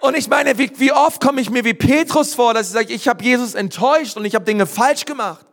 Und 0.00 0.16
ich 0.16 0.28
meine, 0.28 0.58
wie, 0.58 0.70
wie 0.76 0.92
oft 0.92 1.20
komme 1.20 1.40
ich 1.40 1.50
mir 1.50 1.64
wie 1.64 1.74
Petrus 1.74 2.34
vor, 2.34 2.54
dass 2.54 2.68
ich 2.68 2.72
sage, 2.72 2.92
ich 2.92 3.08
habe 3.08 3.24
Jesus 3.24 3.54
enttäuscht 3.54 4.16
und 4.16 4.24
ich 4.24 4.34
habe 4.34 4.44
Dinge 4.44 4.66
falsch 4.66 5.04
gemacht 5.04 5.46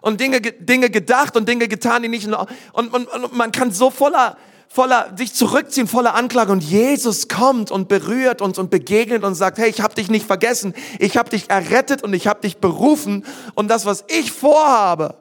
und 0.00 0.20
Dinge, 0.20 0.40
Dinge 0.40 0.90
gedacht 0.90 1.36
und 1.36 1.48
Dinge 1.48 1.68
getan, 1.68 2.02
die 2.02 2.08
nicht... 2.08 2.26
Und, 2.26 2.48
und, 2.72 3.06
und 3.08 3.32
man 3.32 3.52
kann 3.52 3.70
so 3.70 3.90
voller, 3.90 4.36
voller 4.68 5.12
sich 5.16 5.34
zurückziehen, 5.34 5.88
voller 5.88 6.14
Anklage. 6.14 6.52
Und 6.52 6.62
Jesus 6.62 7.28
kommt 7.28 7.70
und 7.70 7.88
berührt 7.88 8.42
uns 8.42 8.58
und 8.58 8.70
begegnet 8.70 9.24
und 9.24 9.34
sagt, 9.34 9.58
hey, 9.58 9.70
ich 9.70 9.80
habe 9.80 9.94
dich 9.94 10.08
nicht 10.08 10.26
vergessen, 10.26 10.74
ich 10.98 11.16
habe 11.16 11.30
dich 11.30 11.48
errettet 11.48 12.02
und 12.02 12.12
ich 12.12 12.26
habe 12.26 12.40
dich 12.40 12.58
berufen. 12.58 13.24
Und 13.54 13.68
das, 13.68 13.86
was 13.86 14.04
ich 14.08 14.32
vorhabe, 14.32 15.16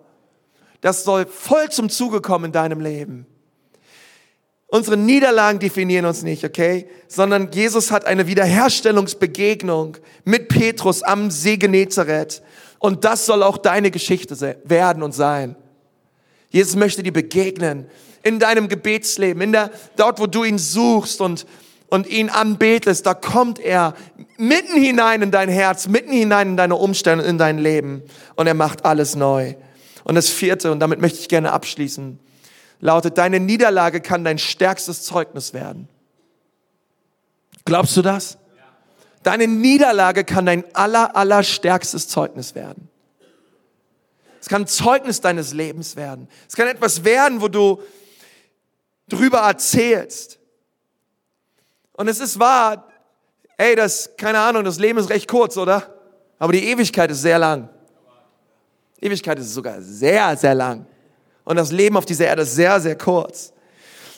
das 0.82 1.04
soll 1.04 1.26
voll 1.26 1.70
zum 1.70 1.90
Zuge 1.90 2.22
kommen 2.22 2.46
in 2.46 2.52
deinem 2.52 2.80
Leben. 2.80 3.26
Unsere 4.76 4.98
Niederlagen 4.98 5.60
definieren 5.60 6.06
uns 6.06 6.22
nicht, 6.22 6.44
okay? 6.44 6.90
Sondern 7.08 7.50
Jesus 7.54 7.92
hat 7.92 8.04
eine 8.04 8.28
Wiederherstellungsbegegnung 8.28 9.96
mit 10.26 10.50
Petrus 10.50 11.02
am 11.02 11.32
See 11.32 11.56
Genezareth. 11.56 12.42
Und 12.80 13.06
das 13.06 13.26
soll 13.26 13.42
auch 13.42 13.58
deine 13.58 13.90
Geschichte 13.90 14.58
werden 14.66 15.02
und 15.02 15.14
sein. 15.14 15.56
Jesus 16.50 16.76
möchte 16.76 17.04
dir 17.04 17.14
begegnen 17.14 17.86
in 18.22 18.38
deinem 18.38 18.68
Gebetsleben, 18.68 19.42
in 19.42 19.54
der, 19.54 19.72
dort, 19.96 20.20
wo 20.20 20.28
du 20.28 20.44
ihn 20.44 20.58
suchst 20.58 21.22
und, 21.22 21.46
und 21.88 22.06
ihn 22.08 22.30
anbetest, 22.30 23.06
da 23.06 23.14
kommt 23.14 23.60
er 23.60 23.94
mitten 24.38 24.76
hinein 24.76 25.22
in 25.22 25.32
dein 25.32 25.48
Herz, 25.48 25.88
mitten 25.88 26.12
hinein 26.12 26.50
in 26.50 26.58
deine 26.58 26.76
Umstände, 26.76 27.24
in 27.24 27.38
dein 27.38 27.60
Leben 27.60 28.04
und 28.36 28.46
er 28.46 28.54
macht 28.54 28.84
alles 28.84 29.16
neu. 29.16 29.56
Und 30.04 30.16
das 30.16 30.28
vierte, 30.28 30.70
und 30.70 30.82
damit 30.82 31.00
möchte 31.00 31.20
ich 31.20 31.30
gerne 31.30 31.54
abschließen, 31.54 32.20
lautet, 32.80 33.18
deine 33.18 33.40
Niederlage 33.40 34.02
kann 34.02 34.24
dein 34.24 34.38
stärkstes 34.38 35.04
Zeugnis 35.04 35.54
werden. 35.54 35.88
Glaubst 37.66 37.98
du 37.98 38.02
das? 38.02 38.38
Deine 39.24 39.48
Niederlage 39.48 40.24
kann 40.24 40.46
dein 40.46 40.64
aller, 40.76 41.16
aller 41.16 41.42
stärkstes 41.42 42.08
Zeugnis 42.08 42.54
werden. 42.54 42.90
Es 44.40 44.48
kann 44.48 44.68
Zeugnis 44.68 45.22
deines 45.22 45.54
Lebens 45.54 45.96
werden. 45.96 46.28
Es 46.48 46.56
kann 46.56 46.68
etwas 46.68 47.04
werden, 47.04 47.42
wo 47.42 47.48
du 47.48 47.82
drüber 49.08 49.40
erzählst. 49.40 50.38
Und 51.94 52.08
es 52.08 52.20
ist 52.20 52.38
wahr, 52.38 52.88
ey, 53.58 53.76
das, 53.76 54.12
keine 54.18 54.40
Ahnung, 54.40 54.64
das 54.64 54.78
Leben 54.78 55.00
ist 55.00 55.10
recht 55.10 55.28
kurz, 55.28 55.58
oder? 55.58 55.96
Aber 56.38 56.54
die 56.54 56.64
Ewigkeit 56.66 57.10
ist 57.10 57.22
sehr 57.22 57.40
lang. 57.40 57.70
Ewigkeit 59.02 59.40
ist 59.40 59.54
sogar 59.54 59.82
sehr, 59.82 60.38
sehr 60.38 60.54
lang. 60.54 60.86
Und 61.46 61.56
das 61.56 61.72
Leben 61.72 61.96
auf 61.96 62.06
dieser 62.06 62.26
Erde 62.26 62.42
ist 62.42 62.56
sehr, 62.56 62.82
sehr 62.82 62.98
kurz. 62.98 63.54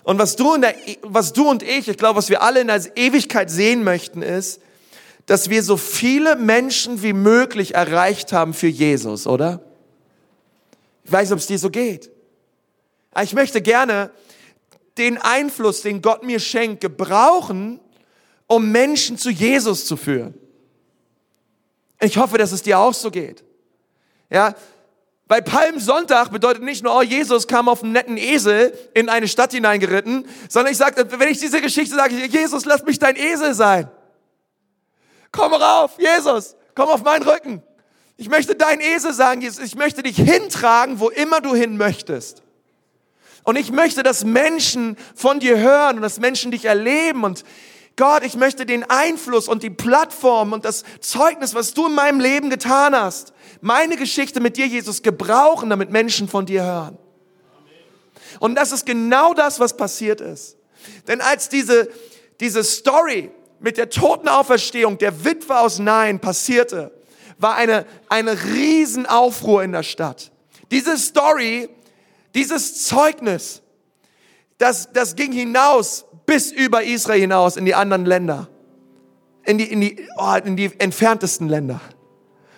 Und 0.03 0.17
was 0.17 0.35
du, 0.35 0.57
der, 0.57 0.73
was 1.01 1.33
du 1.33 1.49
und 1.49 1.61
ich, 1.61 1.89
ich 1.89 1.97
glaube, 1.97 2.17
was 2.17 2.29
wir 2.29 2.41
alle 2.41 2.61
in 2.61 2.67
der 2.67 2.81
Ewigkeit 2.95 3.51
sehen 3.51 3.83
möchten, 3.83 4.21
ist, 4.21 4.61
dass 5.25 5.49
wir 5.49 5.61
so 5.61 5.75
viele 5.75 6.37
Menschen 6.37 7.03
wie 7.03 7.11
möglich 7.11 7.75
erreicht 7.75 8.31
haben 8.31 8.53
für 8.53 8.67
Jesus, 8.67 9.27
oder? 9.27 9.61
Ich 11.03 11.11
weiß, 11.11 11.33
ob 11.33 11.39
es 11.39 11.47
dir 11.47 11.59
so 11.59 11.69
geht. 11.69 12.09
ich 13.21 13.33
möchte 13.33 13.61
gerne 13.61 14.11
den 14.97 15.17
Einfluss, 15.17 15.81
den 15.81 16.01
Gott 16.01 16.23
mir 16.23 16.39
schenkt, 16.39 16.81
gebrauchen, 16.81 17.81
um 18.47 18.71
Menschen 18.71 19.17
zu 19.17 19.29
Jesus 19.29 19.85
zu 19.85 19.97
führen. 19.97 20.33
Ich 21.99 22.17
hoffe, 22.17 22.37
dass 22.37 22.53
es 22.53 22.61
dir 22.61 22.79
auch 22.79 22.93
so 22.93 23.11
geht. 23.11 23.43
Ja, 24.29 24.55
weil 25.27 25.41
Palmsonntag 25.41 26.31
bedeutet 26.31 26.63
nicht 26.63 26.83
nur, 26.83 26.95
oh, 26.95 27.01
Jesus 27.01 27.47
kam 27.47 27.67
auf 27.67 27.83
einem 27.83 27.91
netten 27.91 28.17
Esel 28.17 28.77
in 28.93 29.09
eine 29.09 29.27
Stadt 29.27 29.51
hineingeritten, 29.51 30.25
sondern 30.47 30.71
ich 30.71 30.77
sage, 30.77 31.05
wenn 31.19 31.29
ich 31.29 31.39
diese 31.39 31.61
Geschichte 31.61 31.95
sage, 31.95 32.15
Jesus, 32.15 32.65
lass 32.65 32.83
mich 32.83 32.97
dein 32.97 33.15
Esel 33.15 33.53
sein. 33.53 33.89
Komm 35.31 35.53
rauf, 35.53 35.97
Jesus, 35.99 36.55
komm 36.75 36.87
auf 36.89 37.03
meinen 37.03 37.23
Rücken. 37.23 37.61
Ich 38.15 38.29
möchte 38.29 38.55
dein 38.55 38.79
Esel 38.79 39.13
sein, 39.13 39.41
Jesus. 39.41 39.63
Ich 39.63 39.75
möchte 39.75 40.01
dich 40.01 40.15
hintragen, 40.15 40.99
wo 40.99 41.09
immer 41.09 41.41
du 41.41 41.53
hin 41.53 41.77
möchtest. 41.77 42.41
Und 43.43 43.57
ich 43.57 43.71
möchte, 43.71 44.03
dass 44.03 44.23
Menschen 44.23 44.97
von 45.15 45.39
dir 45.39 45.57
hören 45.57 45.97
und 45.97 46.01
dass 46.01 46.19
Menschen 46.19 46.51
dich 46.51 46.65
erleben 46.65 47.23
und 47.23 47.43
Gott, 47.97 48.23
ich 48.23 48.35
möchte 48.35 48.65
den 48.65 48.83
Einfluss 48.89 49.47
und 49.47 49.63
die 49.63 49.71
Plattform 49.71 50.53
und 50.53 50.63
das 50.63 50.83
Zeugnis, 51.01 51.55
was 51.55 51.73
du 51.73 51.87
in 51.87 51.95
meinem 51.95 52.19
Leben 52.19 52.51
getan 52.51 52.95
hast, 52.95 53.33
meine 53.59 53.97
Geschichte 53.97 54.39
mit 54.39 54.55
dir, 54.55 54.67
Jesus, 54.67 55.01
gebrauchen, 55.01 55.71
damit 55.71 55.89
Menschen 55.89 56.29
von 56.29 56.45
dir 56.45 56.63
hören. 56.63 56.97
Und 58.39 58.55
das 58.55 58.71
ist 58.71 58.85
genau 58.85 59.33
das, 59.33 59.59
was 59.59 59.75
passiert 59.75 60.21
ist. 60.21 60.57
Denn 61.07 61.21
als 61.21 61.49
diese, 61.49 61.89
diese 62.39 62.63
Story 62.63 63.31
mit 63.59 63.77
der 63.77 63.89
Totenauferstehung 63.89 64.99
der 64.99 65.25
Witwe 65.25 65.57
aus 65.57 65.79
Nein 65.79 66.19
passierte, 66.19 66.91
war 67.39 67.55
eine, 67.55 67.87
eine 68.09 68.43
Riesenaufruhr 68.43 69.63
in 69.63 69.71
der 69.71 69.83
Stadt. 69.83 70.31
Diese 70.69 70.99
Story, 70.99 71.69
dieses 72.35 72.85
Zeugnis, 72.85 73.63
das, 74.59 74.91
das 74.93 75.15
ging 75.15 75.31
hinaus 75.31 76.05
bis 76.27 76.51
über 76.51 76.83
Israel 76.83 77.21
hinaus 77.21 77.57
in 77.57 77.65
die 77.65 77.73
anderen 77.73 78.05
Länder, 78.05 78.47
in 79.45 79.57
die, 79.57 79.63
in 79.63 79.81
die, 79.81 80.07
oh, 80.17 80.35
in 80.43 80.55
die 80.55 80.69
entferntesten 80.77 81.49
Länder. 81.49 81.81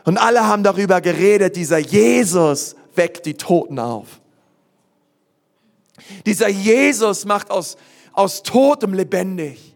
Und 0.03 0.17
alle 0.17 0.45
haben 0.45 0.63
darüber 0.63 0.99
geredet, 0.99 1.55
dieser 1.55 1.77
Jesus 1.77 2.75
weckt 2.95 3.25
die 3.27 3.35
Toten 3.35 3.79
auf. 3.79 4.07
Dieser 6.25 6.49
Jesus 6.49 7.25
macht 7.25 7.51
aus, 7.51 7.77
aus 8.11 8.41
Totem 8.41 8.93
lebendig. 8.93 9.75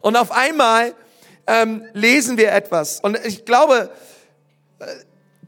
Und 0.00 0.16
auf 0.16 0.32
einmal 0.32 0.94
ähm, 1.46 1.84
lesen 1.92 2.38
wir 2.38 2.52
etwas. 2.52 3.00
Und 3.00 3.18
ich 3.26 3.44
glaube, 3.44 3.90
äh, 4.78 4.86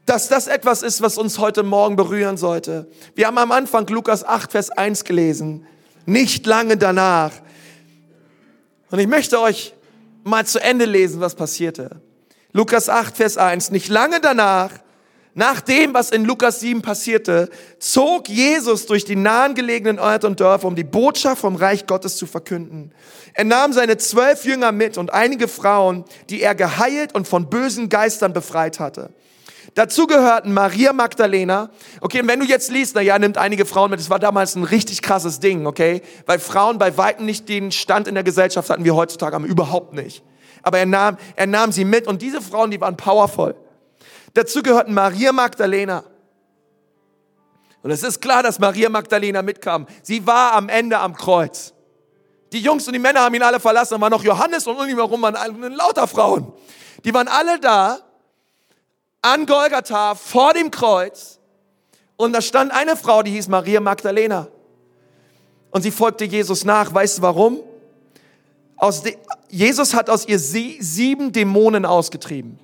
dass 0.05 0.29
das 0.29 0.49
etwas 0.49 0.83
ist, 0.83 1.01
was 1.01 1.17
uns 1.17 1.39
heute 1.39 1.63
Morgen 1.63 1.97
berühren 1.97 2.37
sollte. 2.37 2.91
Wir 3.15 3.29
haben 3.29 3.39
am 3.39 3.53
Anfang 3.53 3.87
Lukas 3.87 4.23
8, 4.23 4.53
Vers 4.53 4.69
1 4.71 5.05
gelesen. 5.05 5.67
Nicht 6.05 6.45
lange 6.45 6.77
danach 6.77 7.33
Und 8.95 9.01
ich 9.01 9.09
möchte 9.09 9.41
euch 9.41 9.75
mal 10.23 10.47
zu 10.47 10.63
Ende 10.63 10.85
lesen, 10.85 11.21
was 11.21 11.35
passierte. 11.35 12.01
Lukas 12.53 12.89
8, 12.89 13.17
Vers 13.17 13.37
1. 13.37 13.73
Nicht 13.73 13.89
lange 13.89 14.21
danach, 14.21 14.71
nach 15.35 15.61
dem, 15.61 15.95
was 15.95 16.13
in 16.13 16.25
Lukas 16.25 16.61
7 16.61 16.81
passierte, 16.81 17.51
zog 17.81 18.29
Jesus 18.29 18.87
durch 18.87 19.05
die 19.05 19.17
nahen 19.17 19.57
gelegenen 19.57 19.99
Orte 19.99 20.29
und 20.29 20.39
Dörfer, 20.39 20.69
um 20.69 20.77
die 20.77 20.85
Botschaft 20.85 21.41
vom 21.41 21.57
Reich 21.57 21.89
Gottes 21.89 22.17
zu 22.17 22.27
verkünden. 22.27 22.93
Er 23.33 23.43
nahm 23.43 23.73
seine 23.73 23.97
zwölf 23.97 24.45
Jünger 24.45 24.71
mit 24.71 24.97
und 24.97 25.13
einige 25.13 25.49
Frauen, 25.49 26.05
die 26.31 26.41
er 26.41 26.55
geheilt 26.55 27.17
und 27.17 27.27
von 27.27 27.51
bösen 27.51 27.89
Geistern 27.89 28.33
befreit 28.33 28.79
hatte. 28.79 29.11
Dazu 29.75 30.07
gehörten 30.07 30.53
Maria 30.53 30.93
Magdalena. 30.93 31.71
Okay, 32.01 32.21
und 32.21 32.29
wenn 32.29 32.41
du 32.41 32.47
jetzt 32.47 32.71
liest, 32.71 32.95
na 32.95 33.01
ja, 33.01 33.19
nimmt 33.19 33.39
einige 33.39 33.65
Frauen 33.65 33.91
mit. 33.91 33.99
Das 33.99 34.11
war 34.11 34.19
damals 34.19 34.55
ein 34.55 34.65
richtig 34.65 35.01
krasses 35.01 35.41
Ding, 35.41 35.67
okay? 35.67 36.03
Weil 36.27 36.39
Frauen 36.39 36.79
bei 36.79 36.97
weitem 36.97 37.25
nicht 37.25 37.49
den 37.49 37.73
Stand 37.73 38.07
in 38.07 38.15
der 38.15 38.25
Gesellschaft 38.25 38.69
hatten 38.71 38.85
wie 38.85 38.91
heutzutage 38.91 39.35
haben, 39.35 39.45
überhaupt 39.45 39.95
nicht. 39.95 40.23
Aber 40.63 40.79
er 40.79 40.87
nahm, 40.87 41.17
er 41.37 41.47
nahm 41.47 41.73
sie 41.73 41.85
mit 41.85 42.07
und 42.07 42.23
diese 42.23 42.41
Frauen, 42.41 42.71
die 42.71 42.81
waren 42.81 42.97
powerful. 42.97 43.55
Dazu 44.35 44.63
gehörten 44.63 44.95
Maria 44.95 45.33
Magdalena. 45.33 46.05
Und 47.83 47.91
es 47.91 48.03
ist 48.03 48.21
klar, 48.21 48.43
dass 48.43 48.59
Maria 48.59 48.89
Magdalena 48.89 49.43
mitkam. 49.43 49.87
Sie 50.03 50.27
war 50.27 50.53
am 50.53 50.69
Ende 50.69 50.99
am 50.99 51.15
Kreuz. 51.15 51.75
Die 52.53 52.61
Jungs 52.61 52.87
und 52.87 52.95
die 52.95 52.99
Männer 52.99 53.21
haben 53.21 53.35
ihn 53.35 53.43
alle 53.43 53.61
verlassen. 53.61 53.95
Da 53.95 54.01
war 54.01 54.11
noch 54.11 54.25
Johannes 54.25 54.67
und 54.67 54.77
um 54.77 54.89
ihn 54.89 54.97
herum 54.97 55.21
waren 55.23 55.73
lauter 55.75 56.07
Frauen. 56.07 56.53
Die 57.05 57.13
waren 57.13 57.29
alle 57.29 57.61
da 57.61 57.99
an 59.25 59.47
Golgatha 59.47 60.15
vor 60.15 60.53
dem 60.53 60.71
Kreuz 60.71 61.41
und 62.17 62.33
da 62.33 62.43
stand 62.43 62.73
eine 62.73 62.97
Frau, 62.97 63.23
die 63.23 63.31
hieß 63.31 63.49
Maria 63.49 63.81
Magdalena. 63.81 64.49
Und 65.71 65.83
sie 65.83 65.91
folgte 65.91 66.25
Jesus 66.25 66.65
nach. 66.65 66.95
Weißt 66.95 67.19
du 67.19 67.23
warum? 67.23 67.61
Aus 68.77 69.03
Jesus 69.49 69.95
hat 69.95 70.11
aus 70.11 70.27
ihr 70.29 70.39
sie 70.39 70.77
sieben 70.81 71.33
Dämonen 71.33 71.87
ausgetrieben. 71.87 72.59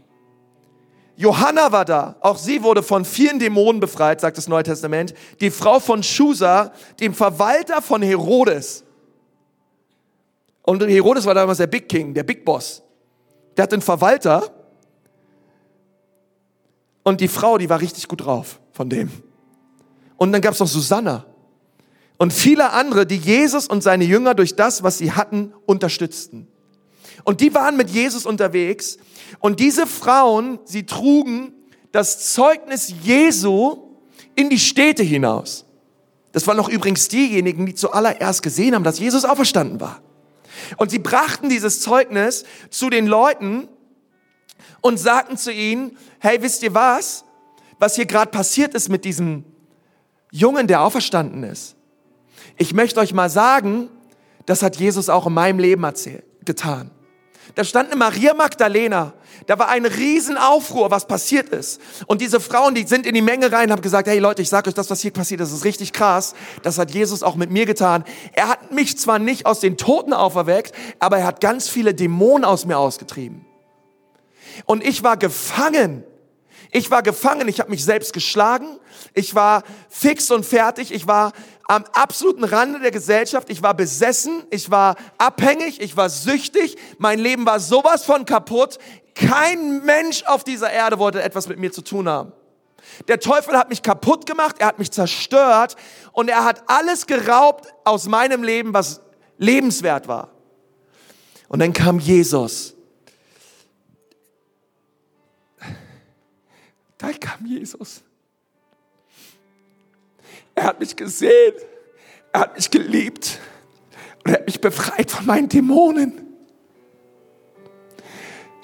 Johanna 1.17 1.73
war 1.73 1.85
da. 1.85 2.17
Auch 2.21 2.37
sie 2.37 2.63
wurde 2.63 2.83
von 2.83 3.05
vielen 3.05 3.39
Dämonen 3.39 3.81
befreit, 3.81 4.21
sagt 4.21 4.37
das 4.37 4.47
Neue 4.47 4.63
Testament. 4.63 5.15
Die 5.41 5.51
Frau 5.51 5.81
von 5.81 6.03
Schusa, 6.03 6.73
dem 7.01 7.15
Verwalter 7.15 7.83
von 7.83 8.03
Herodes. 8.03 8.85
Und 10.63 10.83
Herodes 10.83 11.25
war 11.25 11.35
damals 11.35 11.59
der 11.59 11.67
Big 11.67 11.89
King, 11.89 12.15
der 12.15 12.23
Big 12.23 12.45
Boss. 12.45 12.83
Der 13.57 13.65
hat 13.65 13.73
einen 13.73 13.83
Verwalter 13.83 14.51
und 17.03 17.21
die 17.21 17.29
Frau, 17.29 17.59
die 17.59 17.69
war 17.69 17.81
richtig 17.81 18.09
gut 18.09 18.25
drauf 18.25 18.61
von 18.73 18.89
dem. 18.89 19.11
Und 20.17 20.33
dann 20.33 20.43
gab 20.43 20.55
es 20.55 20.61
noch 20.61 20.67
Susanna 20.69 21.25
und 22.21 22.35
viele 22.35 22.73
andere, 22.73 23.07
die 23.07 23.17
Jesus 23.17 23.67
und 23.67 23.83
seine 23.83 24.05
Jünger 24.05 24.35
durch 24.35 24.55
das, 24.55 24.83
was 24.83 24.99
sie 24.99 25.13
hatten, 25.13 25.55
unterstützten. 25.65 26.47
Und 27.25 27.41
die 27.41 27.55
waren 27.55 27.79
mit 27.79 27.89
Jesus 27.89 28.27
unterwegs. 28.27 28.99
Und 29.39 29.59
diese 29.59 29.87
Frauen, 29.87 30.59
sie 30.67 30.85
trugen 30.85 31.55
das 31.93 32.35
Zeugnis 32.35 32.93
Jesu 33.03 33.79
in 34.35 34.51
die 34.51 34.59
Städte 34.59 35.03
hinaus. 35.03 35.65
Das 36.33 36.47
waren 36.47 36.59
noch 36.59 36.69
übrigens 36.69 37.09
diejenigen, 37.09 37.65
die 37.65 37.75
zuallererst 37.75 38.43
gesehen 38.43 38.75
haben, 38.75 38.85
dass 38.85 38.99
Jesus 38.99 39.25
auferstanden 39.25 39.81
war. 39.81 40.03
Und 40.77 40.91
sie 40.91 40.99
brachten 40.99 41.49
dieses 41.49 41.81
Zeugnis 41.81 42.45
zu 42.69 42.91
den 42.91 43.07
Leuten 43.07 43.67
und 44.81 44.99
sagten 44.99 45.37
zu 45.37 45.53
ihnen, 45.53 45.97
hey, 46.19 46.43
wisst 46.43 46.63
ihr 46.63 46.75
was? 46.75 47.25
Was 47.79 47.97
hier 47.97 48.07
gerade 48.07 48.31
passiert 48.31 48.75
ist 48.75 48.89
mit 48.89 49.05
diesem 49.05 49.45
Jungen, 50.31 50.67
der 50.67 50.83
auferstanden 50.83 51.43
ist. 51.45 51.77
Ich 52.57 52.75
möchte 52.75 53.01
euch 53.01 53.13
mal 53.13 53.31
sagen, 53.31 53.89
das 54.47 54.63
hat 54.63 54.77
Jesus 54.77 55.09
auch 55.09 55.27
in 55.27 55.35
meinem 55.35 55.59
Leben 55.59 55.85
erzählt, 55.85 56.25
getan. 56.45 56.91
Da 57.55 57.65
stand 57.65 57.89
eine 57.91 57.97
Maria 57.97 58.35
Magdalena. 58.35 59.13
Da 59.47 59.59
war 59.59 59.69
ein 59.69 59.85
Riesenaufruhr, 59.85 60.91
was 60.91 61.07
passiert 61.07 61.49
ist. 61.49 61.81
Und 62.07 62.21
diese 62.21 62.39
Frauen, 62.39 62.75
die 62.75 62.87
sind 62.87 63.07
in 63.07 63.15
die 63.15 63.23
Menge 63.23 63.51
rein, 63.51 63.73
haben 63.73 63.83
gesagt, 63.83 64.07
hey 64.09 64.19
Leute, 64.19 64.43
ich 64.43 64.49
sage 64.49 64.69
euch, 64.69 64.75
das, 64.75 64.91
was 64.91 65.01
hier 65.01 65.11
passiert 65.11 65.41
ist, 65.41 65.53
ist 65.53 65.65
richtig 65.65 65.93
krass. 65.93 66.35
Das 66.63 66.79
hat 66.79 66.93
Jesus 66.93 67.23
auch 67.23 67.35
mit 67.35 67.51
mir 67.51 67.67
getan. 67.67 68.05
Er 68.33 68.49
hat 68.49 68.73
mich 68.73 68.99
zwar 68.99 69.19
nicht 69.19 69.47
aus 69.47 69.61
den 69.61 69.77
Toten 69.77 70.13
auferweckt, 70.13 70.75
aber 70.99 71.19
er 71.19 71.27
hat 71.27 71.41
ganz 71.41 71.69
viele 71.69 71.95
Dämonen 71.95 72.45
aus 72.45 72.67
mir 72.67 72.79
ausgetrieben. 72.79 73.45
Und 74.65 74.85
ich 74.85 75.03
war 75.03 75.17
gefangen. 75.17 76.05
Ich 76.73 76.91
war 76.91 77.03
gefangen, 77.03 77.49
ich 77.49 77.59
habe 77.59 77.71
mich 77.71 77.85
selbst 77.85 78.13
geschlagen, 78.13 78.79
ich 79.13 79.35
war 79.35 79.65
fix 79.89 80.31
und 80.31 80.47
fertig, 80.47 80.93
ich 80.93 81.09
war 81.09 81.33
am 81.67 81.85
absoluten 81.93 82.45
Rande 82.45 82.79
der 82.79 82.93
Gesellschaft, 82.93 83.51
ich 83.51 83.63
war 83.63 83.75
besessen, 83.75 84.45
ich 84.51 84.71
war 84.71 84.95
abhängig, 85.19 85.81
ich 85.81 85.97
war 85.97 86.09
süchtig, 86.09 86.77
mein 86.99 87.19
Leben 87.19 87.45
war 87.45 87.59
sowas 87.59 88.05
von 88.05 88.25
kaputt. 88.25 88.79
Kein 89.17 89.85
Mensch 89.85 90.23
auf 90.25 90.45
dieser 90.45 90.71
Erde 90.71 91.01
wollte 91.01 91.23
etwas 91.23 91.49
mit 91.49 91.59
mir 91.59 91.73
zu 91.73 91.83
tun 91.83 92.09
haben. 92.09 92.33
Der 93.09 93.19
Teufel 93.19 93.57
hat 93.57 93.69
mich 93.69 93.83
kaputt 93.83 94.27
gemacht, 94.27 94.57
er 94.59 94.69
hat 94.69 94.79
mich 94.79 94.91
zerstört. 94.91 95.77
Und 96.13 96.29
er 96.29 96.45
hat 96.45 96.65
alles 96.67 97.07
geraubt 97.07 97.73
aus 97.85 98.07
meinem 98.07 98.43
Leben, 98.43 98.75
was 98.75 99.01
lebenswert 99.39 100.09
war. 100.09 100.31
Und 101.49 101.59
dann 101.61 101.73
kam 101.73 101.99
Jesus 101.99 102.75
Da 107.01 107.13
kam 107.13 107.47
Jesus. 107.47 108.03
Er 110.55 110.65
hat 110.65 110.81
mich 110.81 110.95
gesehen. 110.95 111.55
Er 112.31 112.41
hat 112.41 112.57
mich 112.57 112.71
geliebt. 112.71 113.41
Und 114.23 114.33
er 114.33 114.41
hat 114.41 114.47
mich 114.47 114.61
befreit 114.61 115.11
von 115.11 115.25
meinen 115.25 115.49
Dämonen. 115.49 116.27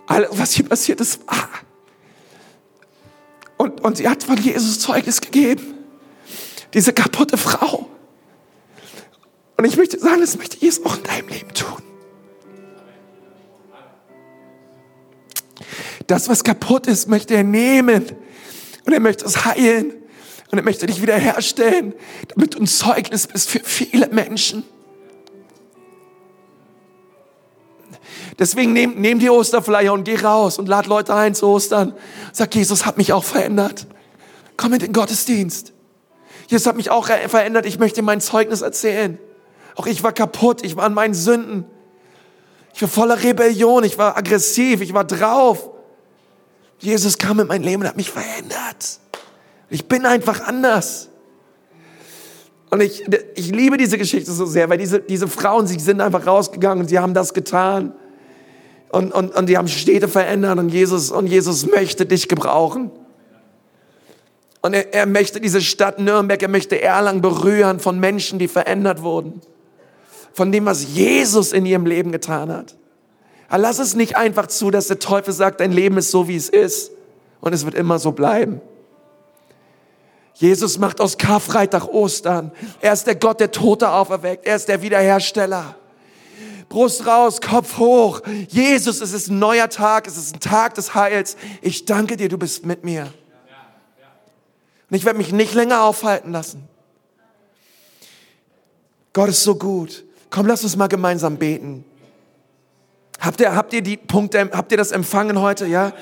Alles, 0.07 0.29
was 0.33 0.53
hier 0.53 0.69
passiert 0.69 1.01
ist, 1.01 1.27
war. 1.27 1.49
Und, 3.57 3.81
und 3.81 3.97
sie 3.97 4.07
hat 4.07 4.23
von 4.23 4.37
Jesus 4.37 4.81
Zeugnis 4.81 5.23
gegeben. 5.23 5.75
Diese 6.75 6.93
kaputte 6.93 7.39
Frau. 7.39 7.89
Und 9.57 9.65
ich 9.65 9.79
möchte 9.79 9.99
sagen, 9.99 10.21
das 10.21 10.37
möchte 10.37 10.59
Jesus 10.59 10.85
auch 10.85 10.99
in 10.99 11.05
deinem 11.05 11.29
Leben 11.29 11.55
tun. 11.55 11.83
Das, 16.07 16.29
was 16.29 16.45
kaputt 16.45 16.87
ist, 16.87 17.09
möchte 17.09 17.35
er 17.35 17.43
nehmen 17.43 18.26
und 18.87 18.93
er 18.93 19.01
möchte 19.01 19.25
es 19.25 19.45
heilen. 19.45 19.93
Und 20.53 20.59
er 20.59 20.65
möchte 20.65 20.87
dich 20.87 21.03
wiederherstellen, 21.03 21.93
damit 22.29 22.55
du 22.55 22.61
ein 22.61 22.69
Zeugnis 22.69 23.27
bist 23.27 23.51
für 23.51 23.59
viele 23.61 24.09
Menschen. 24.09 24.63
Deswegen 28.39 28.73
nehm, 28.73 29.01
nehm 29.01 29.19
die 29.19 29.29
Osterfleier 29.29 29.93
und 29.93 30.05
geh 30.05 30.17
raus 30.17 30.59
und 30.59 30.69
lad 30.69 30.87
Leute 30.87 31.15
ein 31.15 31.35
zu 31.35 31.47
Ostern. 31.49 31.95
Sag, 32.33 32.55
Jesus 32.55 32.87
hat 32.87 32.97
mich 32.97 33.13
auch 33.13 33.25
verändert. 33.25 33.87
Komm 34.57 34.75
in 34.75 34.79
den 34.79 34.93
Gottesdienst. 34.93 35.73
Jesus 36.49 36.67
hat 36.67 36.77
mich 36.77 36.91
auch 36.91 37.07
verändert. 37.07 37.67
Ich 37.67 37.79
möchte 37.79 38.03
mein 38.03 38.21
Zeugnis 38.21 38.61
erzählen. 38.61 39.19
Auch 39.75 39.87
ich 39.87 40.05
war 40.05 40.13
kaputt. 40.13 40.65
Ich 40.65 40.77
war 40.77 40.85
an 40.85 40.95
meinen 40.95 41.15
Sünden. 41.15 41.65
Ich 42.73 42.83
war 42.83 42.89
voller 42.89 43.23
Rebellion. 43.23 43.83
Ich 43.83 43.99
war 43.99 44.17
aggressiv. 44.17 44.81
Ich 44.81 44.95
war 44.95 45.05
drauf. 45.05 45.71
Jesus 46.79 47.19
kam 47.19 47.41
in 47.41 47.47
mein 47.47 47.63
Leben 47.63 47.83
und 47.83 47.89
hat 47.89 47.97
mich 47.97 48.11
verändert. 48.11 49.01
Ich 49.71 49.87
bin 49.87 50.07
einfach 50.07 50.41
anders. 50.43 51.09
Und 52.71 52.81
ich, 52.81 53.05
ich 53.35 53.49
liebe 53.49 53.77
diese 53.77 53.97
Geschichte 53.97 54.33
so 54.33 54.45
sehr, 54.45 54.69
weil 54.69 54.79
diese, 54.79 55.01
diese 55.01 55.29
Frauen, 55.29 55.67
sie 55.67 55.79
sind 55.79 56.01
einfach 56.01 56.27
rausgegangen 56.27 56.83
und 56.83 56.89
sie 56.89 56.99
haben 56.99 57.15
das 57.15 57.33
getan. 57.33 57.95
Und, 58.91 59.13
und, 59.13 59.35
und 59.35 59.49
die 59.49 59.57
haben 59.57 59.69
Städte 59.69 60.09
verändert 60.09 60.59
und 60.59 60.69
Jesus, 60.69 61.11
und 61.11 61.27
Jesus 61.27 61.67
möchte 61.67 62.07
dich 62.07 62.29
gebrauchen. 62.29 62.91
Und 64.63 64.75
er, 64.75 64.93
er 64.93 65.07
möchte 65.07 65.41
diese 65.41 65.61
Stadt 65.61 65.99
Nürnberg, 66.01 66.43
er 66.43 66.49
möchte 66.49 66.81
Erlangen 66.81 67.21
berühren 67.21 67.79
von 67.79 68.01
Menschen, 68.01 68.39
die 68.39 68.49
verändert 68.49 69.03
wurden. 69.03 69.41
Von 70.33 70.53
dem, 70.53 70.67
was 70.67 70.95
Jesus 70.95 71.53
in 71.53 71.67
ihrem 71.67 71.87
Leben 71.87 72.13
getan 72.13 72.53
hat. 72.53 72.77
Aber 73.49 73.59
lass 73.59 73.79
es 73.79 73.95
nicht 73.95 74.17
einfach 74.17 74.47
zu, 74.47 74.71
dass 74.71 74.89
der 74.89 74.99
Teufel 74.99 75.33
sagt, 75.33 75.61
dein 75.61 75.73
Leben 75.73 75.99
ist 75.99 76.11
so, 76.11 76.29
wie 76.29 76.37
es 76.37 76.49
ist. 76.49 76.91
Und 77.41 77.53
es 77.53 77.65
wird 77.65 77.75
immer 77.75 77.99
so 77.99 78.13
bleiben. 78.13 78.61
Jesus 80.35 80.79
macht 80.79 81.01
aus 81.01 81.17
Karfreitag 81.17 81.89
Ostern. 81.89 82.53
Er 82.81 82.93
ist 82.93 83.07
der 83.07 83.15
Gott, 83.15 83.41
der 83.41 83.53
Tote 83.53 83.91
auferweckt. 83.91 84.47
Er 84.47 84.57
ist 84.57 84.69
der 84.69 84.83
Wiederhersteller. 84.83 85.77
Brust 86.69 87.07
raus, 87.07 87.41
Kopf 87.41 87.79
hoch. 87.79 88.21
Jesus, 88.49 89.01
es 89.01 89.13
ist 89.13 89.29
ein 89.29 89.39
neuer 89.39 89.71
Tag. 89.71 90.07
Es 90.07 90.17
ist 90.17 90.35
ein 90.35 90.41
Tag 90.41 90.75
des 90.75 90.95
Heils. 90.95 91.37
Ich 91.63 91.85
danke 91.85 92.17
dir, 92.17 92.29
du 92.29 92.37
bist 92.37 92.67
mit 92.67 92.85
mir. 92.85 93.13
Und 94.91 94.97
ich 94.97 95.05
werde 95.05 95.19
mich 95.19 95.33
nicht 95.33 95.55
länger 95.55 95.83
aufhalten 95.83 96.33
lassen. 96.33 96.69
Gott 99.13 99.31
ist 99.31 99.43
so 99.43 99.55
gut. 99.55 100.05
Komm, 100.29 100.47
lass 100.47 100.63
uns 100.65 100.77
mal 100.77 100.89
gemeinsam 100.89 101.39
beten. 101.39 101.85
Habt 103.21 103.41
ihr, 103.41 103.55
habt 103.55 103.73
ihr 103.73 103.83
die 103.83 103.97
Punkte, 103.97 104.51
habt 104.53 104.71
ihr 104.73 104.79
das 104.79 104.93
empfangen 104.93 105.41
heute, 105.41 105.67
ja? 105.67 105.93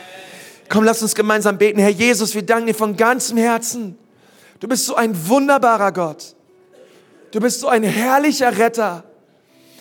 Komm, 0.69 0.85
lass 0.85 1.03
uns 1.03 1.15
gemeinsam 1.15 1.59
beten. 1.59 1.79
Herr 1.79 1.91
Jesus, 1.91 2.35
wir 2.35 2.43
danken 2.43 2.67
dir 2.67 2.75
von 2.75 2.97
ganzem 2.97 3.37
Herzen. 3.37 3.99
Du 4.61 4.69
bist 4.69 4.87
so 4.87 4.95
ein 4.95 5.29
wunderbarer 5.29 5.93
Gott. 5.93 6.35
Du 7.31 7.41
bist 7.41 7.61
so 7.61 7.69
ein 7.69 7.83
herrlicher 7.83 8.57
Retter. 8.57 9.05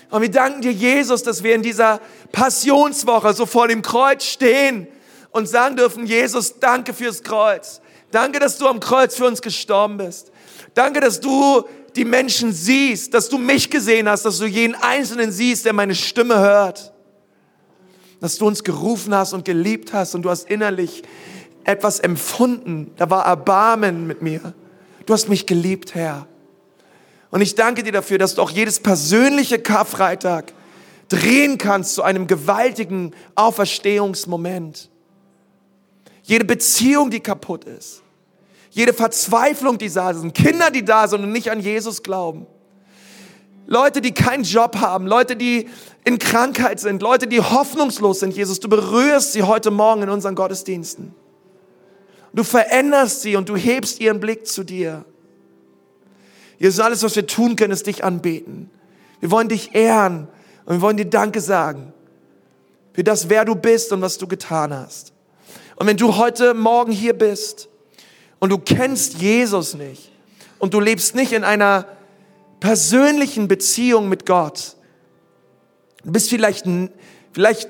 Und 0.10 0.22
wir 0.22 0.30
danken 0.30 0.62
dir, 0.62 0.72
Jesus, 0.72 1.24
dass 1.24 1.42
wir 1.42 1.56
in 1.56 1.64
dieser 1.64 2.00
Passionswoche 2.32 3.34
so 3.34 3.46
vor 3.46 3.68
dem 3.68 3.82
Kreuz 3.82 4.24
stehen 4.24 4.88
und 5.32 5.50
sagen 5.50 5.76
dürfen, 5.76 6.06
Jesus, 6.06 6.60
danke 6.60 6.94
fürs 6.94 7.24
Kreuz. 7.24 7.82
Danke, 8.12 8.40
dass 8.40 8.60
du 8.60 8.68
am 8.68 8.80
Kreuz 8.80 9.16
für 9.16 9.26
uns 9.26 9.42
gestorben 9.42 9.98
bist. 9.98 10.32
Danke, 10.76 11.00
dass 11.00 11.20
du 11.20 11.64
die 11.96 12.06
Menschen 12.06 12.54
siehst, 12.54 13.14
dass 13.14 13.30
du 13.30 13.40
mich 13.40 13.70
gesehen 13.70 14.08
hast, 14.08 14.24
dass 14.24 14.38
du 14.38 14.46
jeden 14.46 14.76
Einzelnen 14.76 15.32
siehst, 15.32 15.66
der 15.66 15.74
meine 15.74 15.96
Stimme 15.96 16.38
hört. 16.38 16.93
Dass 18.24 18.38
du 18.38 18.48
uns 18.48 18.64
gerufen 18.64 19.14
hast 19.14 19.34
und 19.34 19.44
geliebt 19.44 19.92
hast 19.92 20.16
und 20.16 20.22
du 20.22 20.30
hast 20.30 20.50
innerlich 20.50 21.04
etwas 21.66 22.00
empfunden. 22.00 22.90
Da 22.96 23.10
war 23.10 23.26
Erbarmen 23.26 24.08
mit 24.08 24.22
mir. 24.22 24.54
Du 25.06 25.14
hast 25.14 25.28
mich 25.28 25.46
geliebt, 25.46 25.94
Herr. 25.94 26.26
Und 27.32 27.42
ich 27.42 27.56
danke 27.56 27.84
dir 27.84 27.92
dafür, 27.92 28.18
dass 28.18 28.36
du 28.36 28.42
auch 28.42 28.50
jedes 28.50 28.80
persönliche 28.80 29.60
Karfreitag 29.60 30.54
drehen 31.10 31.58
kannst 31.58 31.96
zu 31.96 32.02
einem 32.02 32.26
gewaltigen 32.26 33.14
Auferstehungsmoment. 33.36 34.90
Jede 36.22 36.46
Beziehung, 36.46 37.12
die 37.12 37.20
kaputt 37.20 37.66
ist. 37.66 38.04
Jede 38.70 38.94
Verzweiflung, 38.94 39.78
die 39.78 39.90
da 39.90 40.14
sind. 40.14 40.34
Kinder, 40.34 40.72
die 40.72 40.86
da 40.86 41.10
sind 41.10 41.24
und 41.24 41.34
nicht 41.34 41.52
an 41.52 41.60
Jesus 41.60 42.04
glauben. 42.04 42.48
Leute, 43.66 44.02
die 44.02 44.14
keinen 44.14 44.44
Job 44.44 44.78
haben. 44.78 45.08
Leute, 45.08 45.36
die 45.36 45.70
in 46.04 46.20
Krankheit 46.20 46.80
sind. 46.80 47.02
Leute, 47.02 47.28
die 47.28 47.40
hoffnungslos 47.40 48.20
sind. 48.20 48.36
Jesus, 48.36 48.60
du 48.60 48.68
berührst 48.68 49.34
sie 49.34 49.44
heute 49.44 49.72
Morgen 49.72 50.04
in 50.04 50.10
unseren 50.10 50.36
Gottesdiensten. 50.36 51.14
Du 52.34 52.44
veränderst 52.44 53.22
sie 53.22 53.36
und 53.36 53.48
du 53.48 53.56
hebst 53.56 54.00
ihren 54.02 54.20
Blick 54.20 54.48
zu 54.48 54.64
dir. 54.64 55.06
Jesus, 56.60 56.80
alles, 56.80 57.04
was 57.04 57.16
wir 57.16 57.28
tun 57.28 57.56
können, 57.56 57.74
ist 57.74 57.88
dich 57.88 58.04
anbeten. 58.04 58.70
Wir 59.20 59.32
wollen 59.32 59.50
dich 59.50 59.76
ehren 59.76 60.28
und 60.66 60.76
wir 60.76 60.82
wollen 60.82 60.98
dir 60.98 61.06
Danke 61.06 61.42
sagen 61.42 61.94
für 62.94 63.04
das, 63.04 63.30
wer 63.30 63.44
du 63.44 63.56
bist 63.56 63.92
und 63.92 64.02
was 64.02 64.18
du 64.18 64.28
getan 64.28 64.74
hast. 64.74 65.14
Und 65.76 65.88
wenn 65.88 65.98
du 65.98 66.16
heute 66.16 66.54
Morgen 66.54 66.92
hier 66.92 67.14
bist 67.14 67.68
und 68.40 68.52
du 68.52 68.58
kennst 68.58 69.16
Jesus 69.16 69.74
nicht 69.74 70.12
und 70.60 70.74
du 70.74 70.80
lebst 70.80 71.16
nicht 71.16 71.34
in 71.34 71.44
einer 71.44 71.88
persönlichen 72.64 73.50
Beziehung 73.50 74.08
mit 74.08 74.26
Gott, 74.26 74.78
du 76.06 76.14
bist 76.14 76.30
vielleicht, 76.30 76.66
vielleicht 77.34 77.68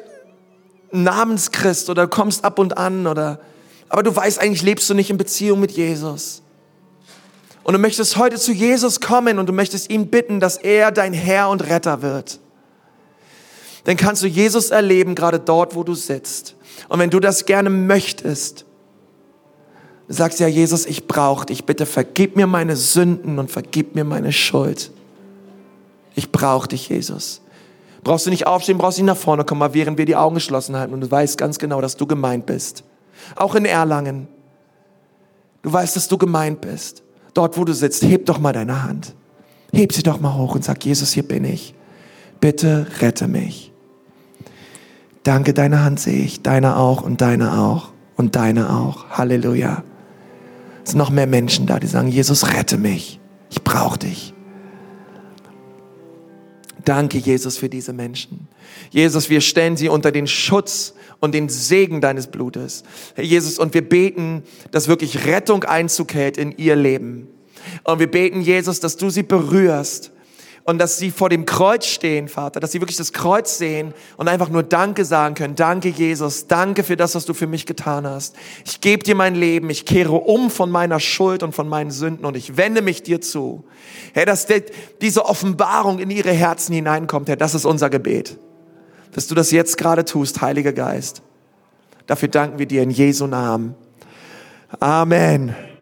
Namenschrist 0.92 1.90
oder 1.90 2.06
kommst 2.06 2.46
ab 2.46 2.60
und 2.60 2.78
an 2.78 3.08
oder, 3.08 3.40
aber 3.90 4.04
du 4.04 4.16
weißt 4.16 4.38
eigentlich, 4.38 4.62
lebst 4.62 4.88
du 4.88 4.94
nicht 4.94 5.10
in 5.10 5.18
Beziehung 5.18 5.60
mit 5.60 5.72
Jesus. 5.72 6.44
Und 7.64 7.74
du 7.74 7.80
möchtest 7.80 8.18
heute 8.18 8.38
zu 8.38 8.52
Jesus 8.52 9.02
kommen 9.02 9.40
und 9.40 9.48
du 9.48 9.54
möchtest 9.54 9.90
ihn 9.90 10.12
bitten, 10.12 10.40
dass 10.40 10.58
er 10.58 10.92
dein 10.92 11.14
Herr 11.14 11.50
und 11.50 11.68
Retter 11.68 12.04
wird, 12.04 12.40
dann 13.86 13.98
kannst 13.98 14.22
du 14.22 14.28
Jesus 14.28 14.70
erleben, 14.70 15.16
gerade 15.16 15.40
dort, 15.40 15.74
wo 15.74 15.84
du 15.84 15.96
sitzt. 15.96 16.56
Und 16.88 17.00
wenn 17.00 17.10
du 17.10 17.20
das 17.20 17.48
gerne 17.48 17.72
möchtest, 17.72 18.66
du 20.08 20.14
sagst 20.14 20.40
ja, 20.40 20.48
Jesus, 20.48 20.86
ich 20.86 21.08
brauche 21.08 21.46
dich, 21.46 21.66
bitte 21.66 21.86
vergib 21.86 22.36
mir 22.36 22.48
meine 22.48 22.76
Sünden 22.76 23.40
und 23.40 23.52
vergib 23.52 23.96
mir 23.96 24.04
meine 24.04 24.32
Schuld. 24.32 24.92
Ich 26.16 26.32
brauche 26.32 26.68
dich, 26.68 26.90
Jesus. 26.90 27.42
Brauchst 28.04 28.26
du 28.26 28.30
nicht 28.30 28.48
aufstehen, 28.48 28.78
brauchst 28.78 28.98
nicht 28.98 29.08
nach 29.08 29.18
vorne 29.18 29.46
kommen, 29.46 29.60
mal 29.60 29.74
während 29.74 29.98
wir 29.98 30.06
die 30.06 30.16
Augen 30.16 30.36
geschlossen 30.36 30.76
halten 30.76 30.94
und 30.94 31.02
du 31.02 31.10
weißt 31.10 31.38
ganz 31.38 31.58
genau, 31.58 31.82
dass 31.82 31.96
du 31.96 32.06
gemeint 32.06 32.46
bist. 32.46 32.84
Auch 33.36 33.56
in 33.56 33.66
Erlangen. 33.66 34.28
Du 35.62 35.72
weißt, 35.72 35.96
dass 35.96 36.08
du 36.10 36.18
gemeint 36.18 36.60
bist 36.60 37.04
dort 37.34 37.58
wo 37.58 37.66
du 37.66 37.74
sitzt, 37.74 38.04
heb 38.04 38.26
doch 38.26 38.40
mal 38.40 38.54
deine 38.54 38.84
Hand. 38.84 39.14
Heb 39.72 39.94
sie 39.94 40.04
doch 40.04 40.20
mal 40.20 40.36
hoch 40.36 40.56
und 40.56 40.64
sag, 40.64 40.84
Jesus, 40.86 41.14
hier 41.14 41.24
bin 41.24 41.46
ich. 41.46 41.74
Bitte 42.40 42.88
rette 43.00 43.28
mich. 43.28 43.72
Danke, 45.24 45.54
deine 45.54 45.84
Hand 45.84 46.00
sehe 46.00 46.24
ich, 46.24 46.42
deine 46.42 46.78
auch 46.78 47.02
und 47.02 47.22
deine 47.22 47.60
auch 47.60 47.90
und 48.16 48.36
deine 48.36 48.76
auch. 48.76 49.10
Halleluja. 49.12 49.84
Es 50.84 50.92
sind 50.92 50.98
noch 50.98 51.10
mehr 51.10 51.28
Menschen 51.28 51.66
da, 51.66 51.80
die 51.80 51.88
sagen, 51.88 52.10
Jesus, 52.10 52.54
rette 52.54 52.78
mich. 52.78 53.20
Ich 53.50 53.64
brauche 53.64 54.00
dich. 54.00 54.34
Danke, 56.86 57.18
Jesus, 57.18 57.58
für 57.58 57.70
diese 57.70 57.94
Menschen. 57.94 58.48
Jesus, 58.92 59.30
wir 59.30 59.40
stellen 59.40 59.78
sie 59.78 59.88
unter 59.88 60.12
den 60.12 60.28
Schutz 60.28 60.94
und 61.22 61.34
den 61.34 61.48
Segen 61.48 62.02
deines 62.02 62.28
Blutes. 62.28 62.84
Herr 63.16 63.24
Jesus, 63.24 63.58
und 63.58 63.74
wir 63.74 63.88
beten, 63.88 64.44
dass 64.72 64.90
wirklich 64.90 65.26
Rettung 65.26 65.64
Einzug 65.64 66.14
hält 66.14 66.38
in 66.38 66.52
ihr 66.58 66.76
Leben. 66.76 67.30
Und 67.86 68.00
wir 68.00 68.12
beten, 68.12 68.42
Jesus, 68.42 68.82
dass 68.82 68.98
du 68.98 69.10
sie 69.10 69.24
berührst 69.24 70.12
und 70.66 70.80
dass 70.80 70.98
sie 70.98 71.12
vor 71.12 71.30
dem 71.30 71.46
Kreuz 71.46 71.86
stehen, 71.86 72.28
Vater, 72.28 72.60
dass 72.60 72.72
sie 72.72 72.82
wirklich 72.82 72.98
das 72.98 73.12
Kreuz 73.12 73.58
sehen 73.58 73.94
und 74.18 74.28
einfach 74.28 74.50
nur 74.50 74.64
Danke 74.64 75.06
sagen 75.06 75.36
können. 75.36 75.56
Danke, 75.56 75.90
Jesus. 75.90 76.48
Danke 76.48 76.84
für 76.84 76.96
das, 76.96 77.16
was 77.16 77.26
du 77.26 77.34
für 77.34 77.48
mich 77.48 77.66
getan 77.66 78.08
hast. 78.08 78.36
Ich 78.66 78.80
gebe 78.80 79.04
dir 79.04 79.16
mein 79.16 79.36
Leben. 79.36 79.70
Ich 79.70 79.86
kehre 79.86 80.14
um 80.14 80.50
von 80.50 80.72
meiner 80.72 81.00
Schuld 81.00 81.44
und 81.44 81.54
von 81.54 81.68
meinen 81.68 81.92
Sünden 81.92 82.26
und 82.26 82.38
ich 82.38 82.58
wende 82.58 82.82
mich 82.82 83.04
dir 83.04 83.20
zu. 83.20 83.66
Herr, 84.14 84.26
dass 84.26 84.48
diese 85.02 85.26
Offenbarung 85.26 86.00
in 86.00 86.10
ihre 86.10 86.32
Herzen 86.32 86.74
hineinkommt, 86.74 87.28
Herr, 87.28 87.36
das 87.36 87.56
ist 87.56 87.66
unser 87.66 87.90
Gebet 87.90 88.38
dass 89.14 89.28
du 89.28 89.36
das 89.36 89.52
jetzt 89.52 89.78
gerade 89.78 90.06
tust, 90.06 90.42
Heiliger 90.42 90.74
Geist. 90.74 91.22
Dafür 92.08 92.28
danken 92.28 92.60
wir 92.60 92.66
dir 92.66 92.84
in 92.84 92.90
Jesu 92.90 93.28
Namen. 93.28 93.76
Amen. 94.80 95.56